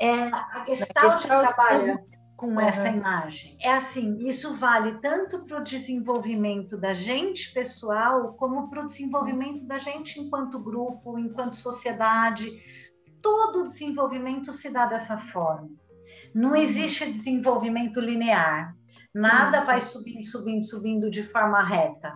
É 0.00 0.12
a 0.12 0.64
questão 0.66 1.18
que 1.18 1.26
trabalha 1.26 2.04
com 2.36 2.48
uhum. 2.48 2.60
essa 2.60 2.88
imagem. 2.88 3.56
É 3.60 3.72
assim, 3.72 4.28
isso 4.28 4.54
vale 4.54 5.00
tanto 5.00 5.44
para 5.46 5.58
o 5.58 5.64
desenvolvimento 5.64 6.78
da 6.78 6.92
gente 6.92 7.52
pessoal, 7.52 8.34
como 8.34 8.68
para 8.68 8.82
o 8.82 8.86
desenvolvimento 8.86 9.66
da 9.66 9.78
gente 9.78 10.20
enquanto 10.20 10.62
grupo, 10.62 11.18
enquanto 11.18 11.56
sociedade. 11.56 12.52
Todo 13.22 13.62
o 13.62 13.66
desenvolvimento 13.66 14.52
se 14.52 14.70
dá 14.70 14.84
dessa 14.86 15.18
forma. 15.32 15.70
Não 16.36 16.50
uhum. 16.50 16.56
existe 16.56 17.10
desenvolvimento 17.10 17.98
linear. 17.98 18.76
Nada 19.14 19.64
vai 19.64 19.80
subindo, 19.80 20.22
subindo, 20.22 20.62
subindo 20.62 21.10
de 21.10 21.22
forma 21.22 21.64
reta. 21.64 22.12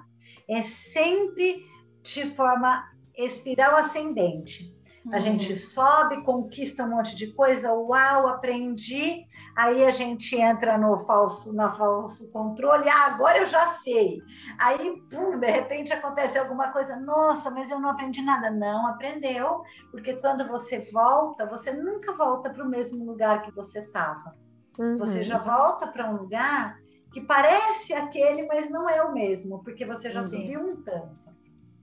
É 0.47 0.61
sempre 0.61 1.64
de 2.03 2.27
forma 2.37 2.85
espiral 3.16 3.77
ascendente. 3.77 4.77
A 5.07 5.14
uhum. 5.14 5.20
gente 5.20 5.57
sobe, 5.57 6.22
conquista 6.24 6.84
um 6.84 6.90
monte 6.90 7.16
de 7.16 7.32
coisa, 7.32 7.72
uau, 7.72 8.28
aprendi. 8.28 9.24
Aí 9.57 9.84
a 9.84 9.90
gente 9.90 10.36
entra 10.36 10.76
no 10.76 10.98
falso, 11.01 11.55
na 11.55 11.72
falso 11.74 12.30
controle, 12.30 12.88
ah, 12.88 13.07
agora 13.07 13.38
eu 13.38 13.46
já 13.46 13.66
sei. 13.82 14.22
Aí, 14.59 15.03
pum, 15.11 15.38
de 15.38 15.51
repente 15.51 15.92
acontece 15.92 16.38
alguma 16.38 16.68
coisa, 16.68 16.96
nossa, 16.96 17.51
mas 17.51 17.70
eu 17.70 17.80
não 17.80 17.88
aprendi 17.88 18.20
nada. 18.20 18.51
Não 18.51 18.86
aprendeu, 18.86 19.62
porque 19.90 20.14
quando 20.16 20.46
você 20.46 20.80
volta, 20.92 21.46
você 21.46 21.72
nunca 21.72 22.12
volta 22.12 22.51
para 22.51 22.64
o 22.64 22.68
mesmo 22.68 23.05
lugar 23.05 23.42
que 23.42 23.51
você 23.53 23.80
estava. 23.80 24.36
Uhum. 24.78 24.98
Você 24.98 25.22
já 25.22 25.38
volta 25.38 25.86
para 25.86 26.11
um 26.11 26.16
lugar 26.16 26.78
que 27.12 27.22
parece 27.22 27.92
aquele, 27.92 28.46
mas 28.46 28.70
não 28.70 28.88
é 28.88 29.03
o 29.03 29.12
mesmo, 29.12 29.64
porque 29.64 29.84
você 29.84 30.11
já 30.12 30.22
Sim. 30.22 30.42
subiu 30.42 30.61
um 30.61 30.82
tanto. 30.82 31.18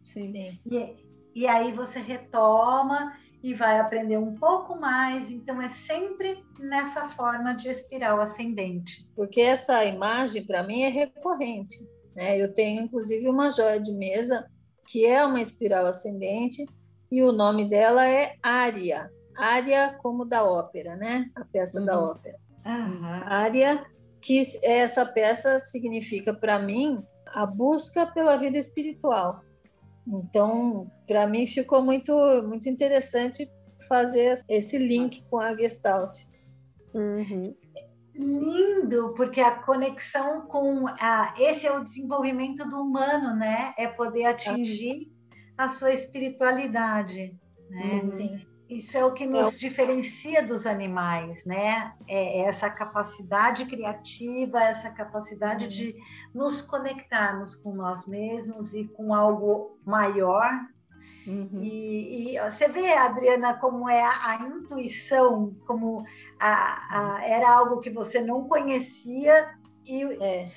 Sim. 0.05 0.57
E, 0.65 1.06
e 1.37 1.45
aí 1.45 1.71
você 1.71 1.99
retoma 1.99 3.15
e 3.43 3.53
vai 3.53 3.79
aprender 3.79 4.17
um 4.17 4.33
pouco 4.33 4.75
mais. 4.75 5.29
Então, 5.29 5.61
é 5.61 5.69
sempre 5.69 6.43
nessa 6.59 7.09
forma 7.09 7.53
de 7.53 7.69
espiral 7.69 8.19
ascendente. 8.19 9.07
Porque 9.15 9.41
essa 9.41 9.85
imagem, 9.85 10.43
para 10.43 10.63
mim, 10.63 10.81
é 10.81 10.89
recorrente. 10.89 11.87
Né? 12.15 12.41
Eu 12.41 12.51
tenho, 12.55 12.81
inclusive, 12.81 13.29
uma 13.29 13.51
joia 13.51 13.79
de 13.79 13.93
mesa 13.93 14.49
que 14.87 15.05
é 15.05 15.23
uma 15.23 15.39
espiral 15.39 15.85
ascendente 15.85 16.65
e 17.11 17.21
o 17.21 17.31
nome 17.31 17.69
dela 17.69 18.03
é 18.03 18.33
Ária, 18.41 19.07
área 19.37 19.95
como 20.01 20.25
da 20.25 20.43
ópera, 20.43 20.95
né? 20.95 21.29
A 21.35 21.45
peça 21.45 21.79
uhum. 21.79 21.85
da 21.85 22.01
ópera. 22.01 22.37
Uhum. 22.65 23.21
Área 23.25 23.85
que 24.19 24.41
essa 24.63 25.05
peça 25.05 25.59
significa 25.59 26.33
para 26.33 26.57
mim 26.57 26.99
a 27.27 27.45
busca 27.45 28.07
pela 28.07 28.37
vida 28.37 28.57
espiritual. 28.57 29.41
Então, 30.07 30.89
para 31.05 31.27
mim 31.27 31.45
ficou 31.45 31.83
muito 31.83 32.13
muito 32.47 32.69
interessante 32.69 33.49
fazer 33.87 34.39
esse 34.47 34.77
link 34.77 35.23
com 35.29 35.39
a 35.39 35.55
Gestalt. 35.55 36.15
Uhum. 36.93 37.55
Lindo, 38.15 39.13
porque 39.15 39.39
a 39.39 39.63
conexão 39.63 40.47
com 40.47 40.87
a, 40.87 41.35
esse 41.37 41.67
é 41.67 41.71
o 41.71 41.83
desenvolvimento 41.83 42.67
do 42.67 42.81
humano, 42.81 43.35
né? 43.35 43.73
É 43.77 43.87
poder 43.87 44.25
atingir 44.25 45.11
a 45.57 45.69
sua 45.69 45.91
espiritualidade, 45.91 47.37
né? 47.69 48.01
Sim. 48.17 48.56
Isso 48.69 48.97
é 48.97 49.05
o 49.05 49.13
que 49.13 49.25
nos 49.25 49.55
é. 49.55 49.57
diferencia 49.57 50.45
dos 50.45 50.65
animais, 50.65 51.43
né? 51.45 51.93
É 52.07 52.41
essa 52.41 52.69
capacidade 52.69 53.65
criativa, 53.65 54.61
essa 54.61 54.91
capacidade 54.91 55.65
uhum. 55.65 55.69
de 55.69 55.95
nos 56.33 56.61
conectarmos 56.61 57.55
com 57.55 57.73
nós 57.73 58.05
mesmos 58.05 58.73
e 58.73 58.85
com 58.85 59.13
algo 59.13 59.79
maior. 59.85 60.51
Uhum. 61.25 61.61
E, 61.61 62.35
e, 62.35 62.39
você 62.39 62.67
vê, 62.67 62.93
Adriana, 62.93 63.53
como 63.53 63.89
é 63.89 64.01
a, 64.01 64.31
a 64.31 64.35
intuição, 64.47 65.55
como 65.65 66.05
a, 66.39 67.17
a, 67.17 67.25
era 67.25 67.49
algo 67.49 67.79
que 67.79 67.89
você 67.89 68.21
não 68.21 68.47
conhecia 68.47 69.53
e 69.85 70.03
é. 70.21 70.51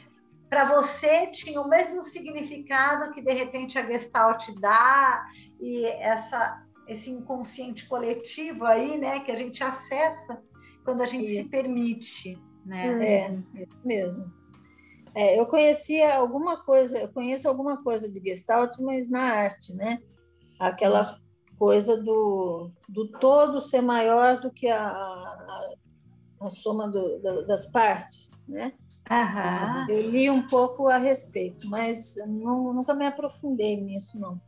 para 0.49 0.65
você 0.65 1.29
tinha 1.29 1.61
o 1.61 1.69
mesmo 1.69 2.03
significado 2.03 3.13
que 3.13 3.21
de 3.21 3.33
repente 3.33 3.79
a 3.79 3.85
Gestalt 3.85 4.49
dá 4.61 5.25
e 5.61 5.87
essa 5.87 6.65
esse 6.91 7.11
inconsciente 7.11 7.89
coletivo 7.89 8.65
aí, 8.65 8.99
né, 8.99 9.21
que 9.21 9.31
a 9.31 9.37
gente 9.37 9.63
acessa 9.63 10.43
quando 10.85 11.03
a 11.03 11.07
gente 11.07 11.31
isso. 11.31 11.43
se 11.43 11.49
permite, 11.49 12.39
né? 12.67 13.05
É, 13.05 13.61
isso 13.61 13.79
mesmo. 13.85 14.33
É, 15.15 15.39
eu 15.39 15.47
conhecia 15.47 16.17
alguma 16.17 16.63
coisa, 16.65 16.99
eu 16.99 17.09
conheço 17.09 17.49
alguma 17.49 17.83
coisa 17.83 18.11
de 18.11 18.21
Gestalt, 18.21 18.77
mas 18.79 19.09
na 19.09 19.23
arte, 19.23 19.75
né? 19.75 19.99
Aquela 20.59 21.19
coisa 21.59 21.97
do, 21.97 22.71
do 22.89 23.09
todo 23.19 23.61
ser 23.61 23.81
maior 23.81 24.41
do 24.41 24.51
que 24.51 24.69
a, 24.69 24.89
a, 24.89 25.69
a 26.43 26.51
soma 26.51 26.89
do, 26.89 27.21
da, 27.21 27.43
das 27.43 27.67
partes, 27.67 28.45
né? 28.49 28.73
Aham. 29.11 29.87
Eu 29.89 30.03
li 30.03 30.31
um 30.31 30.47
pouco 30.47 30.89
a 30.89 30.97
respeito, 30.97 31.69
mas 31.69 32.15
não, 32.27 32.73
nunca 32.73 32.95
me 32.95 33.07
aprofundei 33.07 33.81
nisso, 33.81 34.19
não. 34.19 34.41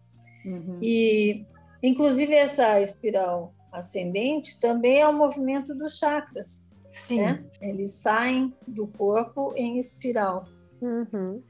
Uhum. 0.45 0.79
E 0.81 1.45
Inclusive, 1.83 2.35
essa 2.35 2.81
espiral 2.81 3.55
ascendente 3.73 4.61
também 4.61 5.01
é 5.01 5.09
o 5.09 5.13
movimento 5.13 5.75
dos 5.75 5.99
chakras. 5.99 6.69
Sim. 6.93 7.23
Né? 7.23 7.45
Eles 7.61 7.91
saem 7.93 8.55
do 8.67 8.87
corpo 8.87 9.53
em 9.57 9.79
espiral. 9.79 10.45
Uhum. 10.81 11.43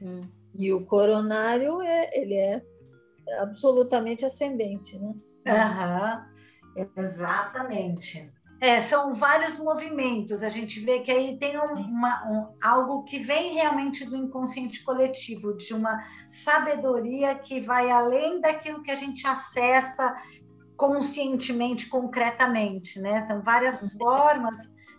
E 0.53 0.71
o 0.71 0.85
coronário, 0.85 1.81
é, 1.81 2.09
ele 2.13 2.35
é 2.35 2.61
absolutamente 3.39 4.25
ascendente, 4.25 4.97
né? 4.97 5.15
Uhum. 6.75 6.83
Exatamente. 6.97 8.31
É, 8.63 8.79
são 8.79 9.13
vários 9.13 9.59
movimentos. 9.59 10.41
A 10.41 10.47
gente 10.47 10.79
vê 10.79 11.01
que 11.01 11.11
aí 11.11 11.37
tem 11.37 11.57
uma, 11.57 12.31
um, 12.31 12.55
algo 12.63 13.03
que 13.03 13.19
vem 13.19 13.55
realmente 13.55 14.05
do 14.05 14.15
inconsciente 14.15 14.81
coletivo, 14.85 15.53
de 15.57 15.73
uma 15.73 16.01
sabedoria 16.31 17.35
que 17.35 17.59
vai 17.59 17.91
além 17.91 18.39
daquilo 18.39 18.81
que 18.81 18.89
a 18.89 18.95
gente 18.95 19.27
acessa 19.27 20.15
conscientemente, 20.77 21.89
concretamente, 21.89 23.01
né? 23.01 23.25
São 23.25 23.41
várias 23.41 23.91
formas 23.97 24.55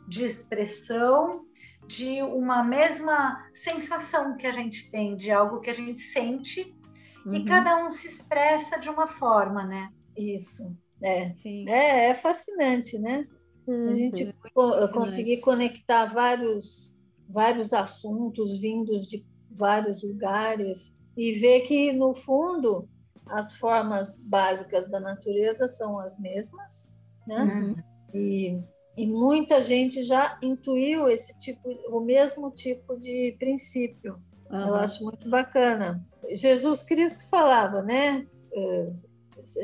de 0.06 0.26
expressão 0.26 1.46
de 1.86 2.20
uma 2.20 2.62
mesma 2.62 3.48
sensação 3.54 4.36
que 4.36 4.46
a 4.46 4.52
gente 4.52 4.90
tem, 4.90 5.16
de 5.16 5.30
algo 5.30 5.60
que 5.60 5.70
a 5.70 5.74
gente 5.74 6.02
sente, 6.02 6.76
uhum. 7.24 7.32
e 7.32 7.46
cada 7.46 7.78
um 7.78 7.90
se 7.90 8.08
expressa 8.08 8.78
de 8.78 8.90
uma 8.90 9.06
forma, 9.06 9.64
né? 9.64 9.88
Isso. 10.14 10.76
É, 11.02 11.34
é, 11.66 12.10
é 12.10 12.14
fascinante, 12.14 12.98
né? 12.98 13.26
Uhum. 13.66 13.88
A 13.88 13.92
gente 13.92 14.24
uhum. 14.56 14.88
conseguir 14.92 15.38
conectar 15.38 16.06
vários, 16.06 16.92
vários 17.28 17.72
assuntos 17.72 18.58
vindos 18.60 19.06
de 19.06 19.24
vários 19.50 20.02
lugares 20.02 20.94
e 21.16 21.32
ver 21.32 21.60
que, 21.60 21.92
no 21.92 22.12
fundo, 22.12 22.88
as 23.26 23.54
formas 23.54 24.16
básicas 24.16 24.88
da 24.88 25.00
natureza 25.00 25.66
são 25.66 25.98
as 25.98 26.18
mesmas, 26.18 26.92
né? 27.26 27.44
Uhum. 27.44 27.76
E, 28.12 28.60
e 28.98 29.06
muita 29.06 29.62
gente 29.62 30.02
já 30.02 30.38
intuiu 30.42 31.08
esse 31.08 31.36
tipo, 31.38 31.68
o 31.88 32.00
mesmo 32.00 32.50
tipo 32.50 32.98
de 32.98 33.34
princípio. 33.38 34.18
Uhum. 34.50 34.68
Eu 34.68 34.74
acho 34.74 35.02
muito 35.04 35.28
bacana. 35.28 36.04
Jesus 36.32 36.82
Cristo 36.82 37.28
falava, 37.28 37.82
né? 37.82 38.26
Eh, 38.52 38.92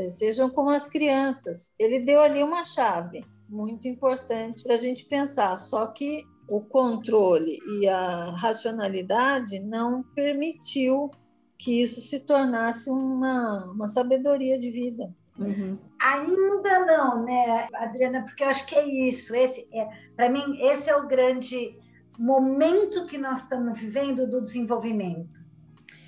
sejam 0.08 0.50
como 0.50 0.70
as 0.70 0.86
crianças. 0.86 1.72
Ele 1.78 2.00
deu 2.00 2.20
ali 2.20 2.42
uma 2.42 2.64
chave 2.64 3.24
muito 3.50 3.88
importante 3.88 4.62
para 4.62 4.74
a 4.74 4.78
gente 4.78 5.04
pensar. 5.04 5.58
Só 5.58 5.86
que 5.86 6.24
o 6.48 6.60
controle 6.60 7.58
e 7.78 7.88
a 7.88 8.30
racionalidade 8.30 9.60
não 9.60 10.02
permitiu 10.02 11.10
que 11.58 11.82
isso 11.82 12.00
se 12.00 12.20
tornasse 12.20 12.88
uma, 12.88 13.66
uma 13.66 13.86
sabedoria 13.86 14.58
de 14.58 14.70
vida. 14.70 15.14
Uhum. 15.38 15.78
Ainda 16.00 16.86
não, 16.86 17.24
né, 17.24 17.68
Adriana? 17.74 18.22
Porque 18.22 18.42
eu 18.42 18.48
acho 18.48 18.66
que 18.66 18.74
é 18.74 18.86
isso. 18.86 19.34
Esse 19.34 19.68
é, 19.72 19.88
para 20.16 20.28
mim, 20.28 20.58
esse 20.60 20.88
é 20.88 20.96
o 20.96 21.06
grande 21.06 21.78
momento 22.18 23.06
que 23.06 23.16
nós 23.16 23.40
estamos 23.40 23.78
vivendo 23.78 24.28
do 24.28 24.42
desenvolvimento. 24.42 25.40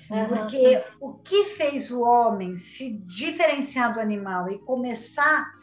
Uhum. 0.09 0.27
Porque 0.27 0.83
o 0.99 1.13
que 1.13 1.45
fez 1.55 1.89
o 1.89 2.03
homem 2.03 2.57
se 2.57 2.97
diferenciar 3.07 3.93
do 3.93 3.99
animal 3.99 4.49
e 4.49 4.59
começar 4.59 5.39
a 5.41 5.53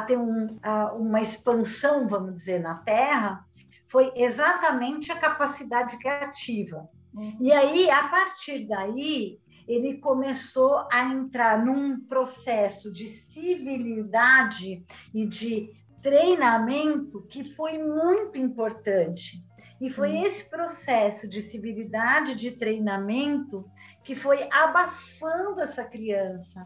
ter 0.00 0.18
um, 0.18 0.58
a, 0.62 0.92
uma 0.94 1.20
expansão, 1.20 2.08
vamos 2.08 2.36
dizer, 2.36 2.60
na 2.60 2.76
Terra, 2.76 3.44
foi 3.86 4.10
exatamente 4.16 5.12
a 5.12 5.18
capacidade 5.18 5.98
criativa. 5.98 6.88
Uhum. 7.12 7.36
E 7.40 7.52
aí, 7.52 7.90
a 7.90 8.08
partir 8.08 8.66
daí, 8.66 9.38
ele 9.68 9.98
começou 9.98 10.86
a 10.90 11.04
entrar 11.04 11.64
num 11.64 12.00
processo 12.00 12.92
de 12.92 13.08
civilidade 13.08 14.84
e 15.14 15.26
de 15.26 15.70
treinamento 16.02 17.22
que 17.28 17.44
foi 17.44 17.78
muito 17.78 18.36
importante. 18.36 19.44
E 19.80 19.90
foi 19.90 20.10
uhum. 20.10 20.26
esse 20.26 20.48
processo 20.48 21.28
de 21.28 21.40
civilidade, 21.42 22.34
de 22.34 22.52
treinamento, 22.52 23.64
que 24.02 24.14
foi 24.14 24.48
abafando 24.50 25.60
essa 25.60 25.84
criança, 25.84 26.64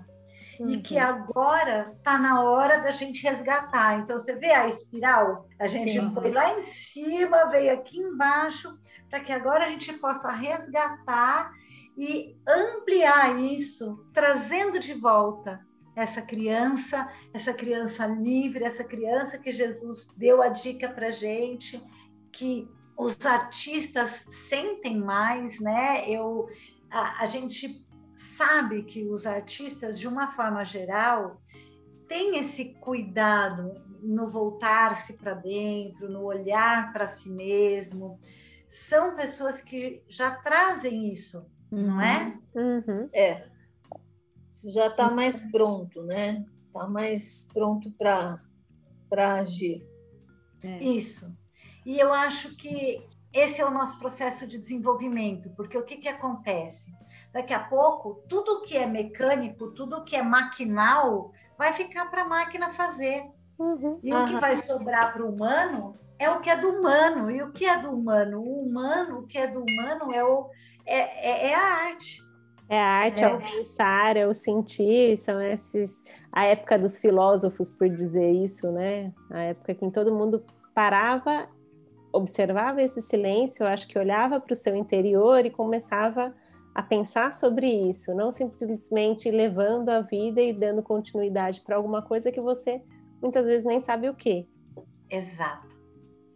uhum. 0.62 0.70
e 0.70 0.82
que 0.82 0.94
uhum. 0.94 1.02
agora 1.02 1.92
está 1.96 2.18
na 2.18 2.42
hora 2.42 2.78
da 2.78 2.90
gente 2.90 3.22
resgatar. 3.22 3.98
Então, 3.98 4.18
você 4.18 4.34
vê 4.34 4.52
a 4.52 4.68
espiral? 4.68 5.46
A 5.58 5.66
gente 5.66 5.92
Sim. 5.92 6.14
foi 6.14 6.30
lá 6.30 6.58
em 6.58 6.62
cima, 6.62 7.46
veio 7.46 7.74
aqui 7.74 7.98
embaixo, 7.98 8.76
para 9.08 9.20
que 9.20 9.32
agora 9.32 9.64
a 9.64 9.68
gente 9.68 9.92
possa 9.94 10.30
resgatar 10.30 11.52
e 11.96 12.36
ampliar 12.46 13.38
isso, 13.40 14.06
trazendo 14.12 14.78
de 14.78 14.94
volta 14.94 15.60
essa 15.96 16.22
criança, 16.22 17.12
essa 17.34 17.52
criança 17.52 18.06
livre, 18.06 18.62
essa 18.62 18.84
criança 18.84 19.36
que 19.36 19.52
Jesus 19.52 20.06
deu 20.16 20.40
a 20.40 20.48
dica 20.48 20.88
para 20.88 21.10
gente, 21.10 21.82
que 22.30 22.70
os 22.96 23.26
artistas 23.26 24.24
sentem 24.28 24.96
mais, 24.98 25.58
né? 25.58 26.08
Eu, 26.08 26.48
a, 26.90 27.22
a 27.22 27.26
gente 27.26 27.84
sabe 28.38 28.84
que 28.84 29.04
os 29.04 29.26
artistas, 29.26 29.98
de 29.98 30.06
uma 30.06 30.30
forma 30.30 30.64
geral, 30.64 31.42
têm 32.06 32.38
esse 32.38 32.66
cuidado 32.74 33.74
no 34.00 34.28
voltar-se 34.28 35.14
para 35.14 35.34
dentro, 35.34 36.08
no 36.08 36.22
olhar 36.22 36.92
para 36.92 37.08
si 37.08 37.28
mesmo. 37.28 38.18
São 38.70 39.16
pessoas 39.16 39.60
que 39.60 40.02
já 40.08 40.30
trazem 40.30 41.10
isso, 41.10 41.44
uhum. 41.72 41.86
não 41.88 42.00
é? 42.00 42.38
Uhum. 42.54 43.08
É. 43.12 43.48
Isso 44.48 44.70
já 44.70 44.86
está 44.86 45.10
mais 45.10 45.40
pronto, 45.50 46.02
né? 46.04 46.46
Está 46.68 46.86
mais 46.86 47.48
pronto 47.52 47.90
para 47.90 48.40
agir. 49.34 49.84
É. 50.62 50.82
Isso. 50.82 51.36
E 51.84 51.98
eu 51.98 52.12
acho 52.12 52.54
que 52.54 53.04
esse 53.32 53.60
é 53.60 53.66
o 53.66 53.70
nosso 53.70 53.98
processo 53.98 54.46
de 54.46 54.58
desenvolvimento, 54.58 55.50
porque 55.50 55.76
o 55.76 55.84
que, 55.84 55.96
que 55.96 56.08
acontece? 56.08 56.96
Daqui 57.32 57.52
a 57.52 57.60
pouco, 57.60 58.22
tudo 58.28 58.62
que 58.62 58.76
é 58.76 58.86
mecânico, 58.86 59.70
tudo 59.72 60.04
que 60.04 60.16
é 60.16 60.22
maquinal, 60.22 61.32
vai 61.58 61.72
ficar 61.72 62.10
para 62.10 62.22
a 62.22 62.28
máquina 62.28 62.70
fazer. 62.70 63.24
Uhum. 63.58 64.00
E 64.02 64.12
uhum. 64.12 64.24
o 64.24 64.28
que 64.28 64.40
vai 64.40 64.56
sobrar 64.56 65.12
para 65.12 65.24
o 65.24 65.30
humano 65.30 65.96
é 66.18 66.30
o 66.30 66.40
que 66.40 66.48
é 66.48 66.56
do 66.56 66.70
humano. 66.70 67.30
E 67.30 67.42
o 67.42 67.52
que 67.52 67.66
é 67.66 67.76
do 67.76 67.90
humano? 67.90 68.40
O 68.40 68.62
humano, 68.62 69.20
o 69.20 69.26
que 69.26 69.38
é 69.38 69.46
do 69.46 69.60
humano 69.60 70.12
é, 70.12 70.24
o, 70.24 70.48
é, 70.86 71.48
é, 71.48 71.50
é 71.50 71.54
a 71.54 71.86
arte. 71.88 72.22
É 72.68 72.78
a 72.78 72.86
arte, 72.86 73.22
é. 73.22 73.24
é 73.24 73.34
o 73.34 73.38
pensar, 73.38 74.16
é 74.16 74.26
o 74.26 74.34
sentir, 74.34 75.16
são 75.16 75.40
esses 75.40 76.02
a 76.30 76.44
época 76.44 76.78
dos 76.78 76.98
filósofos, 76.98 77.70
por 77.70 77.88
dizer 77.88 78.30
isso, 78.30 78.70
né? 78.70 79.12
A 79.30 79.40
época 79.40 79.72
em 79.72 79.74
que 79.74 79.90
todo 79.90 80.14
mundo 80.14 80.44
parava, 80.74 81.48
observava 82.12 82.82
esse 82.82 83.00
silêncio, 83.02 83.64
eu 83.64 83.68
acho 83.68 83.86
que 83.86 83.98
olhava 83.98 84.40
para 84.40 84.52
o 84.52 84.56
seu 84.56 84.74
interior 84.74 85.44
e 85.44 85.50
começava 85.50 86.34
a 86.74 86.82
pensar 86.82 87.32
sobre 87.32 87.66
isso, 87.66 88.14
não 88.14 88.30
simplesmente 88.30 89.30
levando 89.30 89.88
a 89.88 90.00
vida 90.00 90.40
e 90.40 90.52
dando 90.52 90.82
continuidade 90.82 91.60
para 91.62 91.76
alguma 91.76 92.02
coisa 92.02 92.30
que 92.30 92.40
você 92.40 92.82
muitas 93.20 93.46
vezes 93.46 93.66
nem 93.66 93.80
sabe 93.80 94.08
o 94.08 94.14
que. 94.14 94.48
Exato, 95.10 95.76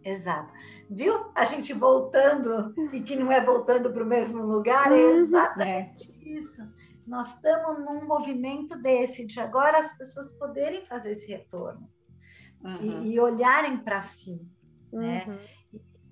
exato. 0.02 0.52
Viu? 0.90 1.26
A 1.34 1.44
gente 1.44 1.72
voltando 1.72 2.74
e 2.92 3.00
que 3.00 3.16
não 3.16 3.30
é 3.30 3.44
voltando 3.44 3.92
para 3.92 4.02
o 4.02 4.06
mesmo 4.06 4.42
lugar, 4.42 4.90
é 4.90 4.96
uhum. 4.96 5.24
exatamente 5.24 6.12
é. 6.24 6.28
isso. 6.28 6.62
Nós 7.06 7.28
estamos 7.28 7.78
num 7.84 8.06
movimento 8.06 8.80
desse, 8.80 9.24
de 9.26 9.40
agora 9.40 9.78
as 9.78 9.96
pessoas 9.96 10.32
poderem 10.32 10.84
fazer 10.86 11.12
esse 11.12 11.30
retorno 11.30 11.88
uhum. 12.62 13.02
e, 13.02 13.14
e, 13.14 13.20
olharem 13.20 13.76
para 13.76 14.02
si. 14.02 14.40
Né? 14.92 15.24
Uhum. 15.26 15.38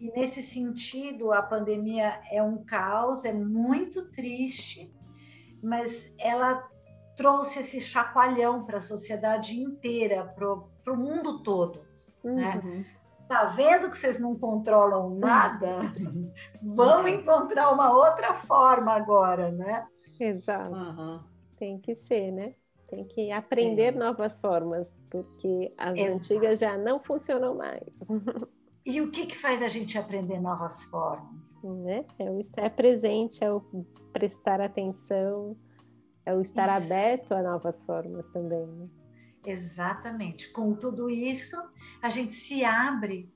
E, 0.01 0.11
nesse 0.13 0.43
sentido, 0.43 1.31
a 1.31 1.43
pandemia 1.43 2.21
é 2.33 2.43
um 2.43 2.65
caos, 2.65 3.25
é 3.27 3.33
muito 3.33 4.11
triste, 4.13 4.91
mas 5.63 6.13
ela 6.19 6.67
trouxe 7.15 7.61
esse 7.61 7.81
chacoalhão 7.83 8.65
para 8.65 8.79
a 8.79 8.81
sociedade 8.83 9.61
inteira, 9.61 10.25
para 10.25 10.95
o 10.95 10.97
mundo 10.97 11.43
todo. 11.43 11.83
Né? 12.25 12.61
Uhum. 12.65 12.71
Né? 12.79 12.87
Tá 13.29 13.45
vendo 13.45 13.91
que 13.91 13.99
vocês 13.99 14.19
não 14.19 14.35
controlam 14.35 15.17
nada? 15.17 15.81
Vão 16.63 17.07
encontrar 17.07 17.71
uma 17.71 17.93
outra 17.93 18.35
forma 18.35 18.93
agora, 18.93 19.53
né? 19.53 19.87
Exato. 20.19 20.75
Uhum. 20.75 21.21
Tem 21.57 21.79
que 21.79 21.95
ser, 21.95 22.33
né? 22.33 22.55
Tem 22.89 23.05
que 23.05 23.31
aprender 23.31 23.95
é. 23.95 23.99
novas 23.99 24.41
formas, 24.41 24.99
porque 25.09 25.73
as 25.79 25.97
Exato. 25.97 26.15
antigas 26.17 26.59
já 26.59 26.77
não 26.77 26.99
funcionam 26.99 27.55
mais. 27.55 28.01
E 28.85 29.01
o 29.01 29.11
que, 29.11 29.27
que 29.27 29.37
faz 29.37 29.63
a 29.63 29.69
gente 29.69 29.99
aprender 29.99 30.41
novas 30.41 30.83
formas? 30.85 31.41
Né? 31.63 32.05
É 32.19 32.31
o 32.31 32.41
estar 32.41 32.71
presente, 32.71 33.45
é 33.45 33.53
o 33.53 33.61
prestar 34.13 34.61
atenção, 34.61 35.57
é 36.25 36.35
o 36.35 36.41
estar 36.41 36.65
isso. 36.65 36.85
aberto 36.85 37.33
a 37.33 37.43
novas 37.43 37.83
formas 37.85 38.29
também. 38.29 38.67
Né? 38.67 38.89
Exatamente. 39.47 40.51
Com 40.53 40.73
tudo 40.73 41.11
isso, 41.11 41.57
a 42.03 42.11
gente 42.11 42.37
se 42.37 42.65
abre 42.65 43.33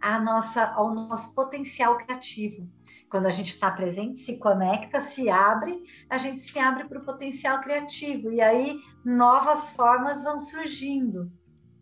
a 0.00 0.20
nossa, 0.20 0.64
ao 0.72 0.94
nosso 0.94 1.34
potencial 1.34 1.96
criativo. 1.98 2.68
Quando 3.08 3.26
a 3.26 3.30
gente 3.30 3.54
está 3.54 3.70
presente, 3.70 4.24
se 4.24 4.36
conecta, 4.38 5.00
se 5.00 5.28
abre, 5.28 5.82
a 6.10 6.18
gente 6.18 6.42
se 6.42 6.58
abre 6.58 6.84
para 6.84 6.98
o 6.98 7.04
potencial 7.04 7.60
criativo. 7.60 8.30
E 8.30 8.40
aí 8.40 8.78
novas 9.04 9.70
formas 9.70 10.22
vão 10.22 10.38
surgindo. 10.38 11.32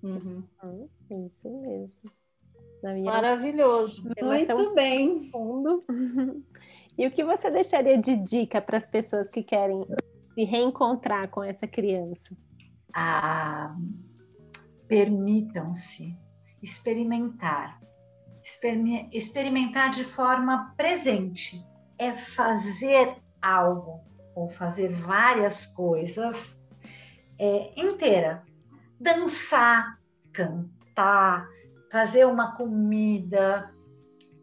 Uhum. 0.03 0.45
Isso 1.27 1.51
mesmo. 1.61 2.11
Maravilhoso. 2.83 4.03
Muito 4.21 4.75
bem. 4.75 5.31
Fundo. 5.31 5.85
E 6.97 7.07
o 7.07 7.11
que 7.11 7.25
você 7.25 7.51
deixaria 7.51 7.97
de 7.99 8.17
dica 8.17 8.61
para 8.61 8.77
as 8.77 8.87
pessoas 8.87 9.31
que 9.31 9.43
querem 9.43 9.83
se 10.35 10.45
reencontrar 10.45 11.29
com 11.31 11.43
essa 11.43 11.67
criança? 11.67 12.37
Ah, 12.95 13.75
permitam-se 14.87 16.15
experimentar. 16.63 17.81
Experimentar 19.11 19.91
de 19.91 20.05
forma 20.05 20.75
presente. 20.77 21.65
É 21.99 22.13
fazer 22.13 23.17
algo 23.41 24.01
ou 24.35 24.49
fazer 24.49 24.93
várias 24.95 25.67
coisas 25.67 26.59
é, 27.39 27.73
inteira. 27.77 28.45
Dançar, 29.01 29.99
cantar, 30.33 31.49
fazer 31.93 32.25
uma 32.25 32.57
comida, 32.57 33.71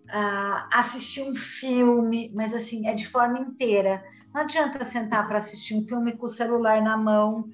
uh, 0.06 0.68
assistir 0.72 1.24
um 1.24 1.34
filme, 1.34 2.32
mas 2.36 2.54
assim, 2.54 2.88
é 2.88 2.94
de 2.94 3.08
forma 3.08 3.40
inteira. 3.40 4.04
Não 4.32 4.42
adianta 4.42 4.86
sentar 4.86 5.28
para 5.28 5.40
assistir 5.40 5.74
um 5.74 5.84
filme 5.84 6.16
com 6.16 6.28
o 6.28 6.30
celular 6.30 6.80
na 6.80 6.96
mão, 6.96 7.50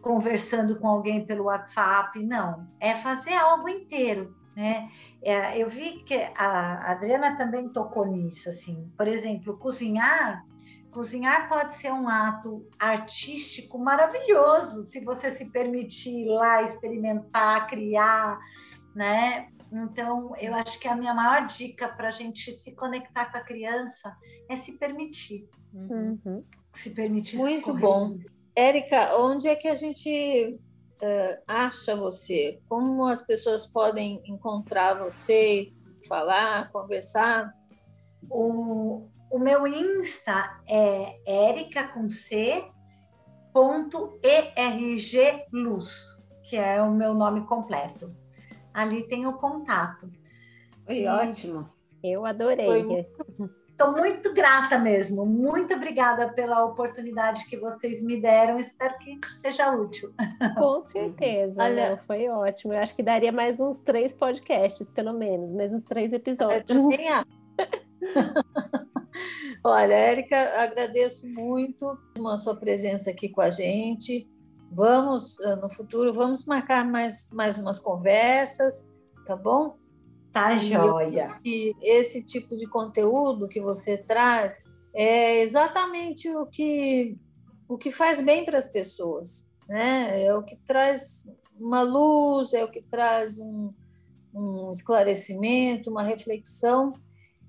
conversando 0.00 0.78
com 0.78 0.86
alguém 0.86 1.26
pelo 1.26 1.46
WhatsApp, 1.46 2.24
não. 2.24 2.68
É 2.78 2.94
fazer 2.94 3.34
algo 3.34 3.68
inteiro, 3.68 4.32
né? 4.54 4.88
É, 5.20 5.58
eu 5.60 5.68
vi 5.68 6.04
que 6.04 6.14
a 6.36 6.92
Adriana 6.92 7.36
também 7.36 7.68
tocou 7.70 8.06
nisso, 8.06 8.48
assim. 8.48 8.88
Por 8.96 9.08
exemplo, 9.08 9.58
cozinhar. 9.58 10.44
Cozinhar 10.92 11.48
pode 11.48 11.74
ser 11.76 11.92
um 11.92 12.08
ato 12.08 12.64
artístico 12.78 13.78
maravilhoso, 13.78 14.84
se 14.84 15.00
você 15.00 15.30
se 15.30 15.44
permitir 15.46 16.26
ir 16.26 16.28
lá 16.28 16.62
experimentar, 16.62 17.68
criar, 17.68 18.38
né? 18.94 19.48
Então, 19.72 20.34
eu 20.36 20.54
acho 20.54 20.78
que 20.80 20.88
a 20.88 20.96
minha 20.96 21.14
maior 21.14 21.46
dica 21.46 21.88
para 21.88 22.08
a 22.08 22.12
gente 22.12 22.52
se 22.52 22.72
conectar 22.72 23.30
com 23.30 23.38
a 23.38 23.42
criança 23.42 24.16
é 24.48 24.56
se 24.56 24.72
permitir. 24.72 25.48
Uhum. 25.72 26.44
Se 26.74 26.90
permitir. 26.90 27.36
Muito 27.36 27.72
bom. 27.72 28.18
Érica, 28.54 29.16
onde 29.16 29.48
é 29.48 29.54
que 29.54 29.68
a 29.68 29.74
gente 29.74 30.58
uh, 31.00 31.42
acha 31.46 31.94
você? 31.94 32.60
Como 32.68 33.06
as 33.06 33.22
pessoas 33.22 33.64
podem 33.64 34.20
encontrar 34.24 34.94
você, 34.94 35.72
falar, 36.08 36.70
conversar? 36.72 37.54
O, 38.28 39.08
o 39.30 39.38
meu 39.38 39.68
Insta 39.68 40.60
é 40.68 41.16
erica 41.26 41.86
com 41.88 42.08
C 42.08 42.68
ponto 43.52 44.18
ERG 44.22 45.44
Luz, 45.52 46.20
que 46.42 46.56
é 46.56 46.82
o 46.82 46.90
meu 46.90 47.14
nome 47.14 47.46
completo 47.46 48.14
ali 48.72 49.06
tem 49.08 49.26
o 49.26 49.34
contato. 49.34 50.10
Foi 50.84 51.02
e... 51.02 51.06
ótimo. 51.06 51.68
Eu 52.02 52.24
adorei. 52.24 53.06
Estou 53.80 53.92
muito 53.92 54.34
grata 54.34 54.78
mesmo. 54.78 55.24
Muito 55.24 55.74
obrigada 55.74 56.28
pela 56.28 56.64
oportunidade 56.64 57.46
que 57.46 57.56
vocês 57.56 58.02
me 58.02 58.20
deram. 58.20 58.58
Espero 58.58 58.98
que 58.98 59.18
seja 59.42 59.70
útil. 59.70 60.12
Com 60.56 60.82
certeza. 60.84 61.54
Olha, 61.56 61.98
foi 62.06 62.28
ótimo. 62.28 62.74
Eu 62.74 62.78
acho 62.78 62.94
que 62.94 63.02
daria 63.02 63.32
mais 63.32 63.58
uns 63.58 63.80
três 63.80 64.12
podcasts, 64.12 64.86
pelo 64.90 65.14
menos, 65.14 65.54
mais 65.54 65.72
uns 65.72 65.84
três 65.84 66.12
episódios. 66.12 66.78
Olha, 69.64 69.94
Érica, 69.94 70.62
agradeço 70.62 71.28
muito 71.28 71.98
a 72.26 72.36
sua 72.36 72.56
presença 72.56 73.10
aqui 73.10 73.28
com 73.28 73.40
a 73.40 73.50
gente. 73.50 74.28
Vamos, 74.70 75.38
ah, 75.40 75.56
no 75.56 75.68
futuro, 75.68 76.12
vamos 76.12 76.44
marcar 76.46 76.84
mais, 76.84 77.28
mais 77.32 77.58
umas 77.58 77.78
conversas, 77.78 78.88
tá 79.26 79.34
bom? 79.34 79.74
Tá 80.32 80.56
joia. 80.56 81.40
E 81.44 81.74
esse 81.82 82.24
tipo 82.24 82.56
de 82.56 82.68
conteúdo 82.68 83.48
que 83.48 83.60
você 83.60 83.98
traz 83.98 84.70
é 84.94 85.40
exatamente 85.40 86.28
o 86.28 86.46
que, 86.46 87.18
o 87.68 87.76
que 87.76 87.90
faz 87.90 88.20
bem 88.20 88.44
para 88.44 88.58
as 88.58 88.68
pessoas, 88.68 89.52
né? 89.68 90.24
É 90.24 90.34
o 90.34 90.42
que 90.44 90.56
traz 90.56 91.24
uma 91.58 91.82
luz, 91.82 92.54
é 92.54 92.64
o 92.64 92.70
que 92.70 92.80
traz 92.80 93.38
um, 93.38 93.72
um 94.32 94.70
esclarecimento, 94.70 95.90
uma 95.90 96.02
reflexão, 96.02 96.92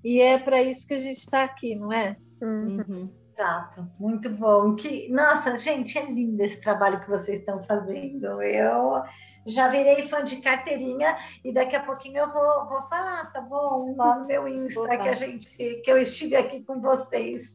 e 0.04 0.20
é 0.20 0.38
para 0.38 0.60
isso 0.60 0.86
que 0.86 0.94
a 0.94 0.98
gente 0.98 1.18
está 1.18 1.44
aqui, 1.44 1.76
não 1.76 1.92
é? 1.92 2.16
Uhum. 2.40 3.08
Exato, 3.42 3.90
muito 3.98 4.30
bom. 4.30 4.76
Que, 4.76 5.08
nossa, 5.10 5.56
gente, 5.56 5.98
é 5.98 6.06
lindo 6.06 6.40
esse 6.42 6.60
trabalho 6.60 7.00
que 7.00 7.10
vocês 7.10 7.40
estão 7.40 7.60
fazendo. 7.64 8.40
Eu 8.40 9.02
já 9.44 9.66
virei 9.66 10.08
fã 10.08 10.22
de 10.22 10.36
carteirinha 10.36 11.18
e 11.44 11.52
daqui 11.52 11.74
a 11.74 11.82
pouquinho 11.82 12.18
eu 12.18 12.32
vou, 12.32 12.68
vou 12.68 12.82
falar, 12.88 13.32
tá 13.32 13.40
bom? 13.40 13.96
Lá 13.96 14.20
no 14.20 14.26
meu 14.26 14.46
Insta 14.46 14.96
que 14.96 15.08
a 15.08 15.14
gente 15.14 15.48
que 15.56 15.90
eu 15.90 15.98
estive 15.98 16.36
aqui 16.36 16.62
com 16.62 16.80
vocês. 16.80 17.52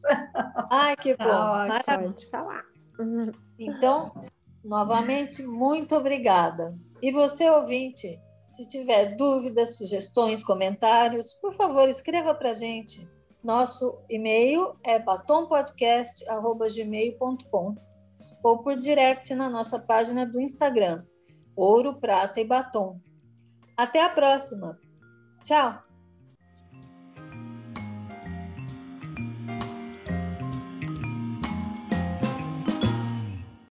Ai, 0.70 0.94
que 0.94 1.16
bom. 1.16 1.24
Ah, 1.24 1.80
pode 1.86 2.28
falar. 2.28 2.64
Então, 3.58 4.12
novamente, 4.62 5.42
muito 5.42 5.96
obrigada. 5.96 6.76
E 7.00 7.10
você, 7.10 7.48
ouvinte, 7.48 8.20
se 8.50 8.68
tiver 8.68 9.16
dúvidas, 9.16 9.78
sugestões, 9.78 10.44
comentários, 10.44 11.32
por 11.34 11.54
favor, 11.54 11.88
escreva 11.88 12.34
para 12.34 12.50
a 12.50 12.54
gente 12.54 13.08
nosso 13.44 13.98
e-mail 14.08 14.74
é 14.84 14.98
batompodcast.gmail.com 14.98 17.74
ou 18.42 18.62
por 18.62 18.74
direct 18.76 19.34
na 19.34 19.50
nossa 19.50 19.78
página 19.78 20.26
do 20.26 20.40
Instagram, 20.40 21.04
Ouro, 21.56 22.00
Prata 22.00 22.40
e 22.40 22.44
Batom. 22.44 23.00
Até 23.76 24.04
a 24.04 24.08
próxima. 24.08 24.78
Tchau! 25.42 25.87